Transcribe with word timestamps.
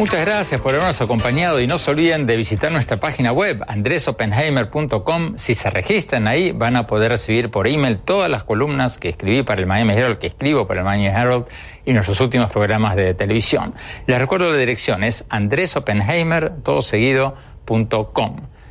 Muchas 0.00 0.24
gracias 0.24 0.62
por 0.62 0.72
habernos 0.72 0.98
acompañado 1.02 1.60
y 1.60 1.66
no 1.66 1.76
se 1.76 1.90
olviden 1.90 2.24
de 2.24 2.34
visitar 2.38 2.72
nuestra 2.72 2.96
página 2.96 3.32
web 3.32 3.62
andresopenheimer.com. 3.68 5.36
Si 5.36 5.54
se 5.54 5.68
registran 5.68 6.26
ahí 6.26 6.52
van 6.52 6.76
a 6.76 6.86
poder 6.86 7.10
recibir 7.10 7.50
por 7.50 7.68
email 7.68 7.98
todas 7.98 8.30
las 8.30 8.42
columnas 8.44 8.96
que 8.96 9.10
escribí 9.10 9.42
para 9.42 9.60
el 9.60 9.66
Miami 9.66 9.92
Herald, 9.92 10.16
que 10.16 10.28
escribo 10.28 10.66
para 10.66 10.80
el 10.80 10.86
Miami 10.86 11.08
Herald 11.08 11.44
y 11.84 11.92
nuestros 11.92 12.18
últimos 12.22 12.50
programas 12.50 12.96
de 12.96 13.12
televisión. 13.12 13.74
Les 14.06 14.18
recuerdo 14.18 14.50
la 14.50 14.56
dirección, 14.56 15.04
es 15.04 15.26
andresopenheimer, 15.28 16.62
todo 16.62 16.80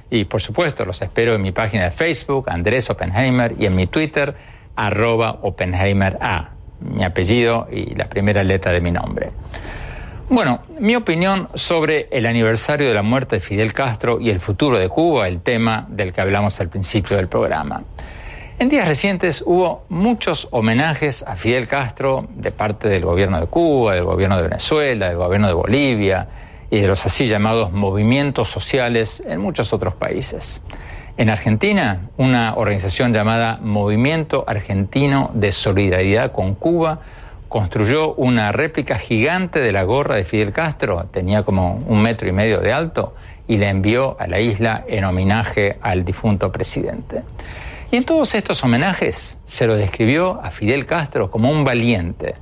Y 0.10 0.24
por 0.24 0.42
supuesto 0.42 0.84
los 0.84 1.00
espero 1.00 1.36
en 1.36 1.44
mi 1.44 1.52
página 1.52 1.84
de 1.84 1.92
Facebook, 1.92 2.50
Andrés 2.50 2.90
Oppenheimer, 2.90 3.54
y 3.60 3.68
en 3.68 3.76
mi 3.76 3.86
Twitter, 3.86 4.34
arroba 4.76 5.38
Oppenheimer 5.44 6.18
A, 6.22 6.54
mi 6.82 7.04
apellido 7.04 7.68
y 7.72 7.96
la 7.96 8.10
primera 8.10 8.44
letra 8.44 8.72
de 8.72 8.82
mi 8.82 8.92
nombre. 8.92 9.32
Bueno, 10.30 10.62
mi 10.80 10.96
opinión 10.96 11.50
sobre 11.56 12.08
el 12.12 12.28
aniversario 12.28 12.88
de 12.88 12.94
la 12.94 13.02
muerte 13.02 13.38
de 13.38 13.40
Fidel 13.42 13.74
Castro 13.74 14.20
y 14.22 14.30
el 14.30 14.40
futuro 14.40 14.78
de 14.78 14.88
Cuba, 14.88 15.28
el 15.28 15.42
tema 15.42 15.88
del 15.90 16.14
que 16.14 16.22
hablamos 16.22 16.60
al 16.60 16.70
principio 16.70 17.18
del 17.18 17.28
programa. 17.28 17.82
En 18.60 18.70
días 18.70 18.88
recientes 18.88 19.42
hubo 19.46 19.86
muchos 19.90 20.48
homenajes 20.52 21.24
a 21.24 21.36
Fidel 21.36 21.68
Castro 21.68 22.28
de 22.36 22.52
parte 22.52 22.90
del 22.90 23.06
gobierno 23.06 23.40
de 23.40 23.48
Cuba, 23.48 23.96
del 23.96 24.04
gobierno 24.04 24.36
de 24.36 24.44
Venezuela, 24.44 25.08
del 25.08 25.18
gobierno 25.18 25.48
de 25.48 25.54
Bolivia 25.54 26.28
y 26.70 26.80
de 26.80 26.88
los 26.88 27.06
así 27.06 27.28
llamados 27.28 27.72
movimientos 27.72 28.50
sociales 28.50 29.24
en 29.26 29.40
muchos 29.40 29.74
otros 29.74 29.96
países. 29.96 30.62
En 31.20 31.30
Argentina, 31.30 32.08
una 32.16 32.56
organización 32.56 33.14
llamada 33.14 33.60
Movimiento 33.62 34.46
Argentino 34.48 35.32
de 35.34 35.52
Solidaridad 35.52 36.32
con 36.32 36.56
Cuba 36.56 37.02
construyó 37.50 38.14
una 38.14 38.54
réplica 38.54 38.98
gigante 38.98 39.60
de 39.60 39.74
la 39.74 39.84
gorra 39.84 40.16
de 40.16 40.24
Fidel 40.24 40.54
Castro, 40.54 41.10
tenía 41.12 41.44
como 41.44 41.74
un 41.88 42.02
metro 42.02 42.30
y 42.30 42.32
medio 42.32 42.62
de 42.62 42.72
alto, 42.72 43.16
y 43.50 43.58
la 43.58 43.70
envió 43.70 44.16
a 44.18 44.28
la 44.28 44.40
isla 44.40 44.86
en 44.88 45.04
homenaje 45.04 45.78
al 45.82 46.06
difunto 46.06 46.54
presidente. 46.54 47.24
Y 47.92 47.98
en 47.98 48.06
todos 48.06 48.34
estos 48.34 48.64
homenajes 48.64 49.40
se 49.44 49.68
lo 49.68 49.76
describió 49.76 50.40
a 50.42 50.52
Fidel 50.52 50.86
Castro 50.86 51.30
como 51.30 51.52
un 51.52 51.66
valiente, 51.66 52.36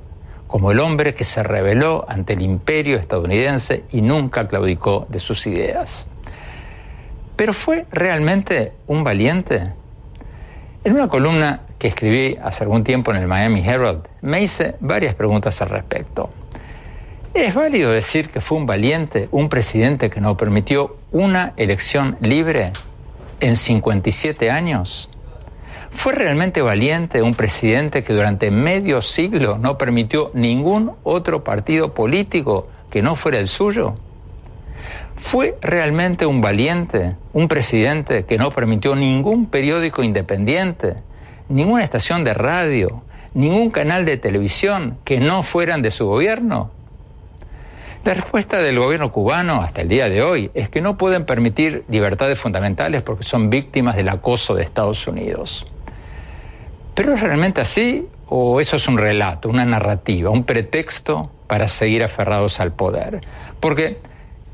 como 0.46 0.70
el 0.70 0.78
hombre 0.78 1.14
que 1.14 1.24
se 1.24 1.42
rebeló 1.42 2.06
ante 2.08 2.34
el 2.34 2.42
imperio 2.42 2.96
estadounidense 2.96 3.82
y 3.90 4.02
nunca 4.02 4.46
claudicó 4.46 5.04
de 5.08 5.18
sus 5.18 5.48
ideas. 5.48 6.06
Pero 7.38 7.52
¿fue 7.52 7.86
realmente 7.92 8.72
un 8.88 9.04
valiente? 9.04 9.72
En 10.82 10.94
una 10.94 11.06
columna 11.06 11.60
que 11.78 11.86
escribí 11.86 12.36
hace 12.42 12.64
algún 12.64 12.82
tiempo 12.82 13.12
en 13.12 13.18
el 13.18 13.28
Miami 13.28 13.60
Herald, 13.64 14.08
me 14.22 14.42
hice 14.42 14.74
varias 14.80 15.14
preguntas 15.14 15.62
al 15.62 15.68
respecto. 15.68 16.30
¿Es 17.34 17.54
válido 17.54 17.92
decir 17.92 18.30
que 18.30 18.40
fue 18.40 18.58
un 18.58 18.66
valiente, 18.66 19.28
un 19.30 19.48
presidente 19.48 20.10
que 20.10 20.20
no 20.20 20.36
permitió 20.36 20.96
una 21.12 21.52
elección 21.56 22.16
libre 22.20 22.72
en 23.38 23.54
57 23.54 24.50
años? 24.50 25.08
¿Fue 25.92 26.14
realmente 26.14 26.60
valiente 26.60 27.22
un 27.22 27.36
presidente 27.36 28.02
que 28.02 28.14
durante 28.14 28.50
medio 28.50 29.00
siglo 29.00 29.58
no 29.58 29.78
permitió 29.78 30.32
ningún 30.34 30.90
otro 31.04 31.44
partido 31.44 31.94
político 31.94 32.66
que 32.90 33.00
no 33.00 33.14
fuera 33.14 33.38
el 33.38 33.46
suyo? 33.46 33.94
¿Fue 35.18 35.58
realmente 35.60 36.26
un 36.26 36.40
valiente 36.40 37.16
un 37.32 37.48
presidente 37.48 38.24
que 38.24 38.38
no 38.38 38.50
permitió 38.52 38.94
ningún 38.94 39.46
periódico 39.46 40.04
independiente, 40.04 40.94
ninguna 41.48 41.82
estación 41.82 42.22
de 42.22 42.34
radio, 42.34 43.02
ningún 43.34 43.70
canal 43.70 44.04
de 44.04 44.16
televisión 44.16 44.96
que 45.04 45.18
no 45.18 45.42
fueran 45.42 45.82
de 45.82 45.90
su 45.90 46.06
gobierno? 46.06 46.70
La 48.04 48.14
respuesta 48.14 48.58
del 48.58 48.78
gobierno 48.78 49.10
cubano 49.10 49.60
hasta 49.60 49.82
el 49.82 49.88
día 49.88 50.08
de 50.08 50.22
hoy 50.22 50.52
es 50.54 50.68
que 50.68 50.80
no 50.80 50.96
pueden 50.96 51.26
permitir 51.26 51.84
libertades 51.88 52.38
fundamentales 52.38 53.02
porque 53.02 53.24
son 53.24 53.50
víctimas 53.50 53.96
del 53.96 54.08
acoso 54.08 54.54
de 54.54 54.62
Estados 54.62 55.06
Unidos. 55.08 55.66
¿Pero 56.94 57.14
es 57.14 57.20
realmente 57.20 57.60
así 57.60 58.06
o 58.28 58.60
eso 58.60 58.76
es 58.76 58.86
un 58.86 58.96
relato, 58.96 59.48
una 59.48 59.64
narrativa, 59.64 60.30
un 60.30 60.44
pretexto 60.44 61.30
para 61.48 61.66
seguir 61.66 62.04
aferrados 62.04 62.60
al 62.60 62.72
poder? 62.72 63.20
Porque 63.58 63.98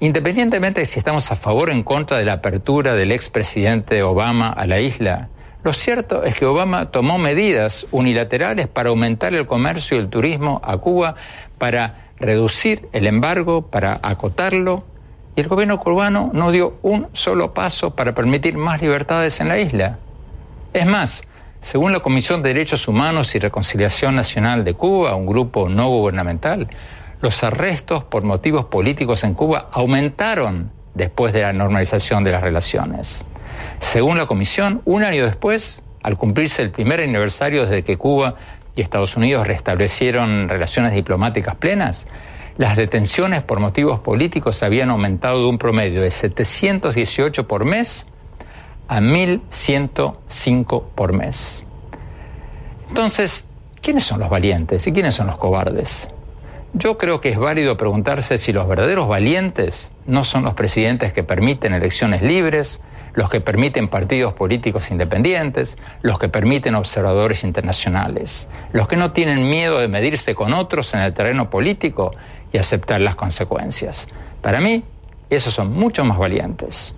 independientemente 0.00 0.80
de 0.80 0.86
si 0.86 0.98
estamos 0.98 1.30
a 1.30 1.36
favor 1.36 1.70
o 1.70 1.72
en 1.72 1.82
contra 1.82 2.18
de 2.18 2.24
la 2.24 2.34
apertura 2.34 2.94
del 2.94 3.12
expresidente 3.12 4.02
Obama 4.02 4.50
a 4.50 4.66
la 4.66 4.80
isla, 4.80 5.28
lo 5.62 5.72
cierto 5.72 6.24
es 6.24 6.34
que 6.34 6.44
Obama 6.44 6.90
tomó 6.90 7.16
medidas 7.16 7.86
unilaterales 7.90 8.68
para 8.68 8.90
aumentar 8.90 9.34
el 9.34 9.46
comercio 9.46 9.96
y 9.96 10.00
el 10.00 10.10
turismo 10.10 10.60
a 10.62 10.76
Cuba, 10.76 11.14
para 11.56 12.10
reducir 12.18 12.88
el 12.92 13.06
embargo, 13.06 13.62
para 13.62 13.98
acotarlo, 14.02 14.84
y 15.36 15.40
el 15.40 15.48
gobierno 15.48 15.80
cubano 15.80 16.30
no 16.32 16.52
dio 16.52 16.76
un 16.82 17.08
solo 17.12 17.54
paso 17.54 17.94
para 17.94 18.14
permitir 18.14 18.56
más 18.56 18.82
libertades 18.82 19.40
en 19.40 19.48
la 19.48 19.58
isla. 19.58 19.98
Es 20.74 20.86
más, 20.86 21.24
según 21.60 21.92
la 21.92 22.00
Comisión 22.00 22.42
de 22.42 22.50
Derechos 22.50 22.86
Humanos 22.86 23.34
y 23.34 23.38
Reconciliación 23.38 24.14
Nacional 24.14 24.64
de 24.64 24.74
Cuba, 24.74 25.14
un 25.14 25.24
grupo 25.24 25.70
no 25.70 25.88
gubernamental, 25.88 26.68
los 27.24 27.42
arrestos 27.42 28.04
por 28.04 28.22
motivos 28.22 28.66
políticos 28.66 29.24
en 29.24 29.32
Cuba 29.32 29.70
aumentaron 29.72 30.70
después 30.92 31.32
de 31.32 31.40
la 31.40 31.54
normalización 31.54 32.22
de 32.22 32.32
las 32.32 32.42
relaciones. 32.42 33.24
Según 33.80 34.18
la 34.18 34.26
Comisión, 34.26 34.82
un 34.84 35.04
año 35.04 35.24
después, 35.24 35.80
al 36.02 36.18
cumplirse 36.18 36.60
el 36.60 36.70
primer 36.70 37.00
aniversario 37.00 37.64
desde 37.64 37.82
que 37.82 37.96
Cuba 37.96 38.34
y 38.76 38.82
Estados 38.82 39.16
Unidos 39.16 39.46
restablecieron 39.46 40.50
relaciones 40.50 40.92
diplomáticas 40.92 41.54
plenas, 41.54 42.08
las 42.58 42.76
detenciones 42.76 43.42
por 43.42 43.58
motivos 43.58 44.00
políticos 44.00 44.62
habían 44.62 44.90
aumentado 44.90 45.40
de 45.40 45.46
un 45.46 45.56
promedio 45.56 46.02
de 46.02 46.10
718 46.10 47.48
por 47.48 47.64
mes 47.64 48.06
a 48.86 49.00
1.105 49.00 50.84
por 50.94 51.14
mes. 51.14 51.64
Entonces, 52.90 53.46
¿quiénes 53.80 54.04
son 54.04 54.20
los 54.20 54.28
valientes 54.28 54.86
y 54.86 54.92
quiénes 54.92 55.14
son 55.14 55.28
los 55.28 55.38
cobardes? 55.38 56.13
Yo 56.76 56.98
creo 56.98 57.20
que 57.20 57.28
es 57.28 57.38
válido 57.38 57.76
preguntarse 57.76 58.36
si 58.36 58.52
los 58.52 58.66
verdaderos 58.66 59.06
valientes 59.06 59.92
no 60.06 60.24
son 60.24 60.42
los 60.42 60.54
presidentes 60.54 61.12
que 61.12 61.22
permiten 61.22 61.72
elecciones 61.72 62.20
libres, 62.20 62.80
los 63.12 63.30
que 63.30 63.40
permiten 63.40 63.86
partidos 63.86 64.34
políticos 64.34 64.90
independientes, 64.90 65.78
los 66.02 66.18
que 66.18 66.28
permiten 66.28 66.74
observadores 66.74 67.44
internacionales, 67.44 68.48
los 68.72 68.88
que 68.88 68.96
no 68.96 69.12
tienen 69.12 69.48
miedo 69.48 69.78
de 69.78 69.86
medirse 69.86 70.34
con 70.34 70.52
otros 70.52 70.92
en 70.94 71.00
el 71.00 71.14
terreno 71.14 71.48
político 71.48 72.10
y 72.52 72.58
aceptar 72.58 73.00
las 73.00 73.14
consecuencias. 73.14 74.08
Para 74.42 74.58
mí, 74.58 74.82
esos 75.30 75.54
son 75.54 75.72
mucho 75.72 76.04
más 76.04 76.18
valientes. 76.18 76.96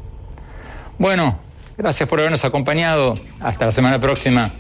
Bueno, 0.99 1.39
gracias 1.77 2.09
por 2.09 2.19
habernos 2.21 2.47
acompañado. 2.47 3.13
Hasta 3.41 3.67
la 3.67 3.73
semana 3.73 4.01
próxima. 4.01 4.51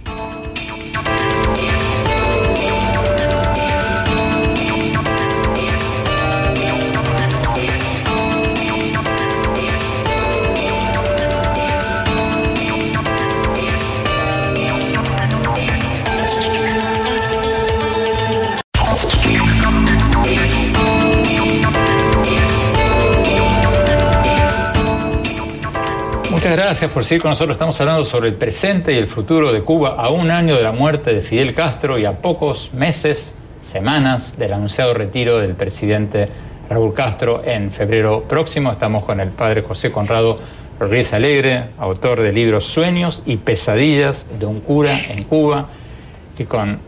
Muchas 26.47 26.65
gracias 26.65 26.91
por 26.93 27.05
seguir 27.05 27.23
con 27.23 27.31
nosotros. 27.31 27.57
Estamos 27.57 27.81
hablando 27.81 28.05
sobre 28.05 28.29
el 28.29 28.35
presente 28.35 28.93
y 28.93 28.99
el 28.99 29.09
futuro 29.09 29.53
de 29.53 29.63
Cuba 29.63 29.97
a 29.99 30.11
un 30.11 30.31
año 30.31 30.55
de 30.55 30.63
la 30.63 30.71
muerte 30.71 31.13
de 31.13 31.21
Fidel 31.21 31.55
Castro 31.55 31.99
y 31.99 32.05
a 32.05 32.13
pocos 32.23 32.73
meses, 32.73 33.35
semanas 33.63 34.39
del 34.39 34.53
anunciado 34.53 34.95
retiro 34.95 35.41
del 35.41 35.57
presidente 35.57 36.29
Raúl 36.71 36.95
Castro 36.95 37.43
en 37.45 37.73
febrero 37.73 38.23
próximo. 38.29 38.71
Estamos 38.71 39.03
con 39.03 39.19
el 39.19 39.31
padre 39.31 39.63
José 39.63 39.91
Conrado 39.91 40.39
Rodríguez 40.79 41.13
Alegre, 41.15 41.65
autor 41.79 42.21
del 42.21 42.37
libro 42.37 42.61
Sueños 42.61 43.25
y 43.27 43.39
Pesadillas 43.39 44.27
de 44.39 44.47
un 44.47 44.61
cura 44.61 45.01
en 45.01 45.25
Cuba, 45.25 45.67
y 46.39 46.45
con 46.45 46.79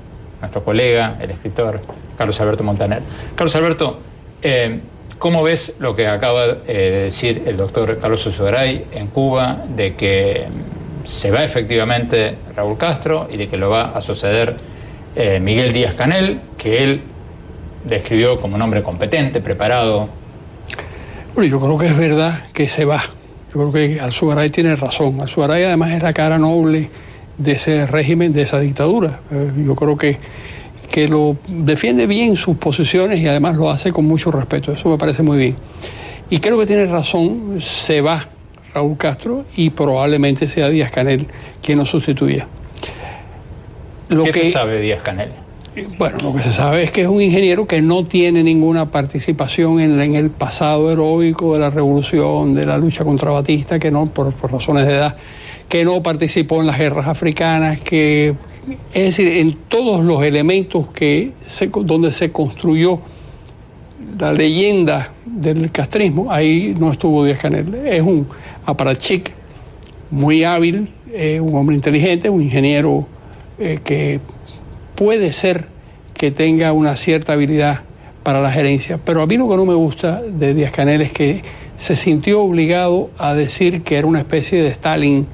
nuestro 0.41 0.63
colega, 0.63 1.17
el 1.21 1.33
escritor 1.33 1.81
Carlos 2.17 2.41
Alberto 2.41 2.63
Montaner. 2.63 3.03
Carlos 3.35 3.57
Alberto, 3.57 3.99
eh, 4.41 4.79
¿cómo 5.19 5.43
ves 5.43 5.77
lo 5.79 5.95
que 5.95 6.07
acaba 6.07 6.47
de 6.47 6.91
decir 7.05 7.43
el 7.47 7.57
doctor 7.57 7.99
Carlos 8.01 8.27
Osugaray 8.27 8.87
en 8.93 9.09
Cuba 9.09 9.65
de 9.69 9.95
que 9.95 10.47
se 11.05 11.31
va 11.31 11.45
efectivamente 11.45 12.35
Raúl 12.55 12.77
Castro 12.77 13.29
y 13.31 13.37
de 13.37 13.49
que 13.49 13.57
lo 13.57 13.71
va 13.71 13.97
a 13.97 14.03
suceder 14.03 14.57
eh, 15.17 15.41
Miguel 15.41 15.73
Díaz 15.73 15.95
Canel, 15.95 16.41
que 16.57 16.85
él 16.85 17.01
describió 17.85 18.41
como 18.41 18.57
un 18.57 18.63
hombre 18.63 18.83
competente, 18.83 19.41
preparado? 19.41 20.09
Bueno, 21.35 21.51
yo 21.51 21.61
creo 21.61 21.79
que 21.79 21.87
es 21.87 21.97
verdad 21.97 22.47
que 22.53 22.69
se 22.69 22.85
va. 22.85 23.03
Yo 23.53 23.71
creo 23.71 23.73
que 23.73 24.01
Alzugaray 24.01 24.51
tiene 24.51 24.77
razón. 24.77 25.21
Alzugaray 25.21 25.65
además 25.65 25.93
es 25.93 26.03
la 26.03 26.13
cara 26.13 26.39
noble 26.39 26.91
de 27.39 27.53
ese 27.53 27.87
régimen, 27.87 28.33
de 28.33 28.43
esa 28.43 28.61
dictadura. 28.61 29.21
Eh, 29.33 29.53
yo 29.65 29.75
creo 29.75 29.97
que, 29.97 30.19
que 30.91 31.09
lo 31.09 31.37
defiende 31.47 32.07
bien 32.07 32.37
sus 32.37 32.57
posiciones 32.57 33.21
y 33.21 33.29
además 33.29 33.57
lo 33.57 33.71
hace 33.71 33.93
con 33.93 34.07
mucho 34.07 34.31
respeto. 34.31 34.73
Eso 34.73 34.89
me 34.89 34.99
parece 34.99 35.23
muy 35.23 35.39
bien. 35.39 35.57
Y 36.31 36.39
creo 36.39 36.59
que 36.59 36.67
tiene 36.67 36.87
razón, 36.87 37.59
se 37.61 38.01
va 38.01 38.29
Raúl 38.75 38.97
Castro 38.97 39.45
y 39.57 39.71
probablemente 39.71 40.47
sea 40.49 40.69
Díaz 40.69 40.91
Canel 40.91 41.27
quien 41.63 41.79
lo 41.79 41.85
sustituya. 41.85 42.47
Lo 44.09 44.25
¿Qué 44.25 44.31
que, 44.31 44.45
se 44.45 44.51
sabe 44.51 44.75
de 44.75 44.81
Díaz 44.81 45.03
Canel? 45.03 45.31
Bueno, 45.99 46.17
lo 46.23 46.35
que 46.35 46.43
se 46.43 46.53
sabe 46.53 46.83
es 46.83 46.91
que 46.91 47.03
es 47.03 47.07
un 47.07 47.21
ingeniero 47.21 47.67
que 47.67 47.81
no 47.83 48.05
tiene 48.05 48.43
ninguna 48.43 48.91
participación 48.91 49.81
en, 49.81 50.01
en 50.01 50.17
el 50.17 50.31
pasado 50.31 50.91
heroico 50.91 51.55
de 51.55 51.61
la 51.61 51.71
revolución, 51.71 52.55
de 52.55 52.67
la 52.67 52.79
lucha 52.79 53.05
contra 53.05 53.31
Batista, 53.31 53.79
que 53.79 53.91
no, 53.91 54.07
por, 54.07 54.33
por 54.33 54.51
razones 54.51 54.87
de 54.87 54.95
edad, 54.95 55.17
que 55.69 55.85
no 55.85 56.03
participó 56.03 56.61
en 56.61 56.67
las 56.67 56.79
guerras 56.79 57.07
africanas, 57.07 57.81
que 57.81 58.35
es 58.95 59.05
decir, 59.05 59.29
en 59.29 59.53
todos 59.69 60.05
los 60.05 60.23
elementos 60.23 60.89
que 60.89 61.33
donde 61.85 62.13
se 62.13 62.33
construyó 62.33 63.01
la 64.19 64.33
leyenda 64.33 65.13
del 65.25 65.71
castrismo, 65.71 66.33
ahí 66.33 66.75
no 66.79 66.93
estuvo 66.93 67.25
Díaz 67.25 67.41
Canel. 67.41 67.75
Es 67.87 68.03
un 68.03 68.27
aparachic 68.65 69.33
muy 70.11 70.45
hábil, 70.45 70.89
un 71.41 71.55
hombre 71.55 71.77
inteligente, 71.77 72.31
un 72.31 72.43
ingeniero 72.43 73.07
eh, 73.59 73.81
que 73.83 74.21
puede 74.95 75.33
ser 75.33 75.67
que 76.15 76.31
tenga 76.31 76.73
una 76.73 76.97
cierta 76.97 77.33
habilidad 77.33 77.81
para 78.23 78.41
la 78.41 78.51
gerencia. 78.51 78.99
Pero 79.05 79.23
a 79.23 79.27
mí 79.27 79.37
lo 79.37 79.49
que 79.49 79.57
no 79.57 79.65
me 79.65 79.75
gusta 79.75 80.23
de 80.23 80.55
Díaz 80.55 80.73
Canel 80.73 81.01
es 81.03 81.13
que 81.13 81.43
se 81.79 81.97
sintió 81.97 82.43
obligado 82.43 83.11
a 83.19 83.35
decir 83.35 83.83
que 83.83 83.97
era 83.97 84.07
una 84.07 84.19
especie 84.19 84.63
de 84.63 84.69
Stalin, 84.69 85.27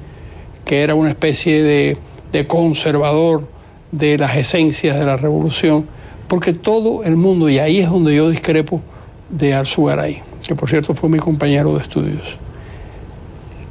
que 0.64 0.82
era 0.82 0.94
una 0.94 1.10
especie 1.10 1.62
de, 1.62 1.96
de 2.34 2.48
conservador 2.48 3.46
de 3.92 4.19
las 4.19 4.36
esencias 4.36 4.98
de 4.98 5.04
la 5.04 5.16
revolución, 5.16 5.86
porque 6.26 6.52
todo 6.52 7.04
el 7.04 7.14
mundo, 7.14 7.48
y 7.48 7.60
ahí 7.60 7.78
es 7.78 7.88
donde 7.88 8.16
yo 8.16 8.28
discrepo 8.28 8.81
de 9.31 9.54
Alzugaray, 9.54 10.20
que 10.44 10.56
por 10.56 10.69
cierto 10.69 10.94
fue 10.94 11.08
mi 11.08 11.19
compañero 11.19 11.75
de 11.75 11.82
estudios. 11.82 12.36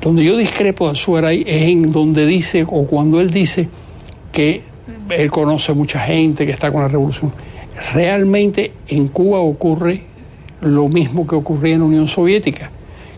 Donde 0.01 0.23
yo 0.23 0.37
discrepo 0.37 0.85
de 0.85 0.91
Alzugaray 0.91 1.43
es 1.45 1.63
en 1.63 1.91
donde 1.91 2.25
dice, 2.25 2.63
o 2.65 2.87
cuando 2.87 3.19
él 3.19 3.31
dice 3.31 3.67
que 4.31 4.61
él 5.09 5.29
conoce 5.29 5.73
mucha 5.73 5.99
gente 5.99 6.45
que 6.45 6.53
está 6.53 6.71
con 6.71 6.83
la 6.83 6.87
revolución. 6.87 7.33
Realmente 7.93 8.71
en 8.87 9.09
Cuba 9.09 9.39
ocurre 9.39 10.03
lo 10.61 10.87
mismo 10.87 11.27
que 11.27 11.35
ocurría 11.35 11.73
en 11.73 11.81
la 11.81 11.87
Unión 11.87 12.07
Soviética, 12.07 12.71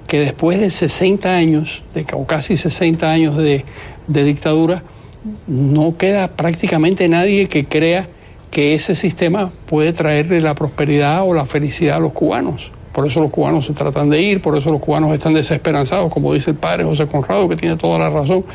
que 0.08 0.20
después 0.20 0.60
de 0.60 0.72
60 0.72 1.36
años, 1.36 1.84
de, 1.94 2.04
o 2.14 2.26
casi 2.26 2.58
60 2.58 3.12
años 3.12 3.38
de, 3.38 3.64
de 4.08 4.24
dictadura, 4.24 4.82
no 5.48 5.98
queda 5.98 6.30
prácticamente 6.30 7.08
nadie 7.10 7.48
que 7.48 7.66
crea 7.66 8.08
que 8.52 8.74
ese 8.74 8.96
sistema 8.96 9.52
puede 9.66 9.92
traerle 9.94 10.40
la 10.42 10.56
prosperidad 10.56 11.28
o 11.28 11.34
la 11.34 11.46
felicidad 11.46 11.98
a 11.98 12.00
los 12.00 12.14
cubanos. 12.14 12.72
Por 12.94 13.06
eso 13.06 13.20
los 13.20 13.32
cubanos 13.32 13.66
se 13.66 13.74
tratan 13.74 14.10
de 14.10 14.22
ir, 14.22 14.42
por 14.42 14.58
eso 14.58 14.72
los 14.72 14.80
cubanos 14.80 15.14
están 15.14 15.34
desesperanzados, 15.34 16.12
como 16.12 16.34
dice 16.34 16.52
el 16.52 16.58
padre 16.58 16.86
José 16.86 17.08
Conrado, 17.08 17.50
que 17.50 17.58
tiene 17.58 17.76
toda 17.76 18.00
la 18.00 18.10
razón. 18.10 18.46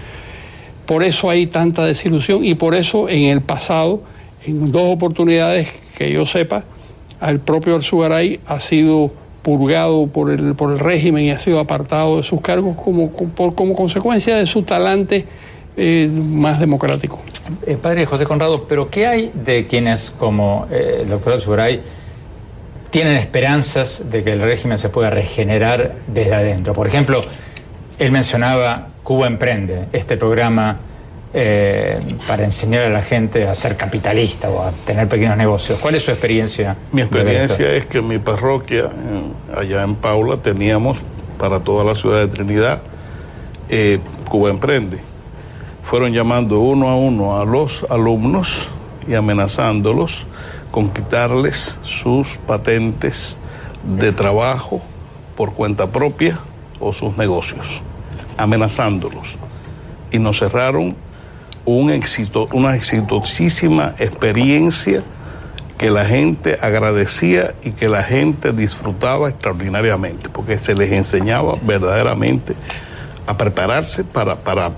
Por 0.87 1.03
eso 1.03 1.29
hay 1.29 1.47
tanta 1.47 1.85
desilusión 1.85 2.45
y 2.45 2.55
por 2.55 2.75
eso 2.75 3.09
en 3.09 3.25
el 3.25 3.43
pasado, 3.43 4.01
en 4.47 4.73
dos 4.73 4.95
oportunidades 4.95 5.69
que 5.97 6.11
yo 6.11 6.25
sepa, 6.25 6.65
el 7.21 7.41
propio 7.41 7.77
Arzugaray 7.77 8.41
ha 8.47 8.61
sido 8.61 9.11
purgado 9.43 10.07
por 10.07 10.31
el, 10.31 10.55
por 10.55 10.73
el 10.73 10.79
régimen 10.79 11.27
y 11.27 11.31
ha 11.31 11.39
sido 11.39 11.61
apartado 11.61 12.17
de 12.17 12.23
sus 12.23 12.41
cargos 12.41 12.77
como, 12.77 13.13
como 13.13 13.75
consecuencia 13.75 14.37
de 14.37 14.47
su 14.47 14.63
talante 14.63 15.27
eh, 15.83 16.11
más 16.13 16.61
democrático. 16.61 17.23
Eh, 17.65 17.79
padre 17.81 18.05
José 18.05 18.27
Conrado, 18.27 18.67
pero 18.69 18.91
¿qué 18.91 19.07
hay 19.07 19.33
de 19.33 19.67
quienes 19.67 20.11
como 20.11 20.67
eh, 20.71 20.99
el 21.01 21.09
doctor 21.09 21.41
Suray 21.41 21.81
tienen 22.91 23.17
esperanzas 23.17 24.11
de 24.11 24.23
que 24.23 24.33
el 24.33 24.43
régimen 24.43 24.77
se 24.77 24.91
pueda 24.91 25.09
regenerar 25.09 25.95
desde 26.07 26.35
adentro? 26.35 26.75
Por 26.75 26.87
ejemplo, 26.87 27.23
él 27.99 28.13
mencionaba 28.13 28.89
Cuba 29.03 29.27
Emprende, 29.27 29.87
este 29.95 30.19
programa 30.19 30.81
para 32.27 32.45
enseñar 32.45 32.83
a 32.83 32.91
la 32.91 33.03
gente 33.03 33.49
a 33.49 33.55
ser 33.55 33.79
capitalista 33.79 34.51
o 34.51 34.63
a 34.63 34.73
tener 34.85 35.09
pequeños 35.09 35.37
negocios. 35.39 35.79
¿Cuál 35.79 35.95
es 35.95 36.03
su 36.03 36.11
experiencia? 36.11 36.77
Mi 36.93 37.01
experiencia 37.01 37.73
es 37.73 37.87
que 37.87 37.99
en 37.99 38.09
mi 38.09 38.19
parroquia, 38.19 38.91
allá 39.57 39.83
en 39.83 39.95
Paula, 39.95 40.37
teníamos 40.37 40.99
para 41.39 41.61
toda 41.61 41.85
la 41.85 41.95
ciudad 41.95 42.21
de 42.21 42.29
Trinidad 42.29 42.83
Cuba 44.29 44.51
Emprende 44.51 45.10
fueron 45.91 46.13
llamando 46.13 46.61
uno 46.61 46.89
a 46.89 46.95
uno 46.95 47.41
a 47.41 47.45
los 47.45 47.85
alumnos 47.91 48.69
y 49.09 49.15
amenazándolos 49.15 50.23
con 50.71 50.89
quitarles 50.91 51.77
sus 51.83 52.29
patentes 52.47 53.37
de 53.99 54.13
trabajo 54.13 54.81
por 55.37 55.53
cuenta 55.53 55.89
propia 55.89 56.39
o 56.79 56.93
sus 56.93 57.17
negocios, 57.17 57.67
amenazándolos. 58.37 59.35
Y 60.13 60.21
nos 60.21 60.39
cerraron 60.39 60.95
una 61.65 61.97
exitosísima 61.97 63.93
experiencia 63.99 65.03
que 65.77 65.91
la 65.91 66.05
gente 66.05 66.57
agradecía 66.63 67.55
y 67.65 67.73
que 67.73 67.89
la 67.89 68.05
gente 68.05 68.53
disfrutaba 68.53 69.29
extraordinariamente, 69.29 70.29
porque 70.29 70.57
se 70.57 70.73
les 70.77 70.93
enseñaba 70.93 71.57
verdaderamente 71.61 72.55
a 73.27 73.37
prepararse 73.37 74.05
para, 74.05 74.37
para 74.37 74.71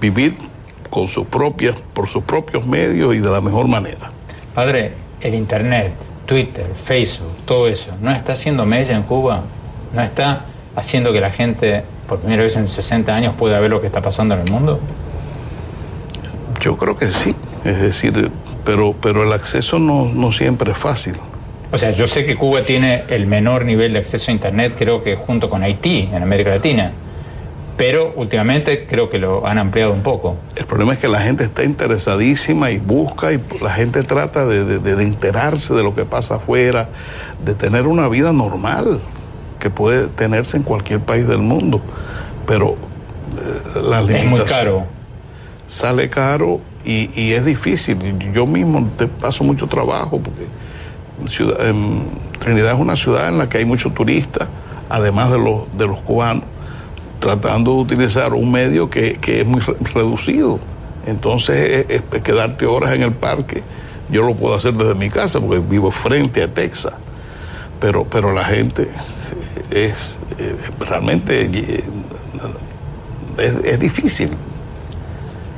vivir 0.00 0.51
con 0.92 1.08
sus 1.08 1.26
propias, 1.26 1.74
por 1.94 2.06
sus 2.06 2.22
propios 2.22 2.66
medios 2.66 3.14
y 3.14 3.18
de 3.18 3.30
la 3.30 3.40
mejor 3.40 3.66
manera. 3.66 4.10
Padre, 4.54 4.92
el 5.22 5.32
Internet, 5.32 5.94
Twitter, 6.26 6.66
Facebook, 6.84 7.32
todo 7.46 7.66
eso, 7.66 7.92
¿no 8.02 8.10
está 8.10 8.34
haciendo 8.34 8.66
mella 8.66 8.94
en 8.94 9.02
Cuba? 9.04 9.40
¿No 9.94 10.02
está 10.02 10.44
haciendo 10.76 11.10
que 11.14 11.22
la 11.22 11.30
gente, 11.30 11.82
por 12.06 12.18
primera 12.18 12.42
vez 12.42 12.58
en 12.58 12.68
60 12.68 13.16
años, 13.16 13.34
pueda 13.38 13.58
ver 13.58 13.70
lo 13.70 13.80
que 13.80 13.86
está 13.86 14.02
pasando 14.02 14.34
en 14.34 14.42
el 14.42 14.50
mundo? 14.50 14.80
Yo 16.60 16.76
creo 16.76 16.98
que 16.98 17.10
sí, 17.10 17.34
es 17.64 17.80
decir, 17.80 18.30
pero, 18.62 18.94
pero 19.00 19.22
el 19.22 19.32
acceso 19.32 19.78
no, 19.78 20.04
no 20.12 20.30
siempre 20.30 20.72
es 20.72 20.76
fácil. 20.76 21.14
O 21.72 21.78
sea, 21.78 21.92
yo 21.92 22.06
sé 22.06 22.26
que 22.26 22.36
Cuba 22.36 22.66
tiene 22.66 23.04
el 23.08 23.26
menor 23.26 23.64
nivel 23.64 23.94
de 23.94 24.00
acceso 24.00 24.30
a 24.30 24.34
Internet, 24.34 24.74
creo 24.76 25.02
que 25.02 25.16
junto 25.16 25.48
con 25.48 25.62
Haití, 25.62 26.10
en 26.12 26.22
América 26.22 26.50
Latina 26.50 26.92
pero 27.82 28.12
últimamente 28.14 28.86
creo 28.86 29.10
que 29.10 29.18
lo 29.18 29.44
han 29.44 29.58
ampliado 29.58 29.92
un 29.92 30.04
poco. 30.04 30.36
El 30.54 30.66
problema 30.66 30.92
es 30.92 31.00
que 31.00 31.08
la 31.08 31.20
gente 31.20 31.42
está 31.42 31.64
interesadísima 31.64 32.70
y 32.70 32.78
busca 32.78 33.32
y 33.32 33.40
la 33.60 33.72
gente 33.72 34.04
trata 34.04 34.46
de, 34.46 35.02
enterarse 35.02 35.74
de 35.74 35.82
lo 35.82 35.92
que 35.92 36.04
pasa 36.04 36.36
afuera, 36.36 36.86
de 37.44 37.54
tener 37.54 37.88
una 37.88 38.06
vida 38.06 38.32
normal 38.32 39.00
que 39.58 39.68
puede 39.68 40.06
tenerse 40.06 40.58
en 40.58 40.62
cualquier 40.62 41.00
país 41.00 41.26
del 41.26 41.38
mundo, 41.38 41.80
pero 42.46 42.76
eh, 43.74 43.80
la 43.82 44.00
Es 44.02 44.26
muy 44.26 44.42
caro. 44.42 44.84
Sale 45.66 46.08
caro 46.08 46.60
y, 46.84 47.32
es 47.32 47.44
difícil. 47.44 47.98
Yo 48.32 48.46
mismo 48.46 48.90
te 48.96 49.08
paso 49.08 49.42
mucho 49.42 49.66
trabajo 49.66 50.20
porque 50.20 50.46
Trinidad 52.38 52.74
es 52.74 52.80
una 52.80 52.94
ciudad 52.94 53.28
en 53.28 53.38
la 53.38 53.48
que 53.48 53.58
hay 53.58 53.64
muchos 53.64 53.92
turistas, 53.92 54.46
además 54.88 55.32
de 55.32 55.38
los, 55.38 55.76
de 55.76 55.88
los 55.88 55.98
cubanos 56.02 56.44
tratando 57.22 57.70
de 57.70 57.78
utilizar 57.78 58.34
un 58.34 58.50
medio 58.50 58.90
que, 58.90 59.18
es 59.22 59.46
muy 59.46 59.60
reducido. 59.94 60.58
Entonces, 61.06 61.86
es, 61.88 62.02
quedarte 62.20 62.66
horas 62.66 62.94
en 62.94 63.02
el 63.02 63.12
parque, 63.12 63.62
yo 64.10 64.22
lo 64.22 64.34
puedo 64.34 64.56
hacer 64.56 64.74
desde 64.74 64.94
mi 64.94 65.08
casa 65.08 65.40
porque 65.40 65.60
vivo 65.60 65.90
frente 65.92 66.42
a 66.42 66.48
Texas. 66.48 66.92
Pero, 67.80 68.04
pero 68.04 68.32
la 68.32 68.44
gente 68.44 68.88
es 69.70 70.16
eh, 70.38 70.56
realmente 70.80 71.42
eh, 71.44 71.84
es, 73.64 73.80
difícil. 73.80 74.30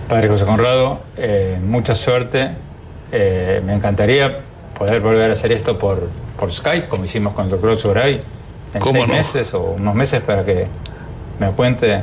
Padre 0.09 0.29
José 0.29 0.45
Conrado, 0.45 1.01
eh, 1.17 1.59
mucha 1.67 1.95
suerte. 1.95 2.51
me 3.11 3.75
encantaría 3.75 4.41
poder 4.79 5.01
volver 5.01 5.31
a 5.31 5.33
hacer 5.33 5.53
esto 5.53 5.79
por, 5.79 6.09
por 6.39 6.53
Skype, 6.53 6.89
como 6.89 7.05
hicimos 7.05 7.33
con 7.33 7.45
el 7.47 7.51
doctor 7.51 7.79
Zuray, 7.79 8.21
en 8.75 8.85
seis 8.85 9.09
meses 9.09 9.55
o 9.55 9.77
unos 9.79 9.95
meses 9.95 10.21
para 10.21 10.45
que 10.45 10.67
me 11.39 11.51
cuente 11.51 12.03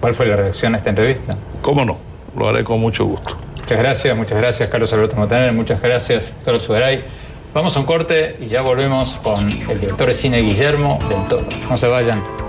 cuál 0.00 0.14
fue 0.14 0.26
la 0.26 0.36
reacción 0.36 0.74
a 0.74 0.78
esta 0.78 0.90
entrevista. 0.90 1.36
¿Cómo 1.62 1.84
no? 1.84 1.98
Lo 2.36 2.48
haré 2.48 2.64
con 2.64 2.80
mucho 2.80 3.04
gusto. 3.04 3.36
Muchas 3.56 3.78
gracias, 3.78 4.16
muchas 4.16 4.38
gracias 4.38 4.68
Carlos 4.68 4.92
Alberto 4.92 5.16
Montaner, 5.16 5.52
muchas 5.52 5.80
gracias 5.80 6.34
Carlos 6.44 6.64
Sugaray. 6.64 7.04
Vamos 7.52 7.76
a 7.76 7.80
un 7.80 7.86
corte 7.86 8.36
y 8.40 8.46
ya 8.46 8.62
volvemos 8.62 9.20
con 9.20 9.48
el 9.48 9.80
director 9.80 10.08
de 10.08 10.14
cine 10.14 10.40
Guillermo 10.40 10.98
del 11.08 11.26
Toro. 11.28 11.46
No 11.68 11.76
se 11.76 11.88
vayan. 11.88 12.39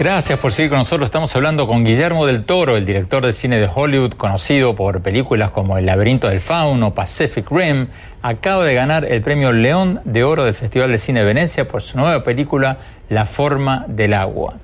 Gracias 0.00 0.38
por 0.38 0.50
seguir 0.50 0.70
con 0.70 0.78
nosotros. 0.78 1.08
Estamos 1.08 1.36
hablando 1.36 1.66
con 1.66 1.84
Guillermo 1.84 2.24
del 2.24 2.46
Toro, 2.46 2.74
el 2.78 2.86
director 2.86 3.22
de 3.22 3.34
cine 3.34 3.60
de 3.60 3.68
Hollywood, 3.72 4.14
conocido 4.14 4.74
por 4.74 5.02
películas 5.02 5.50
como 5.50 5.76
El 5.76 5.84
laberinto 5.84 6.26
del 6.26 6.40
fauno, 6.40 6.94
Pacific 6.94 7.50
Rim. 7.50 7.88
Acaba 8.22 8.64
de 8.64 8.72
ganar 8.72 9.04
el 9.04 9.20
premio 9.20 9.52
León 9.52 10.00
de 10.06 10.24
Oro 10.24 10.44
del 10.44 10.54
Festival 10.54 10.90
de 10.90 10.96
Cine 10.96 11.20
de 11.20 11.26
Venecia 11.26 11.68
por 11.68 11.82
su 11.82 11.98
nueva 11.98 12.24
película 12.24 12.78
La 13.10 13.26
forma 13.26 13.84
del 13.88 14.14
agua. 14.14 14.54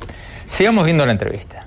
Sigamos 0.47 0.87
viendo 0.87 1.05
la 1.05 1.13
entrevista. 1.13 1.67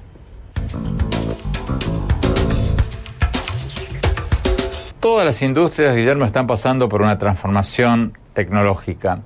Todas 4.99 5.27
las 5.27 5.39
industrias, 5.43 5.95
Guillermo, 5.95 6.25
están 6.25 6.47
pasando 6.47 6.89
por 6.89 7.03
una 7.03 7.19
transformación 7.19 8.17
tecnológica. 8.33 9.19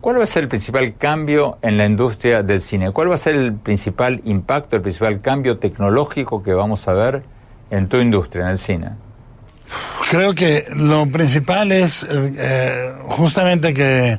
¿Cuál 0.00 0.20
va 0.20 0.24
a 0.24 0.26
ser 0.28 0.44
el 0.44 0.48
principal 0.48 0.96
cambio 0.96 1.58
en 1.60 1.76
la 1.76 1.84
industria 1.84 2.44
del 2.44 2.60
cine? 2.60 2.92
¿Cuál 2.92 3.10
va 3.10 3.16
a 3.16 3.18
ser 3.18 3.34
el 3.34 3.54
principal 3.54 4.20
impacto, 4.24 4.76
el 4.76 4.82
principal 4.82 5.20
cambio 5.20 5.58
tecnológico 5.58 6.42
que 6.42 6.54
vamos 6.54 6.86
a 6.86 6.92
ver 6.92 7.22
en 7.70 7.88
tu 7.88 7.96
industria, 7.96 8.44
en 8.44 8.50
el 8.50 8.58
cine? 8.58 8.90
Creo 10.08 10.34
que 10.34 10.66
lo 10.74 11.06
principal 11.06 11.72
es 11.72 12.06
eh, 12.08 12.92
justamente 13.08 13.74
que 13.74 14.18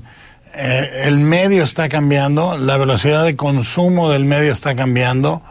eh, 0.53 1.01
el 1.05 1.19
medio 1.19 1.63
está 1.63 1.87
cambiando, 1.87 2.57
la 2.57 2.77
velocidad 2.77 3.23
de 3.23 3.37
consumo 3.37 4.09
del 4.09 4.25
medio 4.25 4.51
está 4.51 4.75
cambiando 4.75 5.41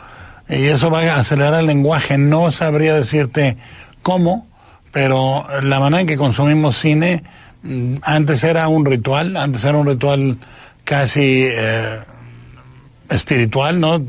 y 0.48 0.66
eso 0.66 0.90
va 0.90 1.00
a 1.00 1.20
acelerar 1.20 1.60
el 1.60 1.66
lenguaje. 1.66 2.18
No 2.18 2.50
sabría 2.50 2.94
decirte 2.94 3.56
cómo, 4.02 4.46
pero 4.92 5.46
la 5.62 5.80
manera 5.80 6.02
en 6.02 6.06
que 6.06 6.18
consumimos 6.18 6.76
cine 6.76 7.24
antes 8.02 8.44
era 8.44 8.68
un 8.68 8.84
ritual, 8.84 9.36
antes 9.36 9.64
era 9.64 9.78
un 9.78 9.86
ritual 9.86 10.38
casi 10.84 11.44
eh, 11.44 11.98
espiritual, 13.10 13.80
¿no? 13.80 14.02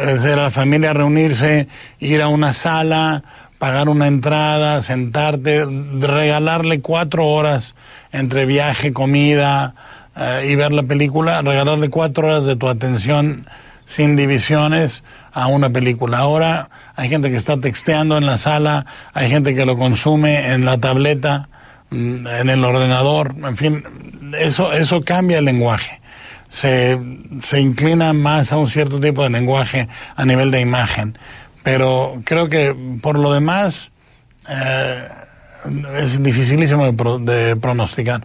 Era 0.00 0.44
la 0.44 0.50
familia 0.50 0.92
reunirse, 0.92 1.68
ir 1.98 2.22
a 2.22 2.28
una 2.28 2.52
sala, 2.52 3.24
pagar 3.58 3.88
una 3.88 4.06
entrada, 4.06 4.82
sentarte, 4.82 5.64
regalarle 6.00 6.80
cuatro 6.80 7.26
horas 7.26 7.74
entre 8.12 8.46
viaje, 8.46 8.92
comida 8.92 9.74
eh, 10.16 10.48
y 10.50 10.54
ver 10.54 10.72
la 10.72 10.84
película, 10.84 11.42
regalarle 11.42 11.90
cuatro 11.90 12.28
horas 12.28 12.44
de 12.44 12.56
tu 12.56 12.68
atención 12.68 13.46
sin 13.84 14.16
divisiones 14.16 15.02
a 15.32 15.48
una 15.48 15.70
película. 15.70 16.18
Ahora 16.18 16.70
hay 16.94 17.08
gente 17.08 17.30
que 17.30 17.36
está 17.36 17.56
texteando 17.58 18.16
en 18.16 18.26
la 18.26 18.38
sala, 18.38 18.86
hay 19.12 19.28
gente 19.28 19.54
que 19.54 19.66
lo 19.66 19.76
consume 19.76 20.52
en 20.52 20.64
la 20.64 20.78
tableta 20.78 21.48
Mm, 21.48 21.65
en 21.90 22.48
el 22.48 22.64
ordenador, 22.64 23.34
en 23.36 23.56
fin, 23.56 23.84
eso, 24.38 24.72
eso 24.72 25.02
cambia 25.02 25.38
el 25.38 25.44
lenguaje. 25.44 26.00
Se, 26.48 26.98
se 27.42 27.60
inclina 27.60 28.12
más 28.12 28.52
a 28.52 28.56
un 28.56 28.68
cierto 28.68 29.00
tipo 29.00 29.22
de 29.22 29.30
lenguaje 29.30 29.88
a 30.14 30.24
nivel 30.24 30.50
de 30.50 30.60
imagen. 30.60 31.18
Pero 31.62 32.22
creo 32.24 32.48
que 32.48 32.74
por 33.02 33.18
lo 33.18 33.32
demás 33.32 33.90
eh, 34.48 35.08
es 35.98 36.22
dificilísimo 36.22 36.92
de, 36.92 37.56
pronosticar. 37.56 38.24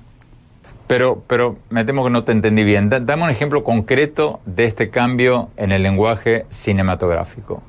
Pero, 0.87 1.23
pero 1.25 1.57
me 1.69 1.85
temo 1.85 2.03
que 2.03 2.09
no 2.09 2.23
te 2.23 2.33
entendí 2.33 2.63
bien. 2.63 2.89
Dame 2.89 3.23
un 3.23 3.29
ejemplo 3.29 3.63
concreto 3.63 4.41
de 4.45 4.65
este 4.65 4.89
cambio 4.89 5.49
en 5.57 5.71
el 5.71 5.83
lenguaje 5.83 6.45
cinematográfico. 6.49 7.63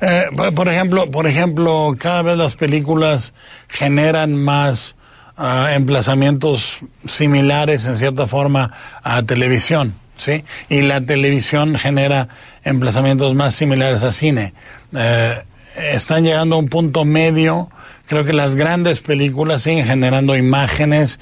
Eh, 0.00 0.24
por 0.54 0.68
ejemplo, 0.68 1.10
por 1.10 1.26
ejemplo, 1.26 1.94
cada 1.98 2.22
vez 2.22 2.36
las 2.36 2.56
películas 2.56 3.32
generan 3.68 4.34
más 4.34 4.94
ah, 5.36 5.70
emplazamientos 5.74 6.78
similares 7.06 7.86
en 7.86 7.96
cierta 7.96 8.26
forma 8.26 8.72
a 9.02 9.22
televisión, 9.22 9.94
¿sí? 10.16 10.44
Y 10.68 10.82
la 10.82 11.00
televisión 11.00 11.76
genera 11.76 12.28
emplazamientos 12.64 13.34
más 13.34 13.54
similares 13.54 14.02
a 14.02 14.12
cine. 14.12 14.54
Eh, 14.94 15.42
están 15.76 16.24
llegando 16.24 16.56
a 16.56 16.58
un 16.58 16.68
punto 16.68 17.04
medio. 17.04 17.70
Creo 18.06 18.24
que 18.24 18.32
las 18.32 18.54
grandes 18.54 19.00
películas 19.00 19.62
siguen 19.62 19.86
generando 19.86 20.36
imágenes 20.36 21.18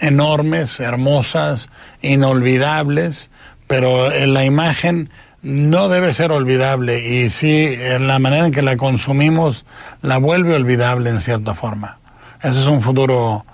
enormes, 0.00 0.80
hermosas, 0.80 1.68
inolvidables, 2.02 3.30
pero 3.66 4.12
en 4.12 4.34
la 4.34 4.44
imagen 4.44 5.10
no 5.42 5.88
debe 5.88 6.12
ser 6.12 6.32
olvidable 6.32 7.06
y 7.06 7.30
sí, 7.30 7.76
la 8.00 8.18
manera 8.18 8.46
en 8.46 8.52
que 8.52 8.62
la 8.62 8.76
consumimos 8.76 9.64
la 10.02 10.18
vuelve 10.18 10.54
olvidable 10.54 11.10
en 11.10 11.20
cierta 11.20 11.54
forma. 11.54 11.98
Ese 12.42 12.60
es 12.60 12.66
un 12.66 12.82
futuro 12.82 13.44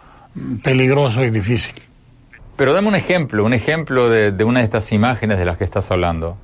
peligroso 0.62 1.24
y 1.24 1.30
difícil. 1.30 1.74
Pero 2.56 2.72
dame 2.72 2.88
un 2.88 2.94
ejemplo, 2.94 3.44
un 3.44 3.52
ejemplo 3.52 4.08
de, 4.08 4.44
una 4.44 4.60
de 4.60 4.64
estas 4.64 4.92
imágenes 4.92 5.38
de 5.38 5.44
las 5.44 5.58
que 5.58 5.64
estás 5.64 5.90
hablando. 5.90 6.36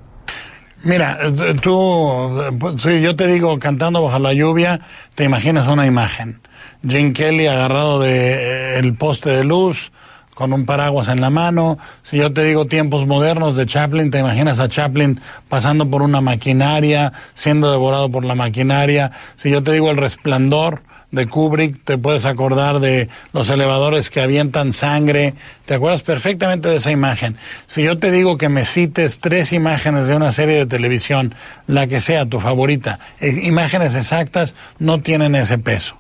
Mira, 0.83 1.19
tú, 1.61 2.43
si 2.79 3.01
yo 3.03 3.15
te 3.15 3.27
digo 3.27 3.59
cantando 3.59 4.03
bajo 4.03 4.19
la 4.19 4.33
lluvia, 4.33 4.81
te 5.15 5.25
imaginas 5.25 5.69
una 5.69 5.87
imagen. 5.87 6.41
Jim 6.87 7.13
Kelly 7.13 7.47
agarrado 7.47 8.01
de 8.01 8.79
el 8.79 8.95
poste 8.95 9.31
de 9.31 9.45
luz, 9.45 9.93
con 10.41 10.55
un 10.55 10.65
paraguas 10.65 11.09
en 11.09 11.21
la 11.21 11.29
mano. 11.29 11.77
Si 12.03 12.17
yo 12.17 12.33
te 12.33 12.43
digo 12.43 12.65
tiempos 12.65 13.07
modernos 13.07 13.59
de 13.59 13.67
Chaplin, 13.67 14.11
te 14.11 14.21
imaginas 14.21 14.59
a 14.59 14.71
Chaplin 14.71 15.21
pasando 15.51 15.91
por 15.91 16.01
una 16.01 16.23
maquinaria, 16.23 17.13
siendo 17.35 17.71
devorado 17.71 18.11
por 18.11 18.25
la 18.25 18.35
maquinaria. 18.35 19.13
Si 19.37 19.51
yo 19.51 19.63
te 19.63 19.73
digo 19.73 19.91
el 19.91 19.99
resplandor 19.99 20.81
de 21.11 21.27
Kubrick, 21.27 21.85
te 21.85 21.99
puedes 21.99 22.25
acordar 22.25 22.81
de 22.81 23.11
los 23.35 23.51
elevadores 23.51 24.09
que 24.09 24.23
avientan 24.23 24.73
sangre. 24.73 25.35
Te 25.67 25.75
acuerdas 25.75 26.01
perfectamente 26.01 26.71
de 26.71 26.77
esa 26.77 26.91
imagen. 26.91 27.37
Si 27.67 27.83
yo 27.83 27.99
te 27.99 28.11
digo 28.11 28.39
que 28.39 28.49
me 28.49 28.65
cites 28.65 29.19
tres 29.21 29.53
imágenes 29.53 30.07
de 30.07 30.17
una 30.17 30.33
serie 30.33 30.57
de 30.57 30.65
televisión, 30.65 31.35
la 31.67 31.87
que 31.87 32.01
sea 32.01 32.25
tu 32.25 32.41
favorita, 32.41 32.99
eh, 33.21 33.43
imágenes 33.43 33.95
exactas, 33.95 34.55
no 34.79 35.03
tienen 35.03 35.35
ese 35.35 35.59
peso. 35.59 35.99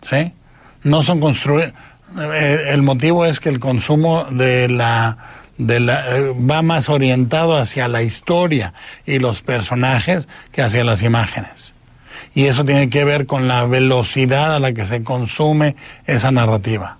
¿Sí? 0.00 0.32
No 0.82 1.02
son 1.02 1.20
construidas 1.20 1.74
el 2.18 2.82
motivo 2.82 3.24
es 3.24 3.40
que 3.40 3.48
el 3.48 3.60
consumo 3.60 4.24
de 4.30 4.68
la, 4.68 5.18
de 5.58 5.80
la 5.80 6.16
eh, 6.16 6.32
va 6.38 6.62
más 6.62 6.88
orientado 6.88 7.56
hacia 7.56 7.88
la 7.88 8.02
historia 8.02 8.74
y 9.06 9.18
los 9.18 9.42
personajes 9.42 10.28
que 10.52 10.62
hacia 10.62 10.84
las 10.84 11.02
imágenes. 11.02 11.72
Y 12.34 12.46
eso 12.46 12.64
tiene 12.64 12.88
que 12.90 13.04
ver 13.04 13.26
con 13.26 13.48
la 13.48 13.64
velocidad 13.64 14.54
a 14.54 14.60
la 14.60 14.72
que 14.72 14.86
se 14.86 15.02
consume 15.02 15.76
esa 16.06 16.30
narrativa. 16.30 16.98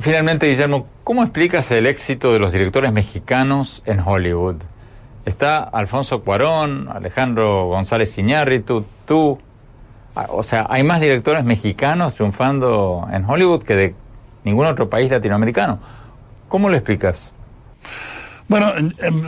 Finalmente, 0.00 0.46
Guillermo, 0.46 0.86
¿cómo 1.04 1.22
explicas 1.22 1.70
el 1.70 1.86
éxito 1.86 2.32
de 2.32 2.38
los 2.38 2.52
directores 2.52 2.92
mexicanos 2.92 3.82
en 3.84 4.00
Hollywood? 4.00 4.56
Está 5.24 5.58
Alfonso 5.58 6.22
Cuarón, 6.22 6.88
Alejandro 6.88 7.66
González 7.66 8.16
Iñárritu, 8.16 8.86
tú. 9.06 9.38
Ah, 10.14 10.26
o 10.30 10.42
sea, 10.42 10.66
hay 10.70 10.82
más 10.84 11.00
directores 11.00 11.44
mexicanos 11.44 12.14
triunfando 12.14 13.08
en 13.12 13.24
Hollywood 13.28 13.62
que 13.62 13.74
de 13.74 13.94
ningún 14.44 14.66
otro 14.66 14.88
país 14.88 15.10
latinoamericano. 15.10 15.78
¿Cómo 16.48 16.68
lo 16.68 16.76
explicas? 16.76 17.32
Bueno, 18.48 18.72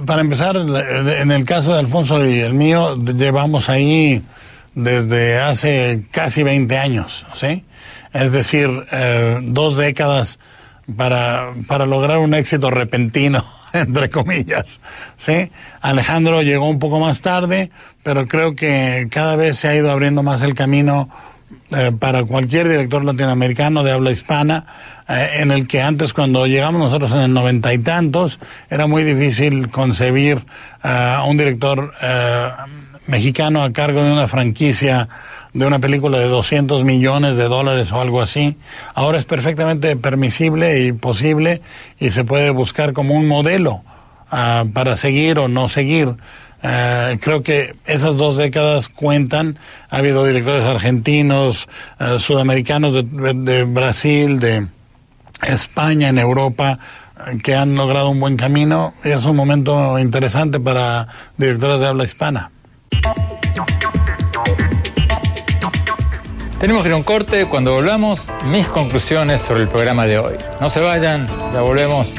para 0.06 0.22
empezar, 0.22 0.56
en 0.56 1.30
el 1.30 1.44
caso 1.44 1.74
de 1.74 1.80
Alfonso 1.80 2.24
y 2.24 2.40
el 2.40 2.54
mío, 2.54 2.96
llevamos 2.96 3.68
ahí 3.68 4.24
desde 4.74 5.38
hace 5.38 6.06
casi 6.10 6.42
20 6.42 6.78
años, 6.78 7.26
¿sí? 7.34 7.64
Es 8.14 8.32
decir, 8.32 8.70
eh, 8.90 9.40
dos 9.42 9.76
décadas 9.76 10.38
para, 10.96 11.52
para 11.68 11.84
lograr 11.84 12.18
un 12.18 12.32
éxito 12.32 12.70
repentino, 12.70 13.44
entre 13.74 14.08
comillas, 14.08 14.80
¿sí? 15.18 15.50
Alejandro 15.82 16.42
llegó 16.42 16.68
un 16.68 16.78
poco 16.78 16.98
más 16.98 17.20
tarde, 17.20 17.70
pero 18.02 18.26
creo 18.26 18.56
que 18.56 19.08
cada 19.10 19.36
vez 19.36 19.58
se 19.58 19.68
ha 19.68 19.76
ido 19.76 19.90
abriendo 19.90 20.22
más 20.22 20.40
el 20.40 20.54
camino 20.54 21.10
eh, 21.72 21.92
para 21.96 22.24
cualquier 22.24 22.68
director 22.68 23.04
latinoamericano 23.04 23.82
de 23.82 23.92
habla 23.92 24.10
hispana, 24.10 24.66
en 25.10 25.50
el 25.50 25.66
que 25.66 25.82
antes 25.82 26.12
cuando 26.12 26.46
llegamos 26.46 26.80
nosotros 26.80 27.12
en 27.12 27.20
el 27.20 27.32
noventa 27.32 27.74
y 27.74 27.78
tantos, 27.78 28.38
era 28.68 28.86
muy 28.86 29.02
difícil 29.02 29.68
concebir 29.70 30.38
eh, 30.84 30.88
a 30.88 31.24
un 31.24 31.36
director 31.36 31.92
mexicano 33.06 33.62
a 33.62 33.72
cargo 33.72 34.02
de 34.02 34.12
una 34.12 34.28
franquicia 34.28 35.08
de 35.52 35.66
una 35.66 35.80
película 35.80 36.18
de 36.18 36.26
200 36.26 36.84
millones 36.84 37.36
de 37.36 37.44
dólares 37.44 37.90
o 37.92 38.00
algo 38.00 38.22
así. 38.22 38.56
Ahora 38.94 39.18
es 39.18 39.24
perfectamente 39.24 39.96
permisible 39.96 40.80
y 40.80 40.92
posible 40.92 41.60
y 41.98 42.10
se 42.10 42.24
puede 42.24 42.50
buscar 42.50 42.92
como 42.92 43.14
un 43.14 43.26
modelo 43.26 43.82
para 44.30 44.96
seguir 44.96 45.38
o 45.38 45.48
no 45.48 45.68
seguir. 45.68 46.14
Eh, 46.62 47.18
creo 47.20 47.42
que 47.42 47.74
esas 47.86 48.16
dos 48.16 48.36
décadas 48.36 48.88
cuentan. 48.88 49.58
Ha 49.88 49.98
habido 49.98 50.24
directores 50.24 50.66
argentinos, 50.66 51.68
eh, 51.98 52.16
sudamericanos 52.18 52.94
de, 52.94 53.64
Brasil, 53.64 54.38
de, 54.38 54.66
España, 55.42 56.08
en 56.08 56.18
Europa, 56.18 56.78
que 57.42 57.54
han 57.54 57.74
logrado 57.74 58.10
un 58.10 58.20
buen 58.20 58.36
camino 58.36 58.94
es 59.04 59.24
un 59.24 59.36
momento 59.36 59.98
interesante 59.98 60.58
para 60.60 61.08
directores 61.36 61.80
de 61.80 61.86
habla 61.86 62.04
hispana. 62.04 62.50
Tenemos 66.60 66.82
que 66.82 66.88
ir 66.88 66.94
a 66.94 66.96
un 66.96 67.02
corte. 67.02 67.46
Cuando 67.46 67.72
volvamos, 67.72 68.26
mis 68.44 68.66
conclusiones 68.66 69.40
sobre 69.40 69.62
el 69.62 69.68
programa 69.68 70.06
de 70.06 70.18
hoy. 70.18 70.34
No 70.60 70.68
se 70.68 70.80
vayan, 70.80 71.26
ya 71.54 71.62
volvemos. 71.62 72.12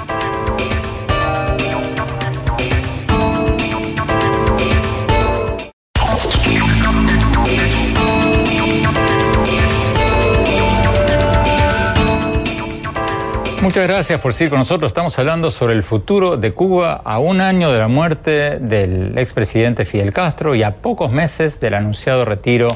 Muchas 13.62 13.88
gracias 13.88 14.20
por 14.20 14.34
seguir 14.34 14.50
con 14.50 14.58
nosotros. 14.58 14.89
Estamos 14.89 15.20
hablando 15.20 15.51
sobre 15.51 15.75
el 15.75 15.84
futuro 15.84 16.36
de 16.36 16.51
Cuba 16.51 17.00
a 17.06 17.20
un 17.20 17.41
año 17.41 17.72
de 17.72 17.77
la 17.77 17.88
muerte 17.88 18.58
del 18.58 19.15
expresidente 19.20 19.86
Fidel 19.86 20.12
Castro 20.12 20.56
y 20.56 20.63
a 20.63 20.77
pocos 20.77 21.12
meses 21.12 21.60
del 21.60 21.75
anunciado 21.75 22.25
retiro 22.25 22.75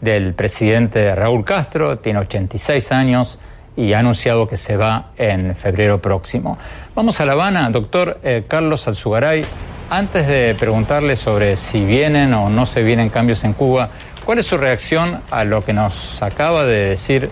del 0.00 0.34
presidente 0.34 1.14
Raúl 1.14 1.44
Castro. 1.44 1.98
Tiene 1.98 2.18
86 2.18 2.90
años 2.90 3.38
y 3.76 3.92
ha 3.92 4.00
anunciado 4.00 4.48
que 4.48 4.56
se 4.56 4.76
va 4.76 5.10
en 5.16 5.54
febrero 5.54 6.02
próximo. 6.02 6.58
Vamos 6.96 7.20
a 7.20 7.26
La 7.26 7.34
Habana, 7.34 7.70
doctor 7.70 8.18
eh, 8.24 8.42
Carlos 8.48 8.88
Alzugaray. 8.88 9.42
Antes 9.88 10.26
de 10.26 10.56
preguntarle 10.58 11.14
sobre 11.14 11.56
si 11.56 11.84
vienen 11.84 12.34
o 12.34 12.50
no 12.50 12.66
se 12.66 12.82
vienen 12.82 13.08
cambios 13.08 13.44
en 13.44 13.52
Cuba, 13.52 13.90
¿cuál 14.24 14.40
es 14.40 14.46
su 14.46 14.56
reacción 14.56 15.20
a 15.30 15.44
lo 15.44 15.64
que 15.64 15.72
nos 15.72 16.20
acaba 16.24 16.64
de 16.64 16.88
decir 16.88 17.30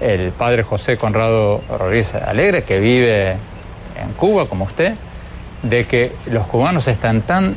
el 0.00 0.32
padre 0.32 0.62
José 0.62 0.96
Conrado 0.96 1.62
Rodríguez 1.68 2.14
Alegre, 2.14 2.64
que 2.64 2.78
vive 2.78 3.32
en 3.32 4.12
Cuba 4.16 4.46
como 4.46 4.64
usted, 4.64 4.94
de 5.62 5.86
que 5.86 6.12
los 6.26 6.46
cubanos 6.46 6.88
están 6.88 7.22
tan 7.22 7.56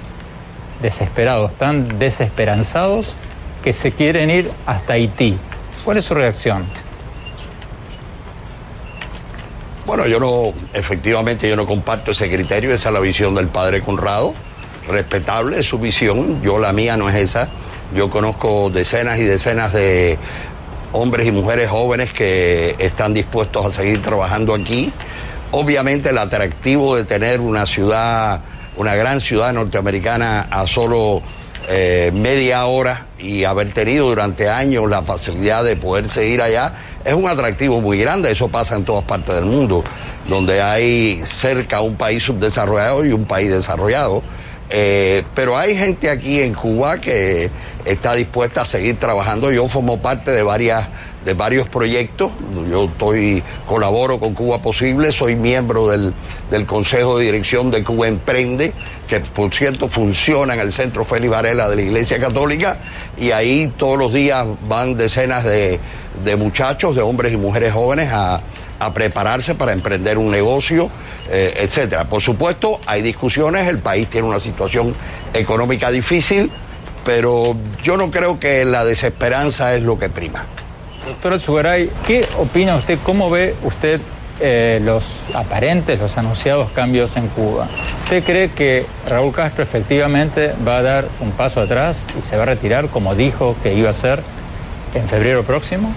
desesperados, 0.81 1.53
tan 1.57 1.99
desesperanzados, 1.99 3.15
que 3.63 3.73
se 3.73 3.91
quieren 3.91 4.29
ir 4.29 4.51
hasta 4.65 4.93
Haití. 4.93 5.37
¿Cuál 5.83 5.97
es 5.97 6.05
su 6.05 6.13
reacción? 6.13 6.65
Bueno, 9.85 10.05
yo 10.05 10.19
no, 10.19 10.53
efectivamente 10.73 11.47
yo 11.47 11.55
no 11.55 11.65
comparto 11.65 12.11
ese 12.11 12.29
criterio, 12.29 12.73
esa 12.73 12.89
es 12.89 12.93
la 12.93 12.99
visión 12.99 13.33
del 13.33 13.47
padre 13.47 13.81
Conrado, 13.81 14.33
respetable 14.87 15.61
es 15.61 15.65
su 15.65 15.79
visión, 15.79 16.41
yo 16.41 16.59
la 16.59 16.73
mía 16.73 16.97
no 16.97 17.09
es 17.09 17.15
esa, 17.15 17.47
yo 17.95 18.09
conozco 18.09 18.69
decenas 18.69 19.17
y 19.17 19.23
decenas 19.23 19.71
de 19.71 20.17
hombres 20.91 21.27
y 21.27 21.31
mujeres 21.31 21.69
jóvenes 21.69 22.11
que 22.13 22.75
están 22.79 23.13
dispuestos 23.13 23.65
a 23.65 23.71
seguir 23.71 24.01
trabajando 24.01 24.53
aquí. 24.53 24.91
Obviamente 25.51 26.09
el 26.09 26.17
atractivo 26.17 26.95
de 26.95 27.03
tener 27.03 27.39
una 27.39 27.65
ciudad, 27.65 28.41
una 28.75 28.95
gran 28.95 29.21
ciudad 29.21 29.53
norteamericana 29.53 30.47
a 30.49 30.67
solo 30.67 31.21
eh, 31.69 32.11
media 32.13 32.65
hora 32.65 33.07
y 33.19 33.43
haber 33.43 33.73
tenido 33.73 34.07
durante 34.07 34.49
años 34.49 34.89
la 34.89 35.01
facilidad 35.01 35.63
de 35.63 35.75
poder 35.75 36.09
seguir 36.09 36.41
allá 36.41 36.73
es 37.07 37.13
un 37.13 37.27
atractivo 37.27 37.79
muy 37.79 37.99
grande. 37.99 38.31
Eso 38.31 38.49
pasa 38.49 38.75
en 38.75 38.83
todas 38.83 39.05
partes 39.05 39.33
del 39.33 39.45
mundo, 39.45 39.83
donde 40.27 40.61
hay 40.61 41.21
cerca 41.25 41.81
un 41.81 41.95
país 41.95 42.23
subdesarrollado 42.23 43.05
y 43.05 43.13
un 43.13 43.25
país 43.25 43.49
desarrollado. 43.49 44.21
Eh, 44.69 45.23
pero 45.33 45.57
hay 45.57 45.77
gente 45.77 46.09
aquí 46.09 46.41
en 46.41 46.53
Cuba 46.53 46.99
que 46.99 47.49
está 47.85 48.13
dispuesta 48.13 48.61
a 48.61 48.65
seguir 48.65 48.99
trabajando. 48.99 49.51
Yo 49.51 49.67
formo 49.69 50.01
parte 50.01 50.31
de 50.31 50.43
varias 50.43 50.87
de 51.27 51.33
varios 51.33 51.67
proyectos. 51.67 52.31
Yo 52.71 52.85
estoy 52.85 53.43
colaboro 53.67 54.17
con 54.17 54.33
Cuba 54.33 54.61
Posible, 54.61 55.11
soy 55.11 55.35
miembro 55.35 55.89
del, 55.89 56.13
del 56.49 56.65
Consejo 56.65 57.17
de 57.17 57.25
Dirección 57.25 57.69
de 57.69 57.83
Cuba 57.83 58.07
Emprende, 58.07 58.71
que 59.09 59.19
por 59.19 59.53
cierto 59.53 59.89
funciona 59.89 60.53
en 60.53 60.61
el 60.61 60.71
Centro 60.71 61.03
Félix 61.03 61.29
Varela 61.29 61.67
de 61.67 61.75
la 61.75 61.81
Iglesia 61.81 62.17
Católica, 62.17 62.77
y 63.17 63.31
ahí 63.31 63.73
todos 63.77 63.97
los 63.97 64.13
días 64.13 64.45
van 64.69 64.95
decenas 64.95 65.43
de, 65.43 65.81
de 66.23 66.35
muchachos, 66.37 66.95
de 66.95 67.01
hombres 67.01 67.33
y 67.33 67.37
mujeres 67.37 67.73
jóvenes 67.73 68.09
a, 68.09 68.39
a 68.79 68.93
prepararse 68.93 69.55
para 69.55 69.73
emprender 69.73 70.17
un 70.17 70.31
negocio, 70.31 70.89
eh, 71.29 71.55
etcétera. 71.59 72.05
Por 72.05 72.21
supuesto, 72.21 72.79
hay 72.85 73.01
discusiones, 73.01 73.67
el 73.67 73.79
país 73.79 74.09
tiene 74.09 74.27
una 74.27 74.39
situación 74.39 74.95
económica 75.33 75.91
difícil, 75.91 76.51
pero 77.05 77.55
yo 77.83 77.97
no 77.97 78.11
creo 78.11 78.39
que 78.39 78.65
la 78.65 78.83
desesperanza 78.83 79.75
es 79.75 79.81
lo 79.81 79.97
que 79.97 80.09
prima. 80.09 80.45
Doctor 81.05 81.39
Zugaray, 81.39 81.89
¿qué 82.05 82.27
opina 82.37 82.75
usted, 82.75 82.99
cómo 83.03 83.29
ve 83.29 83.55
usted 83.63 84.01
eh, 84.39 84.79
los 84.83 85.05
aparentes, 85.33 85.99
los 85.99 86.17
anunciados 86.17 86.69
cambios 86.71 87.15
en 87.15 87.27
Cuba? 87.29 87.67
¿Usted 88.03 88.23
cree 88.23 88.49
que 88.51 88.85
Raúl 89.07 89.31
Castro 89.31 89.63
efectivamente 89.63 90.53
va 90.67 90.77
a 90.77 90.81
dar 90.81 91.07
un 91.21 91.31
paso 91.31 91.61
atrás 91.61 92.07
y 92.17 92.21
se 92.21 92.35
va 92.35 92.43
a 92.43 92.47
retirar 92.47 92.89
como 92.89 93.15
dijo 93.15 93.55
que 93.63 93.73
iba 93.73 93.87
a 93.87 93.91
hacer 93.91 94.21
en 94.93 95.07
febrero 95.07 95.43
próximo? 95.43 95.93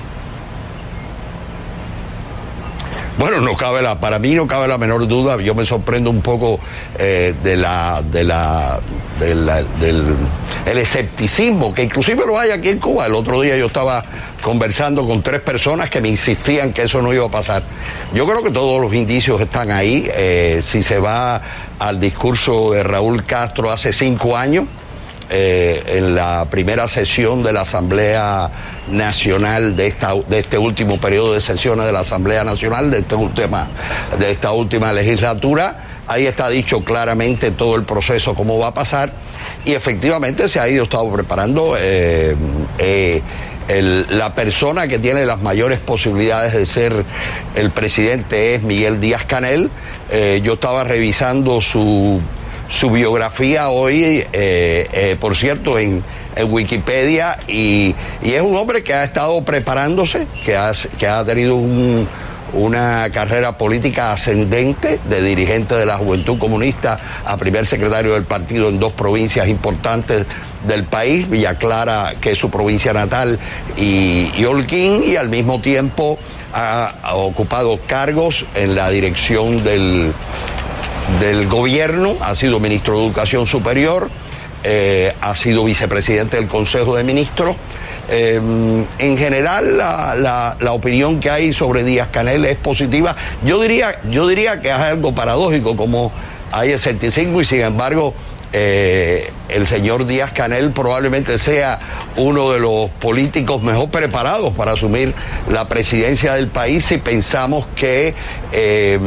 Bueno, 3.18 3.40
no 3.42 3.54
cabe 3.54 3.82
la, 3.82 4.00
para 4.00 4.18
mí 4.18 4.34
no 4.34 4.46
cabe 4.46 4.66
la 4.66 4.78
menor 4.78 5.06
duda. 5.06 5.36
Yo 5.42 5.54
me 5.54 5.66
sorprendo 5.66 6.08
un 6.08 6.22
poco 6.22 6.58
eh, 6.98 7.34
de 7.42 7.56
la, 7.56 8.02
de 8.02 8.24
la, 8.24 8.80
de 9.18 9.34
la- 9.34 9.62
del 9.62 10.02
el 10.66 10.78
escepticismo 10.78 11.74
que 11.74 11.82
inclusive 11.82 12.24
lo 12.26 12.38
hay 12.38 12.50
aquí 12.50 12.68
en 12.70 12.78
Cuba. 12.78 13.06
El 13.06 13.14
otro 13.14 13.40
día 13.42 13.56
yo 13.58 13.66
estaba 13.66 14.04
conversando 14.42 15.06
con 15.06 15.22
tres 15.22 15.40
personas 15.42 15.90
que 15.90 16.00
me 16.00 16.08
insistían 16.08 16.72
que 16.72 16.82
eso 16.82 17.02
no 17.02 17.12
iba 17.12 17.26
a 17.26 17.30
pasar. 17.30 17.62
Yo 18.14 18.26
creo 18.26 18.42
que 18.42 18.50
todos 18.50 18.80
los 18.80 18.94
indicios 18.94 19.38
están 19.40 19.70
ahí. 19.70 20.08
Eh, 20.14 20.60
si 20.62 20.82
se 20.82 20.98
va 20.98 21.42
al 21.78 22.00
discurso 22.00 22.72
de 22.72 22.82
Raúl 22.82 23.24
Castro 23.24 23.70
hace 23.70 23.92
cinco 23.92 24.34
años, 24.36 24.64
eh, 25.32 25.84
en 25.86 26.16
la 26.16 26.46
primera 26.50 26.88
sesión 26.88 27.44
de 27.44 27.52
la 27.52 27.60
Asamblea 27.60 28.50
Nacional 28.88 29.76
de, 29.76 29.86
esta, 29.86 30.12
de 30.28 30.40
este 30.40 30.58
último 30.58 31.00
periodo 31.00 31.34
de 31.34 31.40
sesiones 31.40 31.86
de 31.86 31.92
la 31.92 32.00
Asamblea 32.00 32.42
Nacional 32.42 32.90
de, 32.90 32.98
esta 32.98 33.14
última, 33.14 33.68
de 34.18 34.32
esta 34.32 34.50
última 34.50 34.92
legislatura. 34.92 36.02
Ahí 36.08 36.26
está 36.26 36.48
dicho 36.48 36.82
claramente 36.82 37.52
todo 37.52 37.76
el 37.76 37.84
proceso, 37.84 38.34
cómo 38.34 38.58
va 38.58 38.68
a 38.68 38.74
pasar. 38.74 39.12
Y 39.64 39.74
efectivamente 39.74 40.48
se 40.48 40.58
ha 40.58 40.68
ido 40.68 40.82
estado 40.82 41.08
preparando. 41.12 41.76
eh, 41.78 42.34
eh, 42.78 43.22
la 44.08 44.34
persona 44.34 44.88
que 44.88 44.98
tiene 44.98 45.24
las 45.26 45.40
mayores 45.40 45.78
posibilidades 45.78 46.54
de 46.54 46.66
ser 46.66 47.04
el 47.54 47.70
presidente 47.70 48.56
es 48.56 48.62
Miguel 48.64 48.98
Díaz 48.98 49.26
Canel. 49.26 49.70
Yo 50.42 50.54
estaba 50.54 50.82
revisando 50.82 51.60
su, 51.60 52.20
su 52.70 52.90
biografía 52.90 53.68
hoy, 53.68 54.02
eh, 54.04 54.26
eh, 54.32 55.16
por 55.20 55.36
cierto, 55.36 55.78
en, 55.78 56.02
Wikipedia, 56.48 57.38
y, 57.48 57.94
es 58.22 58.40
un 58.40 58.56
hombre 58.56 58.82
que 58.82 58.94
ha 58.94 59.04
estado 59.04 59.42
preparándose, 59.44 60.26
que 60.44 60.56
ha, 60.56 60.72
que 60.98 61.06
ha 61.06 61.22
tenido 61.24 61.56
un- 61.56 62.08
una 62.54 63.10
carrera 63.12 63.58
política 63.58 64.12
ascendente 64.12 64.98
de 65.08 65.22
dirigente 65.22 65.74
de 65.74 65.84
la 65.86 65.98
Juventud 65.98 66.38
Comunista 66.38 66.98
a 67.26 67.36
primer 67.36 67.66
secretario 67.66 68.14
del 68.14 68.24
partido 68.24 68.68
en 68.70 68.78
dos 68.80 68.92
provincias 68.92 69.48
importantes 69.48 70.24
del 70.66 70.84
país, 70.84 71.28
Villa 71.28 71.56
Clara, 71.58 72.14
que 72.20 72.32
es 72.32 72.38
su 72.38 72.48
provincia 72.50 72.92
natal, 72.92 73.38
y, 73.76 74.30
y 74.36 74.44
Holguín, 74.44 75.02
y 75.06 75.16
al 75.16 75.28
mismo 75.28 75.60
tiempo 75.60 76.18
ha 76.54 76.94
ocupado 77.14 77.78
cargos 77.86 78.46
en 78.54 78.74
la 78.74 78.88
dirección 78.90 79.62
del, 79.62 80.12
del 81.18 81.48
gobierno, 81.48 82.16
ha 82.20 82.34
sido 82.36 82.60
ministro 82.60 82.98
de 82.98 83.04
Educación 83.06 83.46
Superior, 83.46 84.08
eh, 84.62 85.14
ha 85.20 85.34
sido 85.34 85.64
vicepresidente 85.64 86.36
del 86.36 86.48
Consejo 86.48 86.96
de 86.96 87.04
Ministros. 87.04 87.56
Eh, 88.08 88.40
en 88.98 89.18
general, 89.18 89.76
la, 89.76 90.56
la- 90.58 90.72
opinión 90.72 91.20
que 91.20 91.30
hay 91.30 91.52
sobre 91.52 91.84
Díaz 91.84 92.08
Canel 92.10 92.44
es 92.44 92.56
positiva. 92.56 93.14
Yo 93.44 93.60
diría, 93.60 94.00
yo 94.08 94.26
diría 94.26 94.60
que 94.60 94.68
es 94.68 94.74
algo 94.74 95.14
paradójico, 95.14 95.76
como 95.76 96.10
hay 96.52 96.72
escepticismo 96.72 97.40
y 97.40 97.44
sin 97.44 97.60
embargo 97.60 98.14
eh, 98.52 99.30
el 99.48 99.66
señor 99.66 100.06
Díaz 100.06 100.32
Canel 100.32 100.72
probablemente 100.72 101.38
sea 101.38 101.78
uno 102.16 102.50
de 102.52 102.58
los 102.58 102.90
políticos 102.90 103.62
mejor 103.62 103.90
preparados 103.90 104.52
para 104.54 104.72
asumir 104.72 105.14
la 105.48 105.68
presidencia 105.68 106.34
del 106.34 106.48
país 106.48 106.84
si 106.84 106.98
pensamos 106.98 107.66
que 107.76 108.14
eh, 108.52 108.98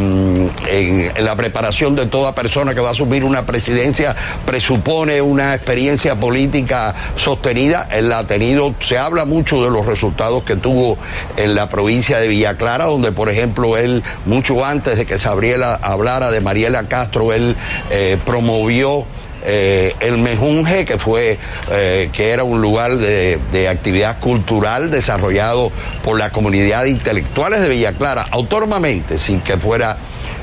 en, 0.70 1.26
la 1.26 1.36
preparación 1.36 1.96
de 1.96 2.06
toda 2.06 2.34
persona 2.36 2.74
que 2.74 2.80
va 2.80 2.90
a 2.90 2.92
asumir 2.92 3.24
una 3.24 3.46
presidencia 3.46 4.16
presupone 4.46 5.22
una 5.22 5.56
experiencia 5.56 6.16
política 6.16 6.96
sostenida. 7.18 7.88
Él 7.92 8.10
la 8.10 8.20
ha 8.20 8.28
tenido, 8.28 8.76
se 8.80 8.98
habla 8.98 9.26
mucho 9.26 9.64
de 9.64 9.70
los 9.70 9.86
resultados 9.86 10.44
que 10.44 10.56
tuvo 10.56 10.98
en 11.38 11.56
la 11.56 11.70
provincia 11.70 12.20
de 12.20 12.28
Villa 12.28 12.56
Clara, 12.56 12.86
donde 12.86 13.12
por 13.12 13.30
ejemplo 13.30 13.78
él, 13.78 14.04
mucho 14.26 14.64
antes 14.64 14.98
de 14.98 15.06
que 15.06 15.18
se 15.18 15.28
abriera, 15.28 15.76
hablara 15.76 16.32
de 16.32 16.42
Mariela 16.42 16.84
Castro, 16.84 17.34
él 17.34 17.56
eh, 17.90 18.18
promovió 18.26 19.06
eh, 19.46 19.96
el 20.00 20.18
Mejunje, 20.18 20.86
que 20.86 20.98
fue, 20.98 21.38
eh, 21.72 22.10
que 22.14 22.32
era 22.32 22.44
un 22.44 22.62
lugar 22.62 22.98
de, 22.98 23.40
de, 23.52 23.68
actividad 23.68 24.20
cultural 24.20 24.90
desarrollado 24.90 25.72
por 26.04 26.18
la 26.18 26.30
comunidad 26.30 26.84
de 26.84 26.90
intelectuales 26.90 27.62
de 27.62 27.70
Villa 27.70 27.94
Clara, 27.94 28.28
autónomamente, 28.32 29.18
sin 29.18 29.42
que 29.42 29.58
fuera 29.58 29.98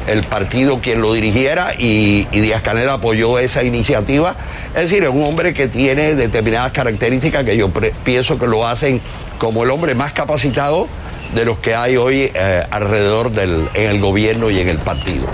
el 0.06 0.22
partido 0.24 0.80
quien 0.80 1.00
lo 1.00 1.14
dirigiera 1.14 1.74
y, 1.78 2.26
y 2.32 2.40
Díaz 2.40 2.62
Canel 2.62 2.88
apoyó 2.88 3.38
esa 3.38 3.62
iniciativa. 3.62 4.34
Es 4.74 4.82
decir, 4.82 5.02
es 5.02 5.10
un 5.10 5.24
hombre 5.24 5.54
que 5.54 5.68
tiene 5.68 6.14
determinadas 6.14 6.72
características 6.72 7.44
que 7.44 7.56
yo 7.56 7.70
pienso 8.04 8.38
que 8.38 8.46
lo 8.46 8.66
hacen 8.66 9.00
como 9.38 9.64
el 9.64 9.70
hombre 9.70 9.94
más 9.94 10.12
capacitado 10.12 10.88
de 11.34 11.44
los 11.44 11.58
que 11.58 11.74
hay 11.74 11.96
hoy 11.96 12.30
eh, 12.34 12.64
alrededor 12.70 13.30
del, 13.30 13.68
en 13.74 13.90
el 13.90 14.00
gobierno 14.00 14.50
y 14.50 14.58
en 14.58 14.68
el 14.68 14.78
partido. 14.78 15.26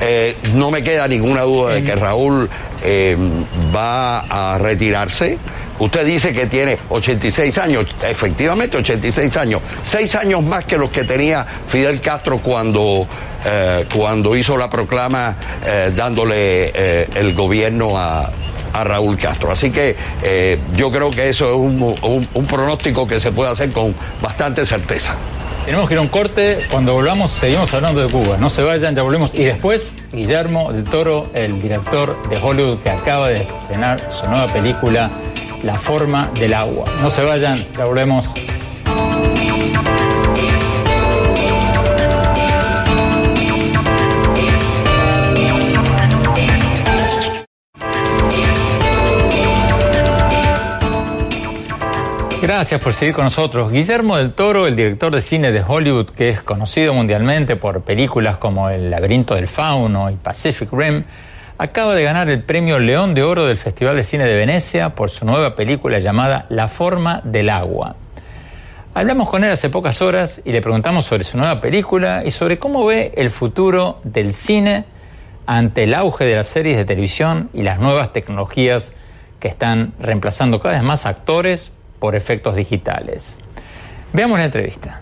Eh, 0.00 0.36
no 0.54 0.70
me 0.70 0.82
queda 0.82 1.06
ninguna 1.08 1.42
duda 1.42 1.74
de 1.74 1.84
que 1.84 1.94
Raúl 1.94 2.48
eh, 2.82 3.16
va 3.74 4.20
a 4.20 4.58
retirarse. 4.58 5.38
Usted 5.78 6.06
dice 6.06 6.32
que 6.32 6.46
tiene 6.46 6.78
86 6.88 7.58
años, 7.58 7.86
efectivamente 8.08 8.76
86 8.76 9.36
años, 9.36 9.62
seis 9.84 10.14
años 10.14 10.42
más 10.42 10.64
que 10.64 10.78
los 10.78 10.90
que 10.90 11.04
tenía 11.04 11.44
Fidel 11.68 12.00
Castro 12.00 12.38
cuando, 12.38 13.06
cuando 13.92 14.36
hizo 14.36 14.56
la 14.56 14.70
proclama 14.70 15.34
dándole 15.96 17.08
el 17.18 17.34
gobierno 17.34 17.98
a, 17.98 18.30
a 18.72 18.84
Raúl 18.84 19.18
Castro. 19.18 19.50
Así 19.50 19.70
que 19.70 19.96
eh, 20.22 20.58
yo 20.76 20.90
creo 20.90 21.10
que 21.10 21.28
eso 21.28 21.46
es 21.46 21.56
un, 21.56 22.26
un, 22.34 22.46
pronóstico 22.46 23.06
que 23.06 23.20
se 23.20 23.32
puede 23.32 23.50
hacer 23.50 23.72
con 23.72 23.94
bastante 24.20 24.66
certeza. 24.66 25.16
Tenemos 25.64 25.86
que 25.86 25.94
ir 25.94 25.98
a 25.98 26.02
un 26.02 26.08
corte, 26.08 26.58
cuando 26.70 26.92
volvamos 26.94 27.30
seguimos 27.30 27.72
hablando 27.72 28.04
de 28.04 28.10
Cuba, 28.10 28.36
no 28.36 28.50
se 28.50 28.62
vayan, 28.62 28.96
ya 28.96 29.02
volvemos. 29.02 29.32
Y 29.34 29.44
después 29.44 29.96
Guillermo 30.12 30.72
del 30.72 30.84
Toro, 30.84 31.30
el 31.34 31.62
director 31.62 32.28
de 32.28 32.36
Hollywood 32.40 32.80
que 32.80 32.90
acaba 32.90 33.28
de 33.28 33.34
estrenar 33.34 34.12
su 34.12 34.26
nueva 34.26 34.46
película 34.52 35.10
La 35.62 35.76
forma 35.76 36.30
del 36.40 36.54
agua. 36.54 36.86
No 37.00 37.12
se 37.12 37.22
vayan, 37.22 37.64
ya 37.78 37.84
volvemos. 37.84 38.32
Gracias 52.62 52.80
por 52.80 52.94
seguir 52.94 53.12
con 53.12 53.24
nosotros. 53.24 53.72
Guillermo 53.72 54.16
del 54.16 54.34
Toro, 54.34 54.68
el 54.68 54.76
director 54.76 55.12
de 55.12 55.20
cine 55.20 55.50
de 55.50 55.64
Hollywood, 55.66 56.10
que 56.10 56.28
es 56.28 56.42
conocido 56.42 56.94
mundialmente 56.94 57.56
por 57.56 57.82
películas 57.82 58.36
como 58.36 58.70
El 58.70 58.88
laberinto 58.88 59.34
del 59.34 59.48
fauno 59.48 60.08
y 60.08 60.14
Pacific 60.14 60.72
Rim, 60.72 61.02
acaba 61.58 61.96
de 61.96 62.04
ganar 62.04 62.30
el 62.30 62.44
premio 62.44 62.78
León 62.78 63.14
de 63.14 63.24
Oro 63.24 63.46
del 63.46 63.56
Festival 63.56 63.96
de 63.96 64.04
Cine 64.04 64.26
de 64.26 64.36
Venecia 64.36 64.90
por 64.90 65.10
su 65.10 65.24
nueva 65.26 65.56
película 65.56 65.98
llamada 65.98 66.46
La 66.50 66.68
forma 66.68 67.20
del 67.24 67.50
agua. 67.50 67.96
Hablamos 68.94 69.28
con 69.28 69.42
él 69.42 69.50
hace 69.50 69.68
pocas 69.68 70.00
horas 70.00 70.40
y 70.44 70.52
le 70.52 70.62
preguntamos 70.62 71.04
sobre 71.04 71.24
su 71.24 71.36
nueva 71.36 71.56
película 71.56 72.22
y 72.24 72.30
sobre 72.30 72.60
cómo 72.60 72.86
ve 72.86 73.10
el 73.16 73.32
futuro 73.32 73.98
del 74.04 74.34
cine 74.34 74.84
ante 75.46 75.82
el 75.82 75.94
auge 75.94 76.26
de 76.26 76.36
las 76.36 76.46
series 76.46 76.76
de 76.76 76.84
televisión 76.84 77.50
y 77.52 77.64
las 77.64 77.80
nuevas 77.80 78.12
tecnologías 78.12 78.94
que 79.40 79.48
están 79.48 79.94
reemplazando 79.98 80.60
cada 80.60 80.74
vez 80.74 80.84
más 80.84 81.06
actores 81.06 81.72
por 82.02 82.16
efectos 82.16 82.56
digitales. 82.56 83.38
Veamos 84.12 84.36
la 84.36 84.46
entrevista. 84.46 85.00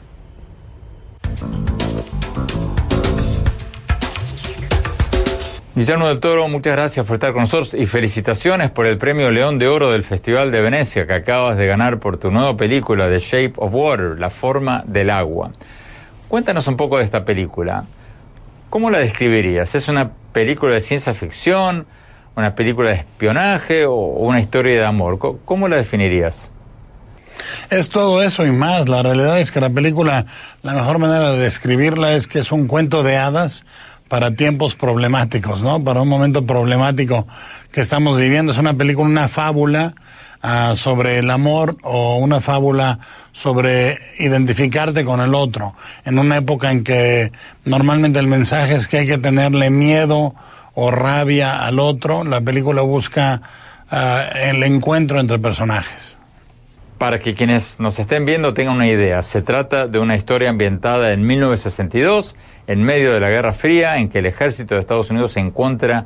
Guillermo 5.74 6.08
del 6.08 6.20
Toro, 6.20 6.46
muchas 6.48 6.74
gracias 6.74 7.06
por 7.06 7.14
estar 7.14 7.32
con 7.32 7.40
nosotros 7.40 7.72
y 7.72 7.86
felicitaciones 7.86 8.70
por 8.70 8.84
el 8.84 8.98
premio 8.98 9.30
León 9.30 9.58
de 9.58 9.66
Oro 9.66 9.90
del 9.90 10.02
Festival 10.02 10.52
de 10.52 10.60
Venecia 10.60 11.06
que 11.06 11.14
acabas 11.14 11.56
de 11.56 11.66
ganar 11.66 12.00
por 12.00 12.18
tu 12.18 12.30
nueva 12.30 12.54
película 12.58 13.08
The 13.08 13.18
Shape 13.18 13.54
of 13.56 13.74
Water, 13.74 14.20
La 14.20 14.28
forma 14.28 14.84
del 14.86 15.08
agua. 15.08 15.52
Cuéntanos 16.28 16.68
un 16.68 16.76
poco 16.76 16.98
de 16.98 17.04
esta 17.04 17.24
película. 17.24 17.86
¿Cómo 18.68 18.90
la 18.90 18.98
describirías? 18.98 19.74
¿Es 19.74 19.88
una 19.88 20.10
película 20.34 20.74
de 20.74 20.82
ciencia 20.82 21.14
ficción, 21.14 21.86
una 22.36 22.54
película 22.54 22.90
de 22.90 22.96
espionaje 22.96 23.86
o 23.86 23.94
una 23.94 24.38
historia 24.38 24.74
de 24.74 24.84
amor? 24.84 25.18
¿Cómo 25.46 25.66
la 25.66 25.76
definirías? 25.76 26.52
Es 27.70 27.88
todo 27.88 28.22
eso 28.22 28.46
y 28.46 28.52
más. 28.52 28.88
La 28.88 29.02
realidad 29.02 29.40
es 29.40 29.52
que 29.52 29.60
la 29.60 29.70
película, 29.70 30.26
la 30.62 30.74
mejor 30.74 30.98
manera 30.98 31.32
de 31.32 31.38
describirla 31.38 32.12
es 32.12 32.26
que 32.26 32.40
es 32.40 32.52
un 32.52 32.66
cuento 32.66 33.02
de 33.02 33.16
hadas 33.16 33.64
para 34.08 34.32
tiempos 34.32 34.74
problemáticos, 34.74 35.62
¿no? 35.62 35.84
Para 35.84 36.02
un 36.02 36.08
momento 36.08 36.44
problemático 36.44 37.28
que 37.70 37.80
estamos 37.80 38.18
viviendo. 38.18 38.50
Es 38.50 38.58
una 38.58 38.74
película, 38.74 39.08
una 39.08 39.28
fábula 39.28 39.94
uh, 40.42 40.74
sobre 40.74 41.18
el 41.18 41.30
amor 41.30 41.76
o 41.84 42.16
una 42.16 42.40
fábula 42.40 42.98
sobre 43.30 43.98
identificarte 44.18 45.04
con 45.04 45.20
el 45.20 45.32
otro. 45.32 45.76
En 46.04 46.18
una 46.18 46.38
época 46.38 46.72
en 46.72 46.82
que 46.82 47.30
normalmente 47.64 48.18
el 48.18 48.26
mensaje 48.26 48.74
es 48.74 48.88
que 48.88 48.98
hay 48.98 49.06
que 49.06 49.18
tenerle 49.18 49.70
miedo 49.70 50.34
o 50.74 50.90
rabia 50.90 51.64
al 51.64 51.78
otro, 51.78 52.24
la 52.24 52.40
película 52.40 52.82
busca 52.82 53.42
uh, 53.92 54.36
el 54.38 54.64
encuentro 54.64 55.20
entre 55.20 55.38
personajes. 55.38 56.16
Para 57.00 57.18
que 57.18 57.32
quienes 57.32 57.80
nos 57.80 57.98
estén 57.98 58.26
viendo 58.26 58.52
tengan 58.52 58.76
una 58.76 58.86
idea, 58.86 59.22
se 59.22 59.40
trata 59.40 59.86
de 59.86 59.98
una 59.98 60.16
historia 60.16 60.50
ambientada 60.50 61.12
en 61.12 61.26
1962, 61.26 62.36
en 62.66 62.82
medio 62.82 63.14
de 63.14 63.20
la 63.20 63.30
Guerra 63.30 63.54
Fría, 63.54 63.96
en 63.96 64.10
que 64.10 64.18
el 64.18 64.26
ejército 64.26 64.74
de 64.74 64.82
Estados 64.82 65.08
Unidos 65.08 65.34
encuentra 65.38 66.04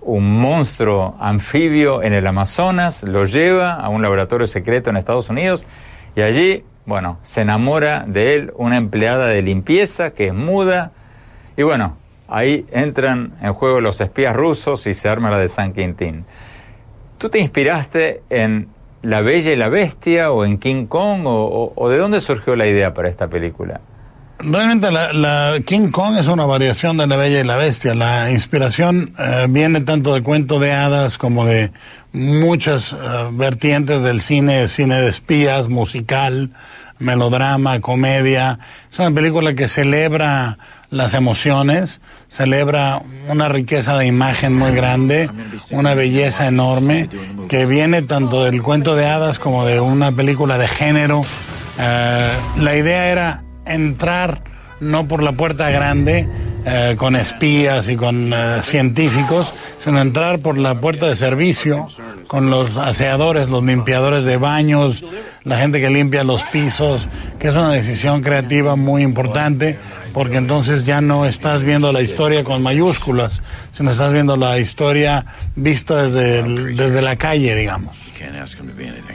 un 0.00 0.40
monstruo 0.40 1.14
anfibio 1.20 2.02
en 2.02 2.12
el 2.12 2.26
Amazonas, 2.26 3.04
lo 3.04 3.24
lleva 3.24 3.74
a 3.74 3.88
un 3.88 4.02
laboratorio 4.02 4.48
secreto 4.48 4.90
en 4.90 4.96
Estados 4.96 5.30
Unidos 5.30 5.64
y 6.16 6.22
allí, 6.22 6.64
bueno, 6.86 7.20
se 7.22 7.42
enamora 7.42 8.04
de 8.04 8.34
él 8.34 8.52
una 8.56 8.78
empleada 8.78 9.28
de 9.28 9.42
limpieza 9.42 10.10
que 10.10 10.26
es 10.26 10.34
muda 10.34 10.90
y 11.56 11.62
bueno, 11.62 11.98
ahí 12.26 12.66
entran 12.72 13.34
en 13.40 13.52
juego 13.52 13.80
los 13.80 14.00
espías 14.00 14.34
rusos 14.34 14.88
y 14.88 14.94
se 14.94 15.08
arma 15.08 15.30
la 15.30 15.38
de 15.38 15.46
San 15.46 15.72
Quintín. 15.72 16.24
Tú 17.16 17.28
te 17.28 17.38
inspiraste 17.38 18.24
en 18.28 18.71
la 19.02 19.20
Bella 19.20 19.52
y 19.52 19.56
la 19.56 19.68
Bestia 19.68 20.30
o 20.30 20.44
en 20.44 20.58
King 20.58 20.86
Kong 20.86 21.22
o, 21.24 21.88
de 21.88 21.98
dónde 21.98 22.20
surgió 22.20 22.56
la 22.56 22.66
idea 22.66 22.94
para 22.94 23.08
esta 23.08 23.28
película? 23.28 23.80
Realmente 24.38 24.90
la, 24.90 25.12
la, 25.12 25.60
King 25.64 25.90
Kong 25.90 26.16
es 26.18 26.26
una 26.26 26.46
variación 26.46 26.96
de 26.96 27.06
La 27.06 27.16
Bella 27.16 27.40
y 27.40 27.44
la 27.44 27.56
Bestia. 27.56 27.94
La 27.94 28.32
inspiración 28.32 29.12
eh, 29.16 29.46
viene 29.48 29.82
tanto 29.82 30.14
de 30.14 30.22
cuento 30.22 30.58
de 30.58 30.72
hadas 30.72 31.16
como 31.16 31.44
de 31.44 31.70
muchas 32.12 32.92
eh, 32.92 32.96
vertientes 33.32 34.02
del 34.02 34.20
cine, 34.20 34.66
cine 34.66 35.00
de 35.00 35.08
espías, 35.08 35.68
musical, 35.68 36.50
melodrama, 37.02 37.80
comedia. 37.80 38.58
Es 38.90 38.98
una 38.98 39.10
película 39.10 39.54
que 39.54 39.68
celebra 39.68 40.58
las 40.90 41.14
emociones, 41.14 42.00
celebra 42.28 43.02
una 43.28 43.48
riqueza 43.48 43.96
de 43.96 44.06
imagen 44.06 44.54
muy 44.54 44.72
grande, 44.72 45.30
una 45.70 45.94
belleza 45.94 46.46
enorme, 46.46 47.08
que 47.48 47.66
viene 47.66 48.02
tanto 48.02 48.44
del 48.44 48.62
cuento 48.62 48.94
de 48.94 49.06
hadas 49.06 49.38
como 49.38 49.64
de 49.64 49.80
una 49.80 50.12
película 50.12 50.58
de 50.58 50.68
género. 50.68 51.22
Eh, 51.78 52.30
la 52.58 52.76
idea 52.76 53.10
era 53.10 53.44
entrar 53.64 54.42
no 54.80 55.08
por 55.08 55.22
la 55.22 55.32
puerta 55.32 55.70
grande 55.70 56.28
eh, 56.64 56.94
con 56.96 57.16
espías 57.16 57.88
y 57.88 57.96
con 57.96 58.32
eh, 58.32 58.60
científicos, 58.62 59.52
sino 59.78 60.00
entrar 60.00 60.38
por 60.38 60.56
la 60.58 60.80
puerta 60.80 61.06
de 61.06 61.16
servicio 61.16 61.88
con 62.26 62.50
los 62.50 62.76
aseadores, 62.76 63.48
los 63.48 63.64
limpiadores 63.64 64.24
de 64.24 64.36
baños, 64.36 65.04
la 65.44 65.58
gente 65.58 65.80
que 65.80 65.90
limpia 65.90 66.24
los 66.24 66.42
pisos, 66.44 67.08
que 67.38 67.48
es 67.48 67.54
una 67.54 67.70
decisión 67.70 68.22
creativa 68.22 68.76
muy 68.76 69.02
importante 69.02 69.78
porque 70.12 70.36
entonces 70.36 70.84
ya 70.84 71.00
no 71.00 71.26
estás 71.26 71.62
viendo 71.62 71.92
la 71.92 72.02
historia 72.02 72.44
con 72.44 72.62
mayúsculas, 72.62 73.42
sino 73.70 73.90
estás 73.90 74.12
viendo 74.12 74.36
la 74.36 74.58
historia 74.58 75.24
vista 75.56 76.02
desde, 76.02 76.42
desde 76.74 77.02
la 77.02 77.16
calle, 77.16 77.54
digamos. 77.56 77.98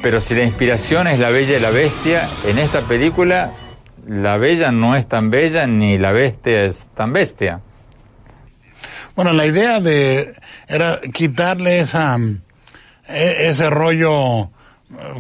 Pero 0.02 0.20
si 0.20 0.36
la 0.36 0.44
inspiración 0.44 1.08
es 1.08 1.20
la 1.20 1.30
bella 1.30 1.58
y 1.58 1.60
la 1.62 1.70
bestia, 1.70 2.28
en 2.46 2.58
esta 2.58 2.82
película 2.82 3.54
la 4.08 4.38
bella 4.38 4.72
no 4.72 4.96
es 4.96 5.08
tan 5.08 5.30
bella 5.30 5.68
ni 5.68 5.98
la 5.98 6.12
bestia 6.12 6.66
es 6.66 6.90
tan 6.96 7.14
bestia. 7.14 7.62
Bueno, 9.16 9.34
la 9.34 9.46
idea 9.46 9.80
de 9.80 10.34
era 10.68 11.00
quitarle 11.14 11.80
esa 11.80 12.18
ese 13.08 13.70
rollo 13.70 14.50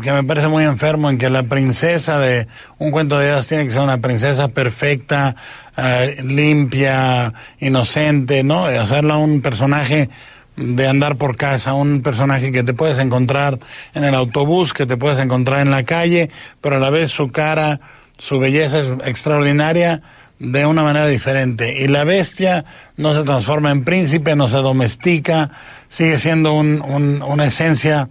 que 0.02 0.12
me 0.12 0.24
parece 0.24 0.48
muy 0.48 0.64
enfermo 0.64 1.10
en 1.10 1.18
que 1.18 1.30
la 1.30 1.44
princesa 1.44 2.20
de 2.20 2.48
un 2.78 2.92
cuento 2.92 3.18
de 3.18 3.32
hadas 3.32 3.48
tiene 3.48 3.66
que 3.66 3.72
ser 3.72 3.82
una 3.82 3.98
princesa 3.98 4.48
perfecta, 4.50 5.36
uh, 5.78 6.24
limpia, 6.24 7.34
inocente, 7.60 8.44
¿no? 8.44 8.66
Hacerla 8.66 9.18
un 9.18 9.42
personaje 9.42 10.10
de 10.56 10.88
andar 10.88 11.18
por 11.18 11.36
casa, 11.36 11.74
un 11.74 12.02
personaje 12.02 12.52
que 12.52 12.64
te 12.64 12.74
puedes 12.74 12.98
encontrar 12.98 13.60
en 13.94 14.04
el 14.06 14.16
autobús, 14.16 14.74
que 14.74 14.86
te 14.86 14.98
puedes 14.98 15.20
encontrar 15.20 15.62
en 15.62 15.72
la 15.72 15.84
calle, 15.84 16.30
pero 16.62 16.78
a 16.78 16.80
la 16.80 16.90
vez 16.90 17.12
su 17.12 17.32
cara, 17.32 17.80
su 18.18 18.40
belleza 18.40 18.80
es 18.80 18.88
extraordinaria 19.06 20.02
de 20.40 20.66
una 20.66 20.84
manera 20.84 21.08
diferente. 21.08 21.82
Y 21.82 21.88
la 21.88 22.04
bestia 22.04 22.66
no 22.96 23.14
se 23.14 23.24
transforma 23.24 23.72
en 23.72 23.84
príncipe, 23.84 24.36
no 24.36 24.48
se 24.48 24.58
domestica, 24.58 25.52
sigue 25.90 26.18
siendo 26.18 26.54
una 26.54 27.46
esencia 27.46 28.10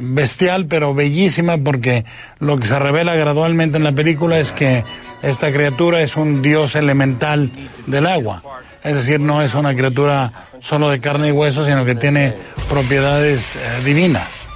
bestial, 0.00 0.66
pero 0.66 0.94
bellísima, 0.94 1.58
porque 1.58 2.04
lo 2.38 2.58
que 2.58 2.66
se 2.66 2.78
revela 2.78 3.14
gradualmente 3.14 3.76
en 3.76 3.84
la 3.84 3.92
película 3.92 4.38
es 4.38 4.52
que 4.52 4.84
esta 5.22 5.52
criatura 5.52 6.00
es 6.00 6.16
un 6.16 6.42
dios 6.42 6.76
elemental 6.76 7.50
del 7.86 8.06
agua. 8.06 8.42
Es 8.82 8.94
decir, 8.94 9.20
no 9.20 9.42
es 9.42 9.54
una 9.54 9.74
criatura 9.74 10.32
solo 10.60 10.88
de 10.88 11.00
carne 11.00 11.28
y 11.28 11.32
hueso, 11.32 11.64
sino 11.66 11.84
que 11.84 11.94
tiene 11.94 12.34
propiedades 12.68 13.56
eh, 13.56 13.60
divinas. 13.84 14.49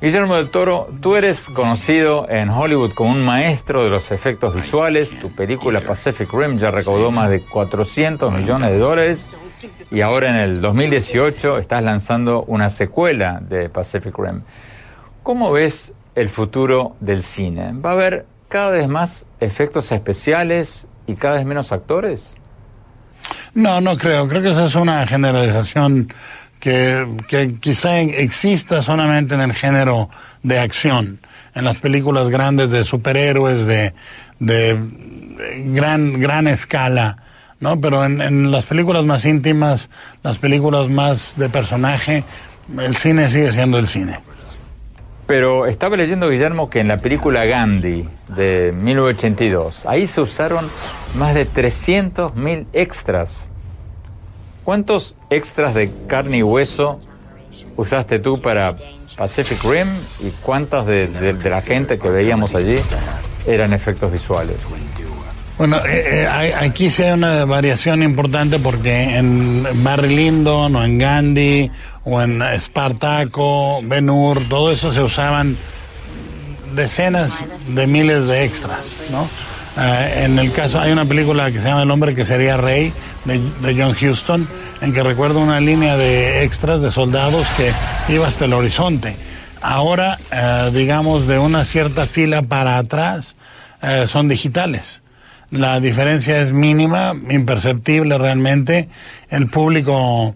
Guillermo 0.00 0.36
del 0.36 0.48
Toro, 0.50 0.86
tú 1.00 1.16
eres 1.16 1.46
conocido 1.46 2.28
en 2.28 2.50
Hollywood 2.50 2.92
como 2.92 3.10
un 3.10 3.24
maestro 3.24 3.82
de 3.82 3.90
los 3.90 4.12
efectos 4.12 4.54
visuales. 4.54 5.18
Tu 5.18 5.34
película 5.34 5.80
Pacific 5.80 6.32
Rim 6.32 6.56
ya 6.56 6.70
recaudó 6.70 7.10
más 7.10 7.30
de 7.30 7.40
400 7.40 8.32
millones 8.32 8.70
de 8.70 8.78
dólares 8.78 9.26
y 9.90 10.00
ahora 10.00 10.30
en 10.30 10.36
el 10.36 10.60
2018 10.60 11.58
estás 11.58 11.82
lanzando 11.82 12.44
una 12.44 12.70
secuela 12.70 13.40
de 13.42 13.70
Pacific 13.70 14.16
Rim. 14.16 14.42
¿Cómo 15.24 15.50
ves 15.50 15.92
el 16.14 16.28
futuro 16.28 16.94
del 17.00 17.24
cine? 17.24 17.72
¿Va 17.72 17.90
a 17.90 17.94
haber 17.94 18.24
cada 18.48 18.70
vez 18.70 18.86
más 18.86 19.26
efectos 19.40 19.90
especiales 19.90 20.86
y 21.08 21.16
cada 21.16 21.34
vez 21.34 21.44
menos 21.44 21.72
actores? 21.72 22.36
No, 23.52 23.80
no 23.80 23.98
creo. 23.98 24.28
Creo 24.28 24.42
que 24.42 24.50
esa 24.50 24.66
es 24.66 24.76
una 24.76 25.04
generalización 25.08 26.12
que, 26.60 27.06
que 27.28 27.54
quizá 27.60 28.00
exista 28.00 28.82
solamente 28.82 29.34
en 29.34 29.40
el 29.40 29.52
género 29.52 30.10
de 30.42 30.58
acción, 30.58 31.20
en 31.54 31.64
las 31.64 31.78
películas 31.78 32.30
grandes 32.30 32.70
de 32.70 32.84
superhéroes 32.84 33.66
de, 33.66 33.94
de 34.38 34.78
gran, 35.66 36.20
gran 36.20 36.46
escala, 36.46 37.18
¿no? 37.60 37.80
Pero 37.80 38.04
en, 38.04 38.20
en 38.20 38.50
las 38.50 38.66
películas 38.66 39.04
más 39.04 39.24
íntimas, 39.24 39.90
las 40.22 40.38
películas 40.38 40.88
más 40.88 41.34
de 41.36 41.48
personaje, 41.48 42.24
el 42.78 42.96
cine 42.96 43.28
sigue 43.28 43.52
siendo 43.52 43.78
el 43.78 43.88
cine. 43.88 44.20
Pero 45.26 45.66
estaba 45.66 45.94
leyendo, 45.96 46.30
Guillermo, 46.30 46.70
que 46.70 46.80
en 46.80 46.88
la 46.88 46.96
película 46.96 47.44
Gandhi 47.44 48.08
de 48.34 48.72
1982, 48.74 49.84
ahí 49.84 50.06
se 50.06 50.22
usaron 50.22 50.66
más 51.16 51.34
de 51.34 51.46
300.000 51.46 52.66
extras 52.72 53.50
¿Cuántos 54.68 55.16
extras 55.30 55.72
de 55.72 55.90
carne 56.06 56.36
y 56.36 56.42
hueso 56.42 57.00
usaste 57.78 58.18
tú 58.18 58.38
para 58.38 58.76
Pacific 59.16 59.64
Rim 59.64 59.88
y 60.20 60.28
cuántas 60.42 60.84
de, 60.84 61.38
la 61.42 61.62
gente 61.62 61.98
que 61.98 62.10
veíamos 62.10 62.54
allí 62.54 62.78
eran 63.46 63.72
efectos 63.72 64.12
visuales? 64.12 64.58
Bueno, 65.56 65.78
eh, 65.86 66.24
eh, 66.24 66.54
aquí 66.54 66.90
sí 66.90 67.02
hay 67.02 67.12
una 67.12 67.46
variación 67.46 68.02
importante 68.02 68.58
porque 68.58 69.16
en 69.16 69.66
Barry 69.82 70.14
Lyndon 70.14 70.76
o 70.76 70.84
en 70.84 70.98
Gandhi 70.98 71.70
o 72.04 72.20
en 72.20 72.42
Spartaco, 72.60 73.80
Ben 73.84 74.10
Hur, 74.10 74.50
todo 74.50 74.70
eso 74.70 74.92
se 74.92 75.00
usaban 75.00 75.56
decenas 76.74 77.42
de 77.68 77.86
miles 77.86 78.26
de 78.26 78.44
extras, 78.44 78.94
¿no? 79.10 79.30
Eh, 79.80 80.24
en 80.24 80.38
el 80.40 80.50
caso, 80.50 80.80
hay 80.80 80.90
una 80.90 81.04
película 81.04 81.52
que 81.52 81.60
se 81.60 81.68
llama 81.68 81.84
El 81.84 81.90
hombre 81.92 82.14
que 82.14 82.24
sería 82.24 82.56
rey, 82.56 82.92
de, 83.24 83.40
John 83.76 83.94
Huston, 84.00 84.48
en 84.80 84.92
que 84.92 85.02
recuerdo 85.04 85.38
una 85.38 85.60
línea 85.60 85.96
de 85.96 86.42
extras 86.42 86.82
de 86.82 86.90
soldados 86.90 87.46
que 87.56 87.72
iba 88.12 88.26
hasta 88.26 88.46
el 88.46 88.54
horizonte. 88.54 89.16
Ahora, 89.62 90.18
eh, 90.32 90.70
digamos, 90.74 91.28
de 91.28 91.38
una 91.38 91.64
cierta 91.64 92.06
fila 92.06 92.42
para 92.42 92.78
atrás, 92.78 93.36
eh, 93.82 94.06
son 94.08 94.26
digitales. 94.26 95.00
La 95.50 95.78
diferencia 95.78 96.40
es 96.40 96.50
mínima, 96.50 97.14
imperceptible 97.30 98.18
realmente. 98.18 98.88
El 99.30 99.46
público 99.48 100.34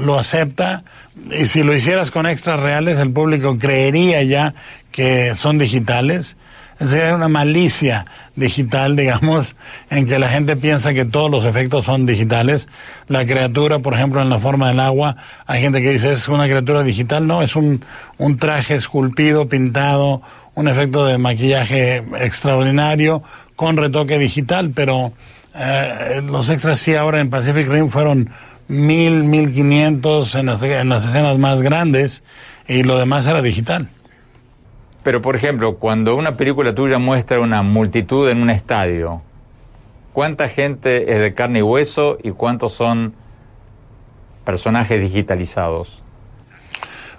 lo 0.00 0.18
acepta. 0.18 0.84
Y 1.30 1.46
si 1.46 1.62
lo 1.62 1.74
hicieras 1.74 2.10
con 2.10 2.26
extras 2.26 2.60
reales, 2.60 2.98
el 2.98 3.10
público 3.12 3.58
creería 3.58 4.22
ya 4.22 4.54
que 4.92 5.34
son 5.34 5.58
digitales 5.58 6.36
sería 6.88 7.14
una 7.14 7.28
malicia 7.28 8.06
digital, 8.36 8.96
digamos, 8.96 9.54
en 9.90 10.06
que 10.06 10.18
la 10.18 10.28
gente 10.28 10.56
piensa 10.56 10.94
que 10.94 11.04
todos 11.04 11.30
los 11.30 11.44
efectos 11.44 11.84
son 11.84 12.06
digitales. 12.06 12.68
La 13.08 13.24
criatura, 13.24 13.80
por 13.80 13.94
ejemplo, 13.94 14.22
en 14.22 14.28
la 14.28 14.38
forma 14.38 14.68
del 14.68 14.80
agua, 14.80 15.16
hay 15.46 15.60
gente 15.60 15.82
que 15.82 15.90
dice 15.90 16.12
es 16.12 16.28
una 16.28 16.44
criatura 16.44 16.82
digital, 16.82 17.26
no, 17.26 17.42
es 17.42 17.56
un, 17.56 17.84
un 18.18 18.38
traje 18.38 18.74
esculpido, 18.74 19.48
pintado, 19.48 20.22
un 20.54 20.68
efecto 20.68 21.06
de 21.06 21.18
maquillaje 21.18 22.02
extraordinario 22.20 23.22
con 23.56 23.76
retoque 23.76 24.18
digital, 24.18 24.72
pero 24.74 25.12
eh, 25.54 26.22
los 26.24 26.48
extras 26.50 26.78
sí 26.78 26.94
ahora 26.94 27.20
en 27.20 27.30
Pacific 27.30 27.68
Rim 27.68 27.88
fueron 27.88 28.30
mil, 28.68 29.24
mil 29.24 29.52
quinientos 29.52 30.34
en 30.34 30.46
las 30.46 31.04
escenas 31.04 31.38
más 31.38 31.62
grandes 31.62 32.22
y 32.66 32.82
lo 32.82 32.98
demás 32.98 33.26
era 33.26 33.42
digital. 33.42 33.88
Pero, 35.02 35.20
por 35.20 35.36
ejemplo, 35.36 35.76
cuando 35.76 36.14
una 36.14 36.36
película 36.36 36.74
tuya 36.74 36.98
muestra 36.98 37.40
una 37.40 37.62
multitud 37.62 38.28
en 38.28 38.40
un 38.40 38.50
estadio, 38.50 39.22
¿cuánta 40.12 40.48
gente 40.48 41.12
es 41.12 41.20
de 41.20 41.34
carne 41.34 41.60
y 41.60 41.62
hueso 41.62 42.18
y 42.22 42.30
cuántos 42.30 42.72
son 42.72 43.14
personajes 44.44 45.00
digitalizados? 45.00 46.02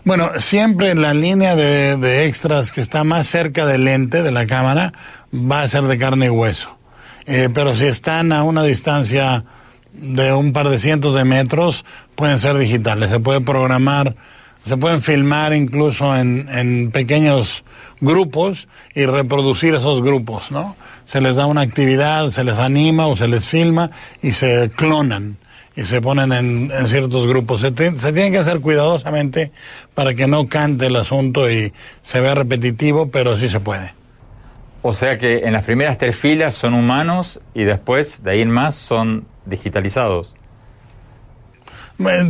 Bueno, 0.06 0.32
siempre 0.40 0.96
la 0.96 1.14
línea 1.14 1.56
de, 1.56 2.26
extras 2.26 2.74
que 2.74 2.82
está 2.82 3.06
más 3.06 3.26
cerca 3.26 3.66
del 3.66 3.86
lente 3.86 4.22
de 4.22 4.32
la 4.32 4.46
cámara 4.46 4.94
va 5.34 5.62
a 5.62 5.68
ser 5.68 5.84
de 5.84 5.98
carne 5.98 6.26
y 6.26 6.30
hueso. 6.30 6.78
Eh, 7.26 7.48
pero 7.54 7.74
si 7.74 7.86
están 7.86 8.34
a 8.34 8.44
una 8.44 8.64
distancia 8.64 9.46
de 9.94 10.34
un 10.34 10.52
par 10.52 10.68
de 10.68 10.78
cientos 10.78 11.16
de 11.16 11.24
metros, 11.24 11.86
pueden 12.16 12.38
ser 12.40 12.58
digitales. 12.58 13.12
Se 13.12 13.22
puede 13.22 13.40
programar, 13.40 14.18
se 14.66 14.78
pueden 14.78 15.02
filmar 15.02 15.54
incluso 15.54 16.16
en, 16.16 16.48
en 16.50 16.92
pequeños 16.92 17.64
grupos 18.00 18.68
y 18.94 19.06
reproducir 19.06 19.74
esos 19.74 20.02
grupos, 20.02 20.52
¿no? 20.52 20.76
Se 21.06 21.22
les 21.22 21.36
da 21.36 21.46
una 21.46 21.62
actividad, 21.62 22.30
se 22.32 22.44
les 22.44 22.58
anima 22.58 23.08
o 23.08 23.16
se 23.16 23.28
les 23.28 23.48
filma 23.48 23.92
y 24.22 24.34
se 24.34 24.72
clonan 24.76 25.38
y 25.76 25.84
se 25.84 26.02
ponen 26.02 26.32
en, 26.32 26.88
ciertos 26.88 27.28
grupos. 27.28 27.62
Se, 27.62 27.74
se 27.76 28.14
tiene 28.14 28.32
que 28.32 28.38
hacer 28.38 28.60
cuidadosamente 28.60 29.52
para 29.94 30.14
que 30.14 30.28
no 30.28 30.48
cante 30.48 30.88
el 30.88 30.96
asunto 30.96 31.50
y 31.50 31.74
se 32.04 32.22
vea 32.22 32.36
repetitivo, 32.36 33.10
pero 33.10 33.36
sí 33.38 33.50
se 33.50 33.60
puede. 33.60 33.94
O 34.82 34.94
sea 34.94 35.18
que 35.18 35.40
en 35.40 35.54
las 35.54 35.64
primeras 35.64 35.98
tres 35.98 36.16
filas 36.16 36.54
son 36.54 36.74
humanos 36.74 37.42
y 37.54 37.64
después, 37.64 38.24
de 38.24 38.32
ahí 38.32 38.42
en 38.42 38.52
más, 38.52 38.76
son 38.76 39.26
digitalizados. 39.46 40.36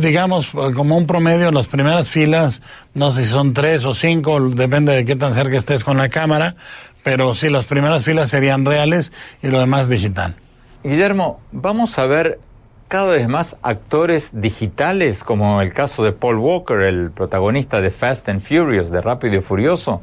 Digamos, 0.00 0.50
como 0.74 0.96
un 0.96 1.06
promedio, 1.06 1.50
las 1.50 1.68
primeras 1.68 2.08
filas, 2.08 2.62
no 2.94 3.10
sé 3.10 3.24
si 3.24 3.30
son 3.30 3.54
tres 3.54 3.84
o 3.84 3.94
cinco, 3.94 4.40
depende 4.40 4.92
de 4.92 5.04
qué 5.04 5.16
tan 5.16 5.34
cerca 5.34 5.56
estés 5.56 5.84
con 5.84 5.96
la 5.96 6.08
cámara, 6.08 6.56
pero 7.02 7.34
sí, 7.34 7.50
las 7.50 7.64
primeras 7.64 8.04
filas 8.04 8.30
serían 8.30 8.64
reales 8.64 9.12
y 9.42 9.48
lo 9.48 9.60
demás 9.60 9.88
digital. 9.88 10.36
Guillermo, 10.82 11.40
vamos 11.52 11.98
a 11.98 12.06
ver 12.06 12.40
cada 12.88 13.12
vez 13.12 13.28
más 13.28 13.56
actores 13.62 14.30
digitales, 14.32 15.24
como 15.24 15.60
el 15.62 15.72
caso 15.72 16.04
de 16.04 16.12
Paul 16.12 16.38
Walker, 16.38 16.80
el 16.82 17.10
protagonista 17.10 17.80
de 17.80 17.90
Fast 17.90 18.28
and 18.28 18.40
Furious, 18.40 18.90
de 18.90 19.00
Rápido 19.00 19.36
y 19.36 19.40
Furioso, 19.40 20.00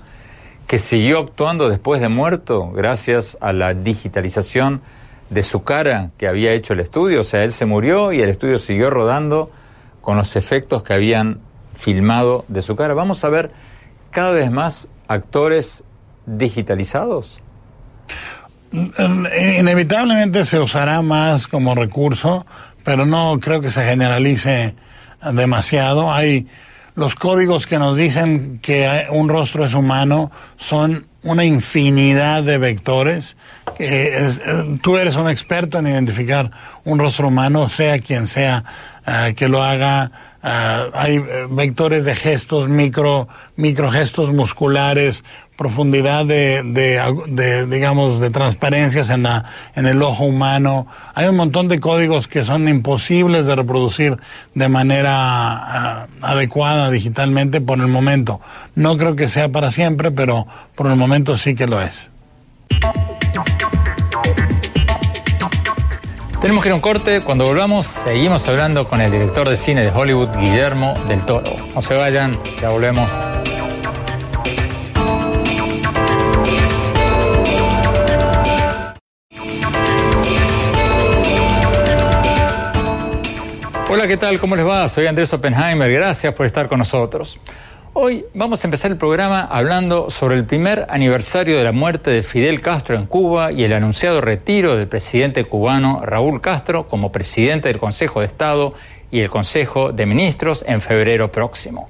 que 0.67 0.77
siguió 0.77 1.19
actuando 1.19 1.69
después 1.69 2.01
de 2.01 2.09
muerto 2.09 2.71
gracias 2.71 3.37
a 3.41 3.53
la 3.53 3.73
digitalización 3.73 4.81
de 5.29 5.43
su 5.43 5.63
cara 5.63 6.11
que 6.17 6.27
había 6.27 6.53
hecho 6.53 6.73
el 6.73 6.79
estudio. 6.79 7.21
O 7.21 7.23
sea, 7.23 7.43
él 7.43 7.51
se 7.51 7.65
murió 7.65 8.11
y 8.11 8.21
el 8.21 8.29
estudio 8.29 8.59
siguió 8.59 8.89
rodando 8.89 9.51
con 10.01 10.17
los 10.17 10.35
efectos 10.35 10.83
que 10.83 10.93
habían 10.93 11.39
filmado 11.75 12.45
de 12.47 12.61
su 12.61 12.75
cara. 12.75 12.93
Vamos 12.93 13.23
a 13.23 13.29
ver 13.29 13.51
cada 14.11 14.31
vez 14.31 14.51
más 14.51 14.87
actores 15.07 15.83
digitalizados. 16.25 17.41
Inevitablemente 19.59 20.45
se 20.45 20.59
usará 20.59 21.01
más 21.01 21.47
como 21.47 21.75
recurso, 21.75 22.45
pero 22.83 23.05
no 23.05 23.39
creo 23.41 23.61
que 23.61 23.69
se 23.69 23.83
generalice 23.83 24.75
demasiado. 25.33 26.11
Hay 26.11 26.47
los 26.95 27.15
códigos 27.15 27.67
que 27.67 27.79
nos 27.79 27.97
dicen 27.97 28.59
que 28.61 29.05
un 29.09 29.29
rostro 29.29 29.65
es 29.65 29.73
humano 29.73 30.31
son 30.57 31.07
una 31.23 31.43
infinidad 31.43 32.43
de 32.43 32.57
vectores. 32.57 33.35
Eh, 33.79 34.29
tú 34.81 34.97
eres 34.97 35.15
un 35.15 35.29
experto 35.29 35.79
en 35.79 35.87
identificar 35.87 36.51
un 36.83 36.99
rostro 36.99 37.27
humano, 37.27 37.69
sea 37.69 37.99
quien 37.99 38.27
sea 38.27 38.63
eh, 39.05 39.33
que 39.35 39.47
lo 39.47 39.63
haga. 39.63 40.11
Eh, 40.43 40.89
hay 40.93 41.23
vectores 41.49 42.05
de 42.05 42.15
gestos, 42.15 42.67
micro, 42.67 43.27
micro 43.55 43.91
gestos 43.91 44.31
musculares, 44.31 45.23
profundidad 45.55 46.25
de, 46.25 46.63
de, 46.63 47.67
digamos, 47.67 48.19
de 48.19 48.29
transparencias 48.29 49.09
en, 49.09 49.23
la, 49.23 49.45
en 49.75 49.85
el 49.85 50.01
ojo 50.01 50.23
humano. 50.25 50.87
Hay 51.13 51.27
un 51.27 51.35
montón 51.35 51.67
de 51.67 51.79
códigos 51.79 52.27
que 52.27 52.43
son 52.43 52.67
imposibles 52.67 53.45
de 53.45 53.55
reproducir 53.55 54.17
de 54.55 54.69
manera 54.69 56.07
adecuada 56.21 56.89
digitalmente 56.89 57.61
por 57.61 57.79
el 57.79 57.87
momento. 57.87 58.41
No 58.75 58.97
creo 58.97 59.15
que 59.15 59.27
sea 59.27 59.49
para 59.49 59.71
siempre, 59.71 60.11
pero 60.11 60.47
por 60.75 60.87
el 60.87 60.95
momento 60.95 61.37
sí 61.37 61.53
que 61.53 61.67
lo 61.67 61.81
es. 61.81 62.09
Tenemos 66.41 66.63
que 66.63 66.69
ir 66.69 66.71
a 66.71 66.75
un 66.75 66.81
corte. 66.81 67.21
Cuando 67.21 67.45
volvamos, 67.45 67.85
seguimos 68.03 68.49
hablando 68.49 68.87
con 68.87 68.99
el 68.99 69.11
director 69.11 69.47
de 69.47 69.55
cine 69.57 69.85
de 69.85 69.91
Hollywood, 69.91 70.29
Guillermo 70.39 70.95
del 71.07 71.21
Toro. 71.21 71.51
No 71.75 71.83
se 71.83 71.93
vayan, 71.93 72.35
ya 72.59 72.69
volvemos. 72.69 73.11
Hola, 83.87 84.07
¿qué 84.07 84.17
tal? 84.17 84.39
¿Cómo 84.39 84.55
les 84.55 84.65
va? 84.65 84.89
Soy 84.89 85.05
Andrés 85.05 85.31
Oppenheimer. 85.33 85.91
Gracias 85.91 86.33
por 86.33 86.47
estar 86.47 86.67
con 86.67 86.79
nosotros. 86.79 87.39
Hoy 87.93 88.25
vamos 88.33 88.63
a 88.63 88.67
empezar 88.67 88.89
el 88.89 88.95
programa 88.95 89.41
hablando 89.41 90.09
sobre 90.09 90.37
el 90.37 90.45
primer 90.45 90.85
aniversario 90.87 91.57
de 91.57 91.63
la 91.65 91.73
muerte 91.73 92.09
de 92.09 92.23
Fidel 92.23 92.61
Castro 92.61 92.95
en 92.95 93.05
Cuba 93.05 93.51
y 93.51 93.65
el 93.65 93.73
anunciado 93.73 94.21
retiro 94.21 94.77
del 94.77 94.87
presidente 94.87 95.43
cubano 95.43 95.99
Raúl 96.01 96.39
Castro 96.39 96.87
como 96.87 97.11
presidente 97.11 97.67
del 97.67 97.79
Consejo 97.79 98.21
de 98.21 98.27
Estado 98.27 98.75
y 99.11 99.19
el 99.19 99.29
Consejo 99.29 99.91
de 99.91 100.05
Ministros 100.05 100.63
en 100.65 100.79
febrero 100.79 101.33
próximo. 101.33 101.89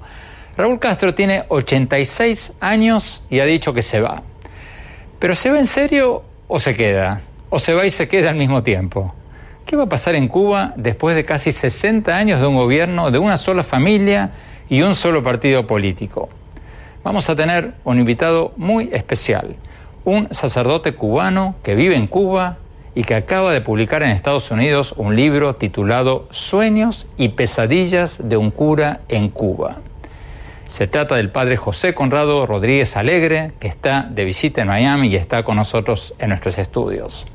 Raúl 0.56 0.80
Castro 0.80 1.14
tiene 1.14 1.44
86 1.46 2.54
años 2.58 3.22
y 3.30 3.38
ha 3.38 3.44
dicho 3.44 3.72
que 3.72 3.82
se 3.82 4.00
va. 4.00 4.24
Pero 5.20 5.36
¿se 5.36 5.52
va 5.52 5.60
en 5.60 5.66
serio 5.66 6.24
o 6.48 6.58
se 6.58 6.74
queda? 6.74 7.20
¿O 7.48 7.60
se 7.60 7.74
va 7.74 7.86
y 7.86 7.92
se 7.92 8.08
queda 8.08 8.30
al 8.30 8.36
mismo 8.36 8.64
tiempo? 8.64 9.14
¿Qué 9.64 9.76
va 9.76 9.84
a 9.84 9.88
pasar 9.88 10.16
en 10.16 10.26
Cuba 10.26 10.72
después 10.74 11.14
de 11.14 11.24
casi 11.24 11.52
60 11.52 12.12
años 12.12 12.40
de 12.40 12.48
un 12.48 12.56
gobierno 12.56 13.12
de 13.12 13.18
una 13.20 13.36
sola 13.36 13.62
familia? 13.62 14.32
Y 14.72 14.80
un 14.80 14.94
solo 14.94 15.22
partido 15.22 15.66
político. 15.66 16.30
Vamos 17.04 17.28
a 17.28 17.36
tener 17.36 17.74
un 17.84 17.98
invitado 17.98 18.54
muy 18.56 18.88
especial, 18.94 19.56
un 20.06 20.28
sacerdote 20.30 20.94
cubano 20.94 21.56
que 21.62 21.74
vive 21.74 21.94
en 21.94 22.06
Cuba 22.06 22.56
y 22.94 23.04
que 23.04 23.14
acaba 23.14 23.52
de 23.52 23.60
publicar 23.60 24.02
en 24.02 24.08
Estados 24.08 24.50
Unidos 24.50 24.94
un 24.96 25.14
libro 25.14 25.56
titulado 25.56 26.26
Sueños 26.30 27.06
y 27.18 27.28
pesadillas 27.28 28.26
de 28.26 28.38
un 28.38 28.50
cura 28.50 29.02
en 29.10 29.28
Cuba. 29.28 29.76
Se 30.68 30.86
trata 30.86 31.16
del 31.16 31.28
padre 31.28 31.58
José 31.58 31.92
Conrado 31.92 32.46
Rodríguez 32.46 32.96
Alegre, 32.96 33.52
que 33.60 33.68
está 33.68 34.08
de 34.10 34.24
visita 34.24 34.62
en 34.62 34.68
Miami 34.68 35.08
y 35.08 35.16
está 35.16 35.42
con 35.42 35.56
nosotros 35.56 36.14
en 36.18 36.30
nuestros 36.30 36.56
estudios. 36.56 37.26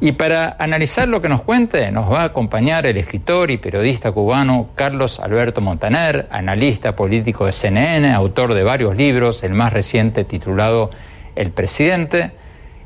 Y 0.00 0.12
para 0.12 0.54
analizar 0.60 1.08
lo 1.08 1.20
que 1.20 1.28
nos 1.28 1.42
cuente, 1.42 1.90
nos 1.90 2.10
va 2.10 2.20
a 2.20 2.26
acompañar 2.26 2.86
el 2.86 2.96
escritor 2.98 3.50
y 3.50 3.56
periodista 3.56 4.12
cubano 4.12 4.68
Carlos 4.76 5.18
Alberto 5.18 5.60
Montaner, 5.60 6.28
analista 6.30 6.94
político 6.94 7.46
de 7.46 7.52
CNN, 7.52 8.12
autor 8.12 8.54
de 8.54 8.62
varios 8.62 8.96
libros, 8.96 9.42
el 9.42 9.54
más 9.54 9.72
reciente 9.72 10.22
titulado 10.22 10.90
El 11.34 11.50
Presidente. 11.50 12.30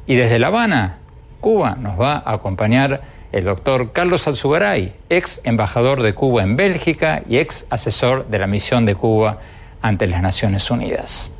Y 0.06 0.14
desde 0.14 0.38
La 0.38 0.46
Habana, 0.46 1.00
Cuba, 1.40 1.76
nos 1.78 2.00
va 2.00 2.14
a 2.24 2.32
acompañar 2.32 3.02
el 3.30 3.44
doctor 3.44 3.92
Carlos 3.92 4.26
Alzugaray, 4.26 4.94
ex 5.10 5.42
embajador 5.44 6.02
de 6.02 6.14
Cuba 6.14 6.42
en 6.42 6.56
Bélgica 6.56 7.22
y 7.28 7.36
ex 7.36 7.66
asesor 7.68 8.26
de 8.28 8.38
la 8.38 8.46
misión 8.46 8.86
de 8.86 8.94
Cuba 8.94 9.38
ante 9.82 10.06
las 10.06 10.22
Naciones 10.22 10.70
Unidas. 10.70 11.30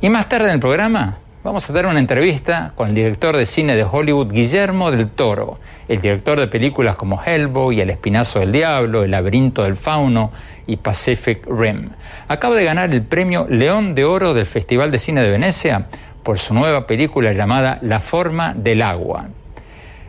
Y 0.00 0.08
más 0.08 0.30
tarde 0.30 0.46
en 0.46 0.54
el 0.54 0.60
programa 0.60 1.18
Vamos 1.44 1.68
a 1.68 1.74
dar 1.74 1.84
una 1.84 1.98
entrevista 1.98 2.72
con 2.74 2.88
el 2.88 2.94
director 2.94 3.36
de 3.36 3.44
cine 3.44 3.76
de 3.76 3.84
Hollywood, 3.84 4.32
Guillermo 4.32 4.90
del 4.90 5.10
Toro, 5.10 5.58
el 5.88 6.00
director 6.00 6.40
de 6.40 6.46
películas 6.46 6.96
como 6.96 7.22
Hellboy, 7.22 7.82
El 7.82 7.90
Espinazo 7.90 8.38
del 8.38 8.50
Diablo, 8.50 9.04
El 9.04 9.10
Laberinto 9.10 9.62
del 9.62 9.76
Fauno 9.76 10.32
y 10.66 10.78
Pacific 10.78 11.46
Rim. 11.46 11.90
Acaba 12.28 12.56
de 12.56 12.64
ganar 12.64 12.94
el 12.94 13.02
premio 13.02 13.46
León 13.46 13.94
de 13.94 14.06
Oro 14.06 14.32
del 14.32 14.46
Festival 14.46 14.90
de 14.90 14.98
Cine 14.98 15.20
de 15.20 15.28
Venecia 15.28 15.88
por 16.22 16.38
su 16.38 16.54
nueva 16.54 16.86
película 16.86 17.34
llamada 17.34 17.78
La 17.82 18.00
Forma 18.00 18.54
del 18.54 18.80
Agua. 18.80 19.28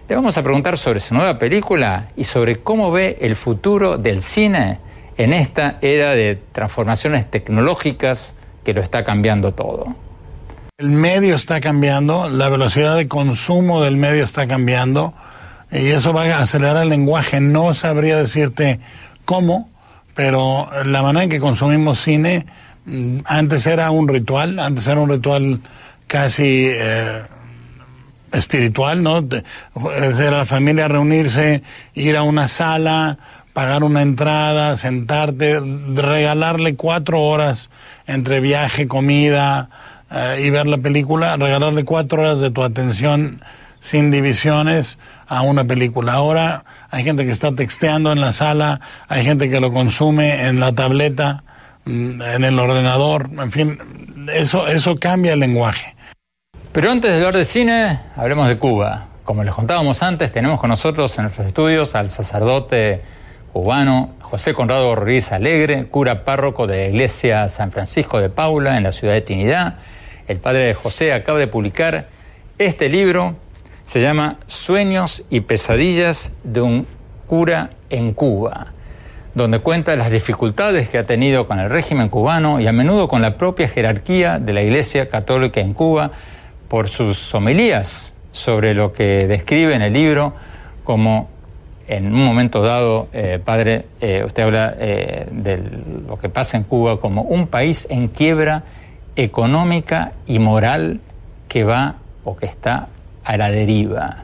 Le 0.08 0.16
vamos 0.16 0.38
a 0.38 0.42
preguntar 0.42 0.78
sobre 0.78 1.02
su 1.02 1.14
nueva 1.14 1.38
película 1.38 2.12
y 2.16 2.24
sobre 2.24 2.56
cómo 2.56 2.94
ve 2.94 3.18
el 3.20 3.36
futuro 3.36 3.98
del 3.98 4.22
cine 4.22 4.80
en 5.18 5.34
esta 5.34 5.80
era 5.82 6.12
de 6.12 6.40
transformaciones 6.54 7.30
tecnológicas 7.30 8.36
que 8.64 8.74
lo 8.74 8.80
está 8.80 9.04
cambiando 9.04 9.54
todo. 9.54 10.05
El 10.78 10.90
medio 10.90 11.36
está 11.36 11.62
cambiando, 11.62 12.28
la 12.28 12.50
velocidad 12.50 12.98
de 12.98 13.08
consumo 13.08 13.82
del 13.82 13.96
medio 13.96 14.26
está 14.26 14.46
cambiando 14.46 15.14
y 15.72 15.88
eso 15.88 16.12
va 16.12 16.24
a 16.24 16.42
acelerar 16.42 16.84
el 16.84 16.90
lenguaje. 16.90 17.40
No 17.40 17.74
sabría 17.74 18.18
decirte 18.18 18.82
cómo, 19.24 19.70
pero 20.16 20.68
la 20.84 21.02
manera 21.02 21.24
en 21.24 21.30
que 21.30 21.40
consumimos 21.40 22.02
cine 22.02 22.46
mm, 22.84 23.20
antes 23.24 23.66
era 23.68 23.90
un 23.90 24.10
ritual, 24.10 24.60
antes 24.60 24.86
era 24.88 25.00
un 25.00 25.10
ritual 25.10 25.62
casi 26.08 26.68
eh, 26.70 27.22
espiritual, 28.34 29.02
¿no? 29.02 29.26
Era 29.96 30.40
la 30.40 30.46
familia 30.46 30.90
reunirse, 30.90 31.64
ir 31.94 32.18
a 32.18 32.24
una 32.24 32.50
sala, 32.50 33.18
pagar 33.54 33.86
una 33.86 34.02
entrada, 34.02 34.76
sentarte, 34.76 35.58
regalarle 35.94 36.76
cuatro 36.76 37.22
horas 37.22 37.70
entre 38.08 38.42
viaje, 38.42 38.90
comida, 38.90 39.70
eh, 40.12 40.42
y 40.44 40.50
ver 40.50 40.68
la 40.68 40.78
película, 40.78 41.38
regalarle 41.38 41.84
cuatro 41.84 42.22
horas 42.22 42.40
de 42.40 42.52
tu 42.52 42.64
atención 42.64 43.42
sin 43.80 44.12
divisiones 44.12 44.98
a 45.28 45.42
una 45.42 45.64
película. 45.64 46.14
Ahora 46.14 46.66
hay 46.90 47.04
gente 47.04 47.26
que 47.26 47.32
está 47.32 47.52
texteando 47.54 48.12
en 48.12 48.22
la 48.22 48.34
sala, 48.34 48.82
hay 49.08 49.24
gente 49.24 49.50
que 49.50 49.60
lo 49.60 49.72
consume 49.72 50.48
en 50.48 50.60
la 50.60 50.72
tableta, 50.74 51.44
mm, 51.86 52.22
en 52.22 52.44
el 52.44 52.60
ordenador, 52.60 53.30
en 53.32 53.52
fin, 53.52 53.78
eso, 54.34 54.68
eso 54.68 54.96
cambia 54.98 55.34
el 55.34 55.40
lenguaje. 55.40 55.96
Pero 56.72 56.92
antes 56.92 57.12
de 57.12 57.18
hablar 57.18 57.38
de 57.38 57.46
cine, 57.46 58.00
hablemos 58.16 58.48
de 58.48 58.58
Cuba. 58.58 59.08
Como 59.24 59.44
les 59.44 59.54
contábamos 59.54 60.04
antes, 60.04 60.32
tenemos 60.32 60.60
con 60.60 60.70
nosotros 60.70 61.18
en 61.18 61.24
nuestros 61.24 61.48
estudios 61.48 61.96
al 61.96 62.12
sacerdote 62.12 63.02
cubano 63.54 64.16
José 64.36 64.54
Conrado 64.54 64.94
Rodríguez 64.96 65.32
Alegre, 65.32 65.86
cura 65.86 66.26
párroco 66.26 66.68
de 66.68 66.76
la 66.76 66.86
iglesia 66.90 67.48
San 67.48 67.72
Francisco 67.72 68.20
de 68.20 68.28
Paula 68.28 68.76
en 68.76 68.84
la 68.84 68.92
ciudad 68.92 69.14
de 69.14 69.22
Trinidad. 69.22 69.76
El 70.28 70.40
padre 70.40 70.66
de 70.66 70.74
José, 70.74 71.14
acaba 71.14 71.40
de 71.40 71.48
publicar 71.48 72.10
este 72.58 72.90
libro, 72.90 73.38
se 73.86 74.02
llama 74.02 74.40
Sueños 74.48 75.24
y 75.30 75.40
pesadillas 75.40 76.34
de 76.44 76.60
un 76.60 76.86
cura 77.28 77.70
en 77.90 78.12
Cuba, 78.12 78.74
donde 79.36 79.60
cuenta 79.60 79.96
las 79.96 80.12
dificultades 80.12 80.90
que 80.90 80.98
ha 80.98 81.06
tenido 81.06 81.48
con 81.48 81.62
el 81.62 81.70
régimen 81.70 82.10
cubano 82.10 82.60
y 82.60 82.68
a 82.68 82.74
menudo 82.74 83.08
con 83.08 83.22
la 83.22 83.38
propia 83.38 83.70
jerarquía 83.70 84.38
de 84.38 84.52
la 84.52 84.64
Iglesia 84.64 85.08
Católica 85.08 85.62
en 85.62 85.74
Cuba 85.74 86.12
por 86.68 86.90
sus 86.90 87.34
homilías 87.34 88.14
sobre 88.34 88.74
lo 88.74 88.92
que 88.92 89.28
describe 89.28 89.76
en 89.76 89.82
el 89.82 89.94
libro 89.94 90.34
como 90.84 91.30
en 91.88 92.14
un 92.14 92.24
momento 92.24 92.62
dado, 92.62 93.08
eh, 93.14 93.40
padre, 93.44 93.86
eh, 94.02 94.24
usted 94.26 94.44
habla 94.44 94.76
eh, 94.80 95.28
de 95.32 95.58
lo 96.08 96.18
que 96.18 96.30
pasa 96.30 96.58
en 96.58 96.64
Cuba 96.64 97.00
como 97.00 97.22
un 97.22 97.48
país 97.48 97.88
en 97.90 98.08
quiebra 98.08 98.64
económica 99.16 100.14
y 100.26 100.40
moral 100.40 101.00
que 101.48 101.64
va 101.64 101.96
o 102.24 102.36
que 102.36 102.48
está 102.48 102.88
a 103.24 103.38
la 103.38 103.52
deriva. 103.52 104.24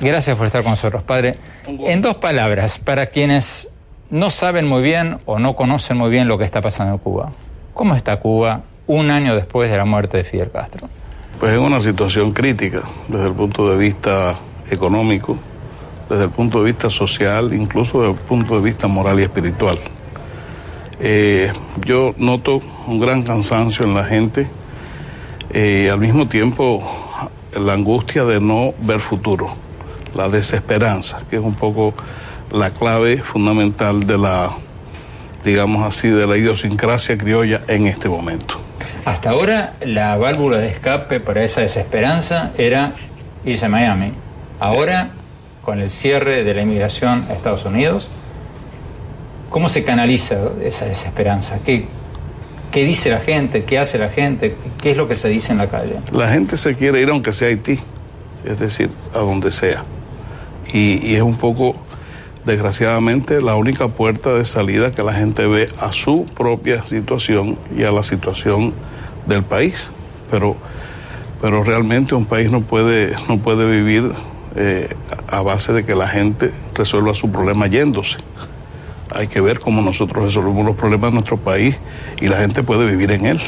Gracias 0.00 0.36
por 0.36 0.46
estar 0.46 0.62
con 0.62 0.72
nosotros, 0.72 1.02
Padre. 1.02 1.36
En 1.66 2.02
dos 2.02 2.16
palabras, 2.16 2.78
para 2.78 3.06
quienes 3.06 3.68
no 4.10 4.30
saben 4.30 4.66
muy 4.66 4.82
bien 4.82 5.18
o 5.26 5.38
no 5.38 5.54
conocen 5.54 5.96
muy 5.96 6.10
bien 6.10 6.28
lo 6.28 6.38
que 6.38 6.44
está 6.44 6.60
pasando 6.60 6.94
en 6.94 6.98
Cuba, 6.98 7.32
¿cómo 7.74 7.94
está 7.94 8.18
Cuba 8.18 8.62
un 8.86 9.10
año 9.10 9.34
después 9.34 9.70
de 9.70 9.76
la 9.76 9.84
muerte 9.84 10.18
de 10.18 10.24
Fidel 10.24 10.50
Castro? 10.50 10.88
Pues 11.38 11.54
en 11.54 11.60
una 11.60 11.80
situación 11.80 12.32
crítica 12.32 12.82
desde 13.08 13.26
el 13.26 13.34
punto 13.34 13.68
de 13.68 13.76
vista 13.76 14.36
económico, 14.70 15.38
desde 16.08 16.24
el 16.24 16.30
punto 16.30 16.58
de 16.60 16.66
vista 16.66 16.90
social, 16.90 17.52
incluso 17.52 18.00
desde 18.00 18.12
el 18.12 18.18
punto 18.18 18.54
de 18.56 18.62
vista 18.62 18.86
moral 18.86 19.20
y 19.20 19.22
espiritual. 19.22 19.78
Eh, 21.00 21.52
yo 21.84 22.14
noto 22.18 22.60
un 22.86 23.00
gran 23.00 23.22
cansancio 23.22 23.84
en 23.84 23.94
la 23.94 24.04
gente 24.04 24.46
y 25.50 25.58
eh, 25.58 25.90
al 25.90 25.98
mismo 25.98 26.28
tiempo 26.28 26.82
la 27.54 27.72
angustia 27.72 28.24
de 28.24 28.40
no 28.40 28.72
ver 28.80 29.00
futuro, 29.00 29.54
la 30.14 30.28
desesperanza, 30.28 31.20
que 31.28 31.36
es 31.36 31.42
un 31.42 31.54
poco 31.54 31.94
la 32.52 32.70
clave 32.70 33.18
fundamental 33.18 34.06
de 34.06 34.18
la, 34.18 34.52
digamos 35.44 35.82
así, 35.82 36.08
de 36.08 36.26
la 36.26 36.36
idiosincrasia 36.36 37.18
criolla 37.18 37.62
en 37.68 37.86
este 37.86 38.08
momento. 38.08 38.60
Hasta 39.04 39.30
ahora 39.30 39.74
la 39.84 40.16
válvula 40.16 40.58
de 40.58 40.68
escape 40.68 41.18
para 41.18 41.42
esa 41.42 41.60
desesperanza 41.62 42.52
era 42.56 42.92
irse 43.44 43.66
a 43.66 43.68
Miami. 43.68 44.12
Ahora, 44.60 45.10
con 45.62 45.80
el 45.80 45.90
cierre 45.90 46.44
de 46.44 46.54
la 46.54 46.62
inmigración 46.62 47.26
a 47.28 47.34
Estados 47.34 47.64
Unidos, 47.64 48.08
¿cómo 49.48 49.68
se 49.68 49.84
canaliza 49.84 50.36
esa 50.62 50.86
desesperanza? 50.86 51.60
¿Qué, 51.64 51.86
¿Qué 52.72 52.84
dice 52.84 53.10
la 53.10 53.20
gente? 53.20 53.64
¿Qué 53.64 53.78
hace 53.78 53.98
la 53.98 54.08
gente? 54.08 54.56
¿Qué 54.80 54.90
es 54.90 54.96
lo 54.96 55.06
que 55.06 55.14
se 55.14 55.28
dice 55.28 55.52
en 55.52 55.58
la 55.58 55.68
calle? 55.68 55.96
La 56.10 56.28
gente 56.28 56.56
se 56.56 56.74
quiere 56.74 57.00
ir 57.00 57.10
aunque 57.10 57.32
sea 57.32 57.48
a 57.48 57.50
Haití, 57.50 57.78
es 58.44 58.58
decir, 58.58 58.90
a 59.14 59.18
donde 59.18 59.52
sea. 59.52 59.84
Y, 60.72 61.14
es 61.14 61.22
un 61.22 61.34
poco, 61.34 61.76
desgraciadamente, 62.44 63.42
la 63.42 63.54
única 63.56 63.88
puerta 63.88 64.32
de 64.32 64.44
salida 64.44 64.92
que 64.92 65.02
la 65.02 65.12
gente 65.12 65.46
ve 65.46 65.68
a 65.78 65.92
su 65.92 66.24
propia 66.34 66.86
situación 66.86 67.58
y 67.76 67.84
a 67.84 67.92
la 67.92 68.02
situación 68.02 68.72
del 69.26 69.42
país. 69.42 69.90
Pero, 70.30 70.56
pero 71.42 71.62
realmente 71.62 72.14
un 72.14 72.24
país 72.24 72.50
no 72.50 72.62
puede, 72.62 73.14
no 73.28 73.38
puede 73.38 73.70
vivir 73.70 74.12
eh, 74.54 74.94
a 75.28 75.42
base 75.42 75.72
de 75.72 75.84
que 75.84 75.94
la 75.94 76.08
gente 76.08 76.52
resuelva 76.74 77.14
su 77.14 77.30
problema 77.30 77.66
yéndose. 77.66 78.18
Hay 79.14 79.28
que 79.28 79.40
ver 79.40 79.60
cómo 79.60 79.82
nosotros 79.82 80.24
resolvemos 80.24 80.64
los 80.64 80.76
problemas 80.76 81.10
de 81.10 81.14
nuestro 81.14 81.36
país 81.36 81.76
y 82.20 82.28
la 82.28 82.40
gente 82.40 82.62
puede 82.62 82.86
vivir 82.86 83.10
en 83.10 83.26
él. 83.26 83.40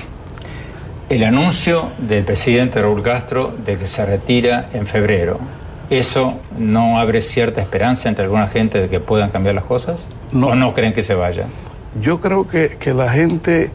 El 1.09 1.25
anuncio 1.25 1.91
del 1.99 2.25
presidente 2.25 2.81
Raúl 2.81 3.03
Castro 3.03 3.55
de 3.65 3.77
que 3.77 3.87
se 3.87 4.05
retira 4.05 4.71
en 4.73 4.87
febrero, 4.87 5.39
¿eso 5.91 6.41
no 6.59 6.99
abre 6.99 7.21
cierta 7.21 7.61
esperanza 7.61 8.09
entre 8.09 8.25
alguna 8.25 8.49
gente 8.49 8.81
de 8.81 8.89
que 8.89 9.01
puedan 9.01 9.31
cambiar 9.31 9.55
las 9.55 9.65
cosas? 9.65 10.07
No. 10.33 10.49
¿O 10.49 10.55
no 10.55 10.73
creen 10.73 10.93
que 10.93 11.03
se 11.03 11.15
vaya? 11.15 11.45
Yo 12.01 12.21
creo 12.21 12.49
que, 12.49 12.77
que 12.81 12.95
la 12.95 13.11
gente 13.11 13.71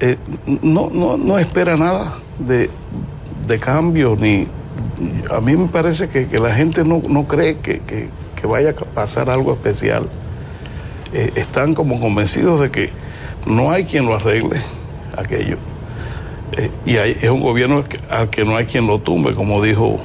eh, 0.00 0.16
no, 0.62 0.88
no, 0.90 1.18
no 1.18 1.38
espera 1.38 1.76
nada 1.76 2.14
de, 2.38 2.70
de 3.46 3.58
cambio, 3.58 4.16
ni 4.18 4.46
a 5.30 5.40
mí 5.40 5.56
me 5.56 5.68
parece 5.68 6.08
que, 6.08 6.26
que 6.28 6.38
la 6.38 6.54
gente 6.54 6.84
no, 6.84 7.02
no 7.08 7.24
cree 7.26 7.58
que, 7.58 7.80
que- 7.80 8.08
vaya 8.46 8.70
a 8.70 8.72
pasar 8.72 9.28
algo 9.28 9.52
especial. 9.52 10.04
Eh, 11.12 11.30
están 11.34 11.74
como 11.74 12.00
convencidos 12.00 12.58
de 12.58 12.70
que 12.70 12.88
no 13.44 13.70
hay 13.70 13.84
quien 13.84 14.06
lo 14.06 14.14
arregle 14.14 14.62
aquello. 15.14 15.58
Eh, 16.56 16.70
y 16.86 16.96
hay- 16.96 17.18
es 17.20 17.28
un 17.28 17.40
gobierno 17.42 17.84
al 18.08 18.30
que 18.30 18.46
no 18.46 18.56
hay 18.56 18.64
quien 18.64 18.86
lo 18.86 18.98
tumbe, 18.98 19.34
como 19.34 19.62
dijo 19.62 20.00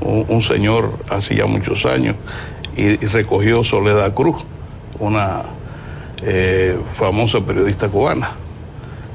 un, 0.00 0.42
señor 0.42 0.98
hace 1.10 1.34
ya 1.36 1.44
muchos 1.44 1.84
años, 1.84 2.16
y, 2.74 2.82
y 2.82 2.96
recogió 3.06 3.62
Soledad 3.64 4.14
Cruz, 4.14 4.36
una 4.98 5.42
eh, 6.22 6.78
famosa 6.98 7.40
periodista 7.40 7.88
cubana. 7.88 8.30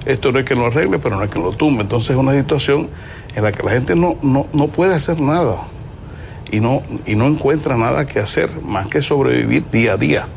Esto 0.05 0.32
no 0.32 0.38
es 0.39 0.45
que 0.45 0.53
lo 0.55 0.67
arregle, 0.67 0.99
pero 0.99 1.15
no 1.15 1.23
es 1.23 1.30
que 1.32 1.39
lo 1.39 1.51
tumbe. 1.53 1.82
Entonces 1.82 2.11
es 2.11 2.15
una 2.15 2.34
situación 2.34 2.88
en 3.39 3.45
la 3.45 3.51
que 3.51 3.63
la 3.63 3.71
gente 3.71 3.95
no, 3.95 4.17
no, 4.21 4.45
no 4.53 4.67
puede 4.67 4.93
hacer 4.93 5.19
nada 5.19 5.63
y 6.51 6.59
no, 6.59 6.83
y 7.05 7.15
no 7.15 7.25
encuentra 7.25 7.77
nada 7.77 8.05
que 8.05 8.19
hacer 8.19 8.49
más 8.61 8.87
que 8.87 9.01
sobrevivir 9.01 9.63
día 9.71 9.93
a 9.93 9.97
día. 9.97 10.27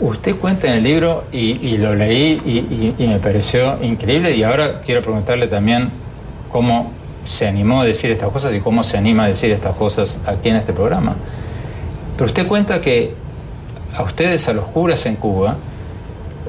Usted 0.00 0.36
cuenta 0.36 0.66
en 0.66 0.74
el 0.74 0.82
libro, 0.82 1.24
y, 1.32 1.78
lo 1.78 1.94
leí 1.94 2.94
y 2.98 3.06
me 3.06 3.18
pareció 3.18 3.82
increíble, 3.82 4.36
y 4.36 4.42
ahora 4.42 4.82
quiero 4.82 5.00
preguntarle 5.00 5.46
también 5.48 5.90
cómo 6.50 6.92
se 7.24 7.46
animó 7.46 7.80
a 7.80 7.84
decir 7.84 8.10
estas 8.10 8.30
cosas 8.30 8.54
y 8.54 8.60
cómo 8.60 8.82
se 8.82 8.98
anima 8.98 9.24
a 9.24 9.28
decir 9.28 9.50
estas 9.50 9.74
cosas 9.74 10.18
aquí 10.26 10.50
en 10.50 10.56
este 10.56 10.72
programa. 10.72 11.16
Pero 12.16 12.26
usted 12.26 12.46
cuenta 12.46 12.80
que 12.80 13.14
a 13.94 14.02
ustedes, 14.02 14.48
a 14.48 14.52
los 14.52 14.66
curas 14.66 15.06
en 15.06 15.16
Cuba, 15.16 15.56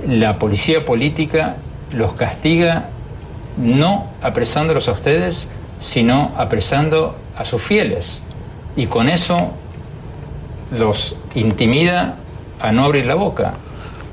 la 0.05 0.39
policía 0.39 0.86
política 0.86 1.55
los 1.91 2.13
castiga 2.13 2.89
no 3.58 4.08
apresándolos 4.22 4.88
a 4.88 4.93
ustedes, 4.93 5.49
sino 5.80 6.34
apresando 6.38 7.16
a 7.38 7.45
sus 7.45 7.62
fieles. 7.62 8.24
Y 8.76 8.88
con 8.88 9.10
eso 9.10 9.51
los 10.78 11.16
intimida 11.36 12.18
a 12.60 12.72
no 12.72 12.86
abrir 12.86 13.05
la 13.05 13.16
boca. 13.16 13.55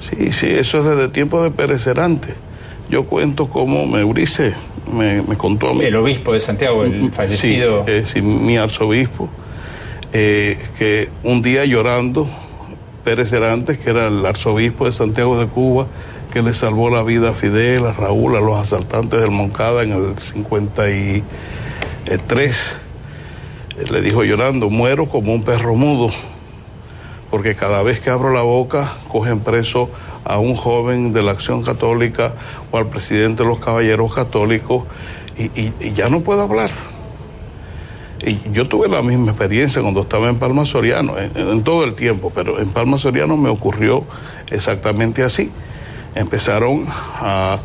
Sí, 0.01 0.33
sí, 0.33 0.47
eso 0.47 0.79
es 0.79 0.85
desde 0.85 1.09
tiempo 1.09 1.43
de 1.43 1.51
perecerante. 1.51 2.35
Yo 2.91 3.05
cuento 3.05 3.49
cómo 3.49 3.87
Meurice 3.87 4.55
me, 4.93 5.23
me 5.23 5.37
contó 5.37 5.71
a 5.71 5.75
mí. 5.75 5.85
El 5.85 5.97
obispo 5.97 6.33
de 6.33 6.41
Santiago, 6.41 6.85
el 6.85 7.11
fallecido. 7.11 7.85
Sí, 7.87 7.93
eh, 7.93 8.05
sí, 8.07 8.23
mi 8.23 8.57
arzobispo, 8.59 9.29
eh, 10.13 10.59
que 10.79 11.09
un 11.23 11.41
día 11.41 11.65
llorando, 11.65 12.29
Pérez 13.03 13.33
Herantes, 13.33 13.79
que 13.79 13.91
era 13.91 14.09
el 14.09 14.25
arzobispo 14.25 14.85
de 14.87 14.93
Santiago 14.93 15.39
de 15.39 15.47
Cuba, 15.47 15.87
que 16.35 16.43
le 16.43 16.53
salvó 16.53 16.91
la 16.91 17.05
vida 17.05 17.31
a 17.31 17.33
Fidel, 17.33 17.87
a 17.87 17.93
Raúl, 17.93 18.35
a 18.35 18.41
los 18.41 18.59
asaltantes 18.59 19.21
del 19.21 19.31
Moncada 19.31 19.85
en 19.85 19.93
el 19.93 20.19
53, 20.19 21.23
eh, 23.79 23.85
le 23.89 24.01
dijo 24.03 24.25
llorando, 24.25 24.69
muero 24.69 25.07
como 25.07 25.33
un 25.33 25.45
perro 25.45 25.77
mudo, 25.77 26.13
porque 27.31 27.55
cada 27.55 27.85
vez 27.85 28.01
que 28.01 28.11
abro 28.11 28.33
la 28.33 28.43
boca 28.43 28.95
cogen 29.07 29.39
preso 29.41 29.89
a 30.25 30.41
un 30.41 30.57
joven 30.57 31.13
de 31.13 31.23
la 31.23 31.31
Acción 31.31 31.63
Católica 31.63 32.35
o 32.73 32.79
al 32.79 32.89
presidente 32.89 33.45
de 33.45 33.49
los 33.49 33.61
Caballeros 33.61 34.13
Católicos 34.13 34.83
y, 35.39 35.93
ya 35.93 36.09
no 36.09 36.23
puedo 36.23 36.43
hablar. 36.43 36.71
Y 38.27 38.41
yo 38.51 38.67
tuve 38.67 38.89
la 38.89 39.03
misma 39.03 39.31
experiencia 39.31 39.81
cuando 39.83 40.01
estaba 40.01 40.29
en 40.29 40.41
Palma 40.41 40.67
Soriano, 40.67 41.17
en, 41.17 41.31
en 41.37 41.63
todo 41.63 41.85
el 41.85 41.95
tiempo, 41.95 42.33
pero 42.35 42.59
en 42.59 42.71
Palma 42.71 42.99
Soriano 42.99 43.37
me 43.37 43.51
ocurrió 43.51 44.03
exactamente 44.51 45.23
así. 45.23 45.53
Empezaron 46.15 46.87
a 46.89 47.59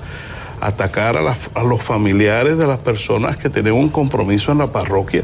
atacar 0.61 1.15
a, 1.17 1.63
los 1.63 1.83
familiares 1.83 2.57
de 2.57 2.67
las 2.67 2.79
personas 2.79 3.37
que 3.37 3.49
tenían 3.49 3.75
un 3.75 3.89
compromiso 3.89 4.51
en 4.51 4.57
la 4.57 4.71
parroquia. 4.71 5.23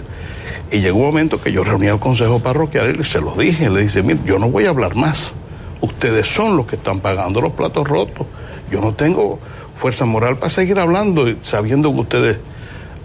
Y 0.71 0.79
llegó 0.79 0.99
un 0.99 1.05
momento 1.05 1.41
que 1.41 1.51
yo 1.51 1.63
reuní 1.63 1.87
al 1.87 1.99
consejo 1.99 2.39
parroquial 2.39 2.97
y 2.99 3.03
se 3.03 3.21
lo 3.21 3.35
dije, 3.35 3.69
le 3.69 3.81
dice, 3.81 4.01
mire, 4.01 4.19
yo 4.25 4.39
no 4.39 4.49
voy 4.49 4.65
a 4.65 4.69
hablar 4.69 4.95
más. 4.95 5.33
Ustedes 5.81 6.27
son 6.27 6.57
los 6.57 6.65
que 6.65 6.75
están 6.77 6.99
pagando 6.99 7.41
los 7.41 7.53
platos 7.53 7.87
rotos. 7.87 8.25
Yo 8.71 8.81
no 8.81 8.93
tengo 8.93 9.39
fuerza 9.77 10.05
moral 10.05 10.37
para 10.37 10.49
seguir 10.49 10.79
hablando 10.79 11.25
sabiendo 11.41 11.93
que 11.93 11.99
ustedes 11.99 12.37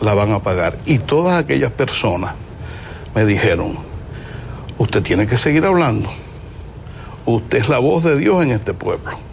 la 0.01 0.15
van 0.15 0.33
a 0.33 0.41
pagar. 0.41 0.79
Y 0.87 0.99
todas 0.99 1.39
aquellas 1.39 1.73
personas 1.73 2.35
me 3.15 3.25
dijeron, 3.27 3.79
usted 4.79 5.03
tiene 5.03 5.27
que 5.27 5.37
seguir 5.37 5.67
hablando. 5.67 6.09
Usted 7.27 7.59
es 7.59 7.69
la 7.69 7.79
voz 7.79 8.05
de 8.05 8.17
Dios 8.17 8.43
en 8.43 8.53
este 8.53 8.73
pueblo. 8.73 9.30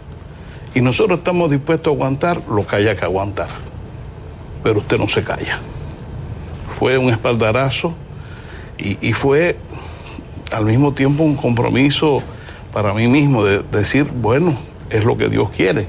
Y 0.74 0.80
nosotros 0.80 1.18
estamos 1.18 1.50
dispuestos 1.50 1.90
a 1.90 1.94
aguantar 1.94 2.42
lo 2.48 2.66
que 2.66 2.76
haya 2.76 2.96
que 2.96 3.04
aguantar. 3.04 3.48
Pero 4.62 4.80
usted 4.80 4.98
no 4.98 5.08
se 5.08 5.24
calla. 5.24 5.60
Fue 6.78 6.98
un 6.98 7.10
espaldarazo 7.10 7.94
y, 8.78 9.12
fue 9.12 9.56
al 10.52 10.64
mismo 10.64 10.92
tiempo 10.92 11.24
un 11.24 11.34
compromiso 11.34 12.22
para 12.72 12.94
mí 12.94 13.08
mismo 13.08 13.44
de 13.44 13.62
decir, 13.62 14.04
bueno, 14.04 14.56
es 14.88 15.04
lo 15.04 15.16
que 15.16 15.28
Dios 15.28 15.50
quiere, 15.50 15.86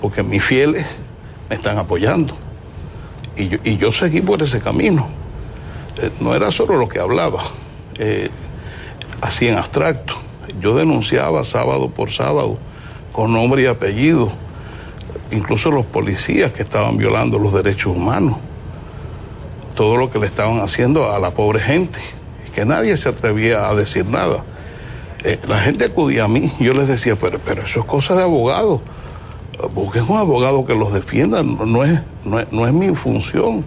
porque 0.00 0.22
mis 0.22 0.44
fieles 0.44 0.84
me 1.48 1.56
están 1.56 1.78
apoyando. 1.78 2.36
Y 3.36 3.48
yo, 3.48 3.58
y 3.64 3.78
yo 3.78 3.92
seguí 3.92 4.20
por 4.20 4.42
ese 4.42 4.60
camino. 4.60 5.06
Eh, 6.00 6.10
no 6.20 6.34
era 6.34 6.50
solo 6.50 6.76
lo 6.76 6.88
que 6.88 7.00
hablaba, 7.00 7.44
eh, 7.96 8.30
así 9.20 9.48
en 9.48 9.56
abstracto. 9.56 10.14
Yo 10.60 10.76
denunciaba 10.76 11.44
sábado 11.44 11.88
por 11.88 12.10
sábado, 12.10 12.58
con 13.18 13.32
nombre 13.32 13.62
y 13.62 13.66
apellido, 13.66 14.30
incluso 15.32 15.72
los 15.72 15.84
policías 15.84 16.52
que 16.52 16.62
estaban 16.62 16.96
violando 16.96 17.36
los 17.40 17.52
derechos 17.52 17.96
humanos, 17.96 18.36
todo 19.74 19.96
lo 19.96 20.08
que 20.08 20.20
le 20.20 20.26
estaban 20.26 20.60
haciendo 20.60 21.10
a 21.10 21.18
la 21.18 21.32
pobre 21.32 21.58
gente, 21.58 21.98
que 22.54 22.64
nadie 22.64 22.96
se 22.96 23.08
atrevía 23.08 23.68
a 23.68 23.74
decir 23.74 24.06
nada. 24.06 24.44
Eh, 25.24 25.36
la 25.48 25.58
gente 25.58 25.86
acudía 25.86 26.26
a 26.26 26.28
mí, 26.28 26.52
yo 26.60 26.74
les 26.74 26.86
decía, 26.86 27.16
pero, 27.16 27.40
pero 27.44 27.62
eso 27.64 27.80
es 27.80 27.86
cosa 27.86 28.14
de 28.14 28.22
abogados, 28.22 28.82
busquen 29.74 30.04
un 30.08 30.18
abogado 30.18 30.64
que 30.64 30.76
los 30.76 30.92
defienda, 30.92 31.42
no, 31.42 31.82
es, 31.82 31.98
no, 32.24 32.38
es, 32.38 32.52
no 32.52 32.68
es 32.68 32.72
mi 32.72 32.94
función. 32.94 33.64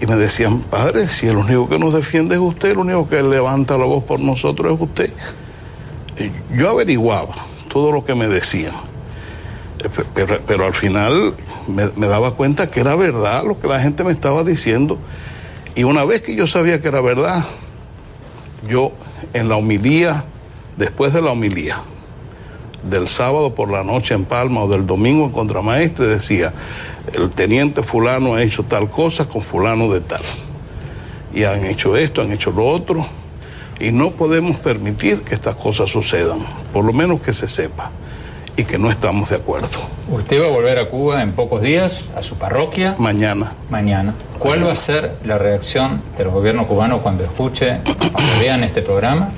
Y 0.00 0.06
me 0.06 0.16
decían, 0.16 0.60
padre, 0.60 1.08
si 1.08 1.26
el 1.26 1.36
único 1.36 1.68
que 1.68 1.78
nos 1.78 1.92
defiende 1.92 2.36
es 2.36 2.40
usted, 2.40 2.70
el 2.70 2.78
único 2.78 3.06
que 3.06 3.22
levanta 3.22 3.76
la 3.76 3.84
voz 3.84 4.02
por 4.04 4.18
nosotros 4.18 4.72
es 4.72 4.80
usted. 4.80 5.12
Yo 6.56 6.70
averiguaba 6.70 7.34
todo 7.68 7.92
lo 7.92 8.04
que 8.04 8.14
me 8.14 8.28
decían, 8.28 8.74
Eh, 9.78 9.88
pe- 9.90 10.38
pero, 10.46 10.64
al 10.64 10.72
final 10.74 11.34
me, 11.68 11.90
me 11.96 12.06
daba 12.06 12.32
cuenta 12.34 12.70
que 12.70 12.80
era 12.80 12.94
verdad 12.96 13.44
lo 13.44 13.60
que 13.60 13.68
la 13.68 13.78
gente 13.80 14.04
me 14.04 14.12
estaba 14.12 14.42
diciendo. 14.42 14.98
Y 15.74 15.84
una 15.84 16.04
vez 16.04 16.22
que 16.22 16.34
yo 16.34 16.46
sabía 16.46 16.80
que 16.80 16.88
era 16.88 17.02
verdad, 17.02 17.44
yo 18.68 18.92
en 19.34 19.48
la 19.50 19.56
homilía, 19.56 20.24
después 20.78 21.12
de 21.12 21.20
la 21.20 21.32
homilía, 21.32 21.82
del 22.88 23.08
sábado 23.08 23.54
por 23.54 23.70
la 23.70 23.84
noche 23.84 24.14
en 24.14 24.24
Palma 24.24 24.62
o 24.62 24.68
del 24.68 24.86
domingo 24.86 25.26
en 25.26 25.32
Contramaestre, 25.32 26.06
decía, 26.06 26.54
el 27.12 27.28
teniente 27.30 27.82
fulano 27.82 28.34
ha 28.34 28.42
hecho 28.42 28.62
tal 28.62 28.88
cosa 28.90 29.26
con 29.28 29.42
fulano 29.42 29.92
de 29.92 30.00
tal. 30.00 30.22
Y 31.34 31.44
han 31.44 31.64
hecho 31.66 31.96
esto, 31.96 32.22
han 32.22 32.32
hecho 32.32 32.50
lo 32.50 32.64
otro. 32.66 33.06
Y 33.78 33.92
no 33.92 34.10
podemos 34.10 34.58
permitir 34.58 35.20
que 35.22 35.34
estas 35.34 35.54
cosas 35.56 35.90
sucedan, 35.90 36.38
por 36.72 36.84
lo 36.84 36.92
menos 36.92 37.20
que 37.20 37.34
se 37.34 37.48
sepa, 37.48 37.90
y 38.56 38.64
que 38.64 38.78
no 38.78 38.90
estamos 38.90 39.28
de 39.28 39.36
acuerdo. 39.36 39.68
Usted 40.10 40.40
va 40.40 40.46
a 40.46 40.50
volver 40.50 40.78
a 40.78 40.88
Cuba 40.88 41.22
en 41.22 41.32
pocos 41.32 41.60
días, 41.60 42.08
a 42.16 42.22
su 42.22 42.36
parroquia, 42.36 42.94
Mañana. 42.98 43.52
mañana. 43.68 44.14
¿Cuál 44.38 44.66
va 44.66 44.72
a 44.72 44.76
ser 44.76 45.16
la 45.24 45.36
reacción 45.36 46.00
del 46.16 46.28
gobierno 46.28 46.66
cubano 46.66 47.00
cuando 47.00 47.22
escuche, 47.24 47.80
cuando 48.12 48.32
vean 48.40 48.64
este 48.64 48.80
programa? 48.80 49.28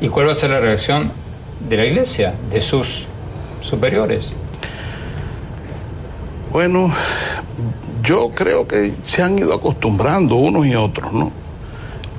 ¿Y 0.00 0.08
cuál 0.08 0.28
va 0.28 0.32
a 0.32 0.36
ser 0.36 0.50
la 0.50 0.60
reacción 0.60 1.10
de 1.68 1.76
la 1.76 1.84
iglesia, 1.84 2.34
de 2.52 2.60
sus 2.60 3.06
superiores? 3.60 4.32
Bueno, 6.52 6.92
yo 8.04 8.30
creo 8.34 8.66
que 8.66 8.94
se 9.04 9.22
han 9.22 9.38
ido 9.38 9.52
acostumbrando 9.54 10.36
unos 10.36 10.66
y 10.66 10.74
otros, 10.74 11.12
¿no? 11.12 11.32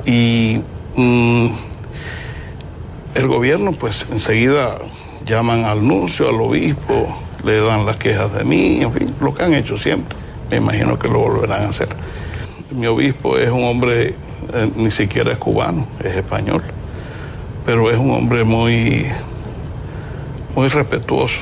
Y 0.06 0.62
mm, 0.96 1.46
el 3.16 3.28
gobierno 3.28 3.74
pues 3.74 4.08
enseguida 4.12 4.78
llaman 5.26 5.66
al 5.66 5.86
nuncio, 5.86 6.30
al 6.30 6.42
obispo, 6.42 7.18
le 7.44 7.62
dan 7.62 7.86
las 7.86 7.98
quejas 7.98 8.34
de 8.34 8.44
mí, 8.44 8.82
en 8.82 8.94
fin, 8.94 9.16
lo 9.20 9.34
que 9.34 9.44
han 9.44 9.54
hecho 9.54 9.78
siempre. 9.78 10.18
Me 10.50 10.58
imagino 10.58 10.98
que 10.98 11.08
lo 11.08 11.20
volverán 11.20 11.64
a 11.64 11.70
hacer. 11.70 11.90
Mi 12.72 12.88
obispo 12.88 13.38
es 13.38 13.50
un 13.50 13.64
hombre 13.64 14.16
eh, 14.54 14.72
ni 14.76 14.92
siquiera 14.92 15.32
es 15.32 15.38
cubano, 15.38 15.88
es 16.04 16.16
español. 16.16 16.62
Pero 17.66 17.90
es 17.92 17.98
un 17.98 18.12
hombre 18.12 18.44
muy, 18.44 19.06
muy 20.56 20.68
respetuoso. 20.68 21.42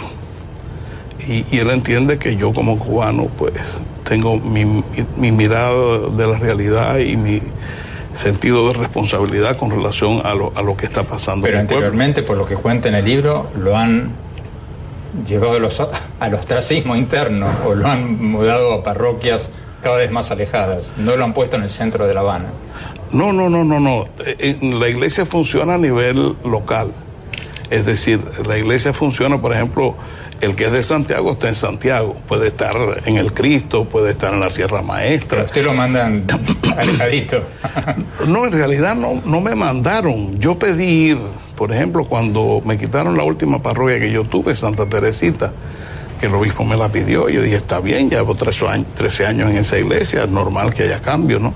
Y, 1.27 1.57
él 1.57 1.69
entiende 1.69 2.17
que 2.17 2.35
yo 2.35 2.53
como 2.53 2.77
cubano, 2.77 3.25
pues, 3.37 3.53
tengo 4.07 4.37
mi, 4.37 4.83
mi 5.17 5.31
mirada 5.31 6.09
de 6.09 6.27
la 6.27 6.39
realidad 6.39 6.97
y 6.97 7.15
mi 7.15 7.41
sentido 8.19 8.67
de 8.67 8.73
responsabilidad 8.73 9.57
con 9.57 9.71
relación 9.71 10.21
a 10.25 10.33
lo, 10.33 10.51
a 10.55 10.61
lo 10.61 10.75
que 10.75 10.85
está 10.85 11.03
pasando. 11.03 11.43
Pero 11.45 11.57
en 11.57 11.61
el 11.61 11.67
pueblo. 11.67 11.87
anteriormente, 11.87 12.23
por 12.23 12.37
lo 12.37 12.45
que 12.45 12.55
cuenta 12.55 12.89
en 12.89 12.95
el 12.95 13.05
libro, 13.05 13.49
lo 13.55 13.77
han 13.77 14.11
llevado 15.25 15.55
a 15.55 15.59
los, 15.59 15.81
al 16.19 16.33
ostracismo 16.33 16.95
interno 16.95 17.47
o 17.65 17.73
lo 17.73 17.87
han 17.87 18.21
mudado 18.23 18.73
a 18.73 18.83
parroquias 18.83 19.49
cada 19.81 19.97
vez 19.97 20.11
más 20.11 20.31
alejadas. 20.31 20.93
No 20.97 21.15
lo 21.15 21.23
han 21.23 21.33
puesto 21.33 21.55
en 21.55 21.63
el 21.63 21.69
centro 21.69 22.05
de 22.07 22.13
La 22.13 22.19
Habana. 22.19 22.49
No, 23.11 23.33
no, 23.33 23.49
no, 23.49 23.63
no, 23.63 23.79
no. 23.79 24.05
Eh, 24.25 24.35
eh, 24.39 24.57
La 24.61 24.89
iglesia 24.89 25.25
funciona 25.25 25.75
a 25.75 25.77
nivel 25.77 26.35
local. 26.43 26.91
Es 27.69 27.85
decir, 27.85 28.19
la 28.45 28.57
iglesia 28.57 28.93
funciona, 28.93 29.39
por 29.39 29.53
ejemplo, 29.53 29.95
el 30.41 30.55
que 30.55 30.65
es 30.65 30.71
de 30.71 30.83
Santiago 30.83 31.33
está 31.33 31.49
en 31.49 31.55
Santiago, 31.55 32.15
puede 32.27 32.47
estar 32.47 32.75
en 33.05 33.17
el 33.17 33.33
Cristo, 33.33 33.85
puede 33.85 34.11
estar 34.11 34.33
en 34.33 34.39
la 34.39 34.49
Sierra 34.49 34.77
Pero 34.77 34.83
Maestra. 34.87 35.43
usted 35.43 35.63
lo 35.65 35.73
mandan 35.73 36.25
alejadito. 36.77 37.43
No, 38.27 38.45
en 38.45 38.51
realidad 38.51 38.95
no, 38.95 39.21
no 39.25 39.41
me 39.41 39.55
mandaron. 39.55 40.39
Yo 40.39 40.57
pedí 40.57 41.11
ir, 41.11 41.17
por 41.55 41.73
ejemplo, 41.73 42.05
cuando 42.05 42.61
me 42.65 42.77
quitaron 42.77 43.17
la 43.17 43.23
última 43.23 43.61
parroquia 43.61 43.99
que 43.99 44.11
yo 44.11 44.23
tuve, 44.23 44.55
Santa 44.55 44.85
Teresita, 44.87 45.51
que 46.19 46.27
el 46.27 46.33
obispo 46.35 46.63
me 46.65 46.75
la 46.77 46.89
pidió, 46.89 47.29
yo 47.29 47.41
dije, 47.41 47.55
está 47.57 47.79
bien, 47.79 48.09
llevo 48.09 48.35
13 48.35 48.67
años, 48.67 48.87
13 48.95 49.25
años 49.25 49.49
en 49.51 49.57
esa 49.57 49.77
iglesia, 49.77 50.23
es 50.23 50.29
normal 50.29 50.73
que 50.73 50.83
haya 50.83 51.01
cambio, 51.01 51.39
¿no? 51.39 51.53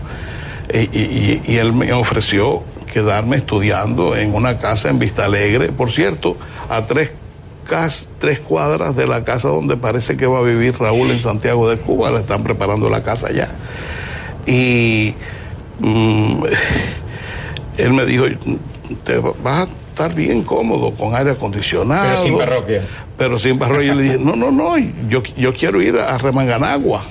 Y, 0.73 0.79
y- 0.97 1.41
y 1.45 1.55
él 1.57 1.73
me 1.73 1.91
ofreció 1.93 2.63
quedarme 2.93 3.37
estudiando 3.37 4.15
en 4.15 4.33
una 4.33 4.59
casa 4.59 4.89
en 4.89 4.99
Vista 4.99 5.25
Alegre, 5.25 5.71
por 5.71 5.91
cierto, 5.91 6.37
a 6.69 6.85
tres, 6.85 7.11
tres 8.19 8.39
cuadras 8.39 8.95
de 8.95 9.07
la 9.07 9.23
casa 9.23 9.47
donde 9.47 9.77
parece 9.77 10.17
que 10.17 10.25
va 10.25 10.39
a 10.39 10.43
vivir 10.43 10.77
Raúl 10.77 11.11
en 11.11 11.19
Santiago 11.19 11.69
de 11.69 11.77
Cuba, 11.77 12.11
le 12.11 12.19
están 12.19 12.43
preparando 12.43 12.89
la 12.89 13.03
casa 13.03 13.27
allá. 13.27 13.49
Y 14.45 15.13
mm, 15.79 16.43
él 17.77 17.93
me 17.93 18.05
dijo, 18.05 18.25
te 19.03 19.17
vas 19.17 19.67
a 19.67 19.71
estar 19.89 20.13
bien 20.13 20.43
cómodo 20.43 20.93
con 20.95 21.15
aire 21.15 21.31
acondicionado. 21.31 22.03
Pero 22.03 22.17
sin 22.17 22.37
parroquia. 22.37 22.87
Pero 23.17 23.39
sin 23.39 23.59
parroquia. 23.59 23.87
Yo 23.87 23.95
le 23.95 24.03
dije, 24.03 24.17
no, 24.19 24.35
no, 24.35 24.51
no, 24.51 24.77
yo, 25.09 25.23
yo 25.37 25.53
quiero 25.53 25.81
ir 25.81 25.97
a 25.97 26.17
Remanganagua, 26.17 27.03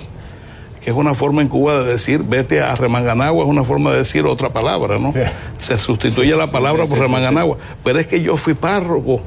que 0.82 0.90
es 0.90 0.96
una 0.96 1.14
forma 1.14 1.42
en 1.42 1.48
Cuba 1.48 1.82
de 1.82 1.92
decir, 1.92 2.22
vete 2.22 2.60
a 2.60 2.74
Remanganagua, 2.74 3.44
es 3.44 3.50
una 3.50 3.64
forma 3.64 3.92
de 3.92 3.98
decir 3.98 4.26
otra 4.26 4.50
palabra, 4.50 4.98
¿no? 4.98 5.14
Se 5.58 5.78
sustituye 5.78 6.36
la 6.36 6.48
palabra 6.48 6.84
sí, 6.84 6.88
por 6.88 6.98
sí, 6.98 7.04
Remanganagua. 7.04 7.56
Pero 7.82 7.98
es 7.98 8.06
que 8.06 8.20
yo 8.20 8.36
fui 8.36 8.54
párroco 8.54 9.22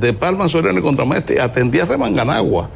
de 0.00 0.12
Palma 0.12 0.48
Soriano 0.48 0.78
y 0.78 0.82
Contramaestre 0.82 1.36
y 1.36 1.38
atendí 1.38 1.80
a 1.80 1.86
Remanganagua. 1.86 2.68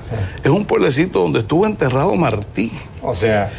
Es 0.43 0.51
un 0.51 0.65
pueblecito 0.65 1.21
donde 1.21 1.41
estuvo 1.41 1.67
enterrado 1.67 2.15
Martí. 2.15 2.73
O 3.03 3.15
sea, 3.15 3.51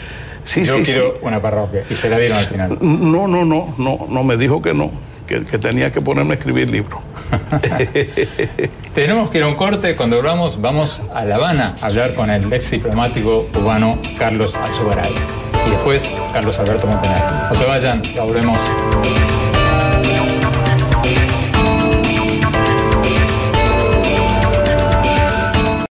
Sí, 0.45 0.63
yo 0.63 0.77
sí, 0.77 0.83
quiero 0.83 1.11
sí. 1.11 1.17
una 1.21 1.39
parroquia. 1.39 1.83
Y 1.89 1.95
se 1.95 2.09
la 2.09 2.17
dieron 2.17 2.39
al 2.39 2.47
final. 2.47 2.77
No, 2.81 3.27
no, 3.27 3.45
no, 3.45 3.75
no, 3.77 4.07
no, 4.09 4.23
me 4.23 4.35
dijo 4.35 4.63
que 4.63 4.73
no, 4.73 4.89
que, 5.27 5.45
que 5.45 5.59
tenía 5.59 5.91
que 5.91 6.01
ponerme 6.01 6.31
a 6.31 6.37
escribir 6.37 6.71
libros. 6.71 6.99
Tenemos 8.95 9.29
que 9.29 9.37
ir 9.37 9.43
a 9.43 9.47
un 9.47 9.55
corte. 9.55 9.95
Cuando 9.95 10.15
volvamos, 10.15 10.59
vamos 10.59 11.03
a 11.13 11.23
La 11.25 11.35
Habana 11.35 11.75
a 11.81 11.85
hablar 11.85 12.15
con 12.15 12.31
el 12.31 12.51
ex 12.51 12.71
diplomático 12.71 13.47
cubano 13.53 13.99
Carlos 14.17 14.55
Alzugaray. 14.55 15.11
Y 15.67 15.69
después, 15.69 16.15
Carlos 16.33 16.57
Alberto 16.57 16.87
Montenegro. 16.87 17.27
No 17.51 17.55
se 17.55 17.65
vayan, 17.65 18.01
ya 18.01 18.23
volvemos. 18.23 18.57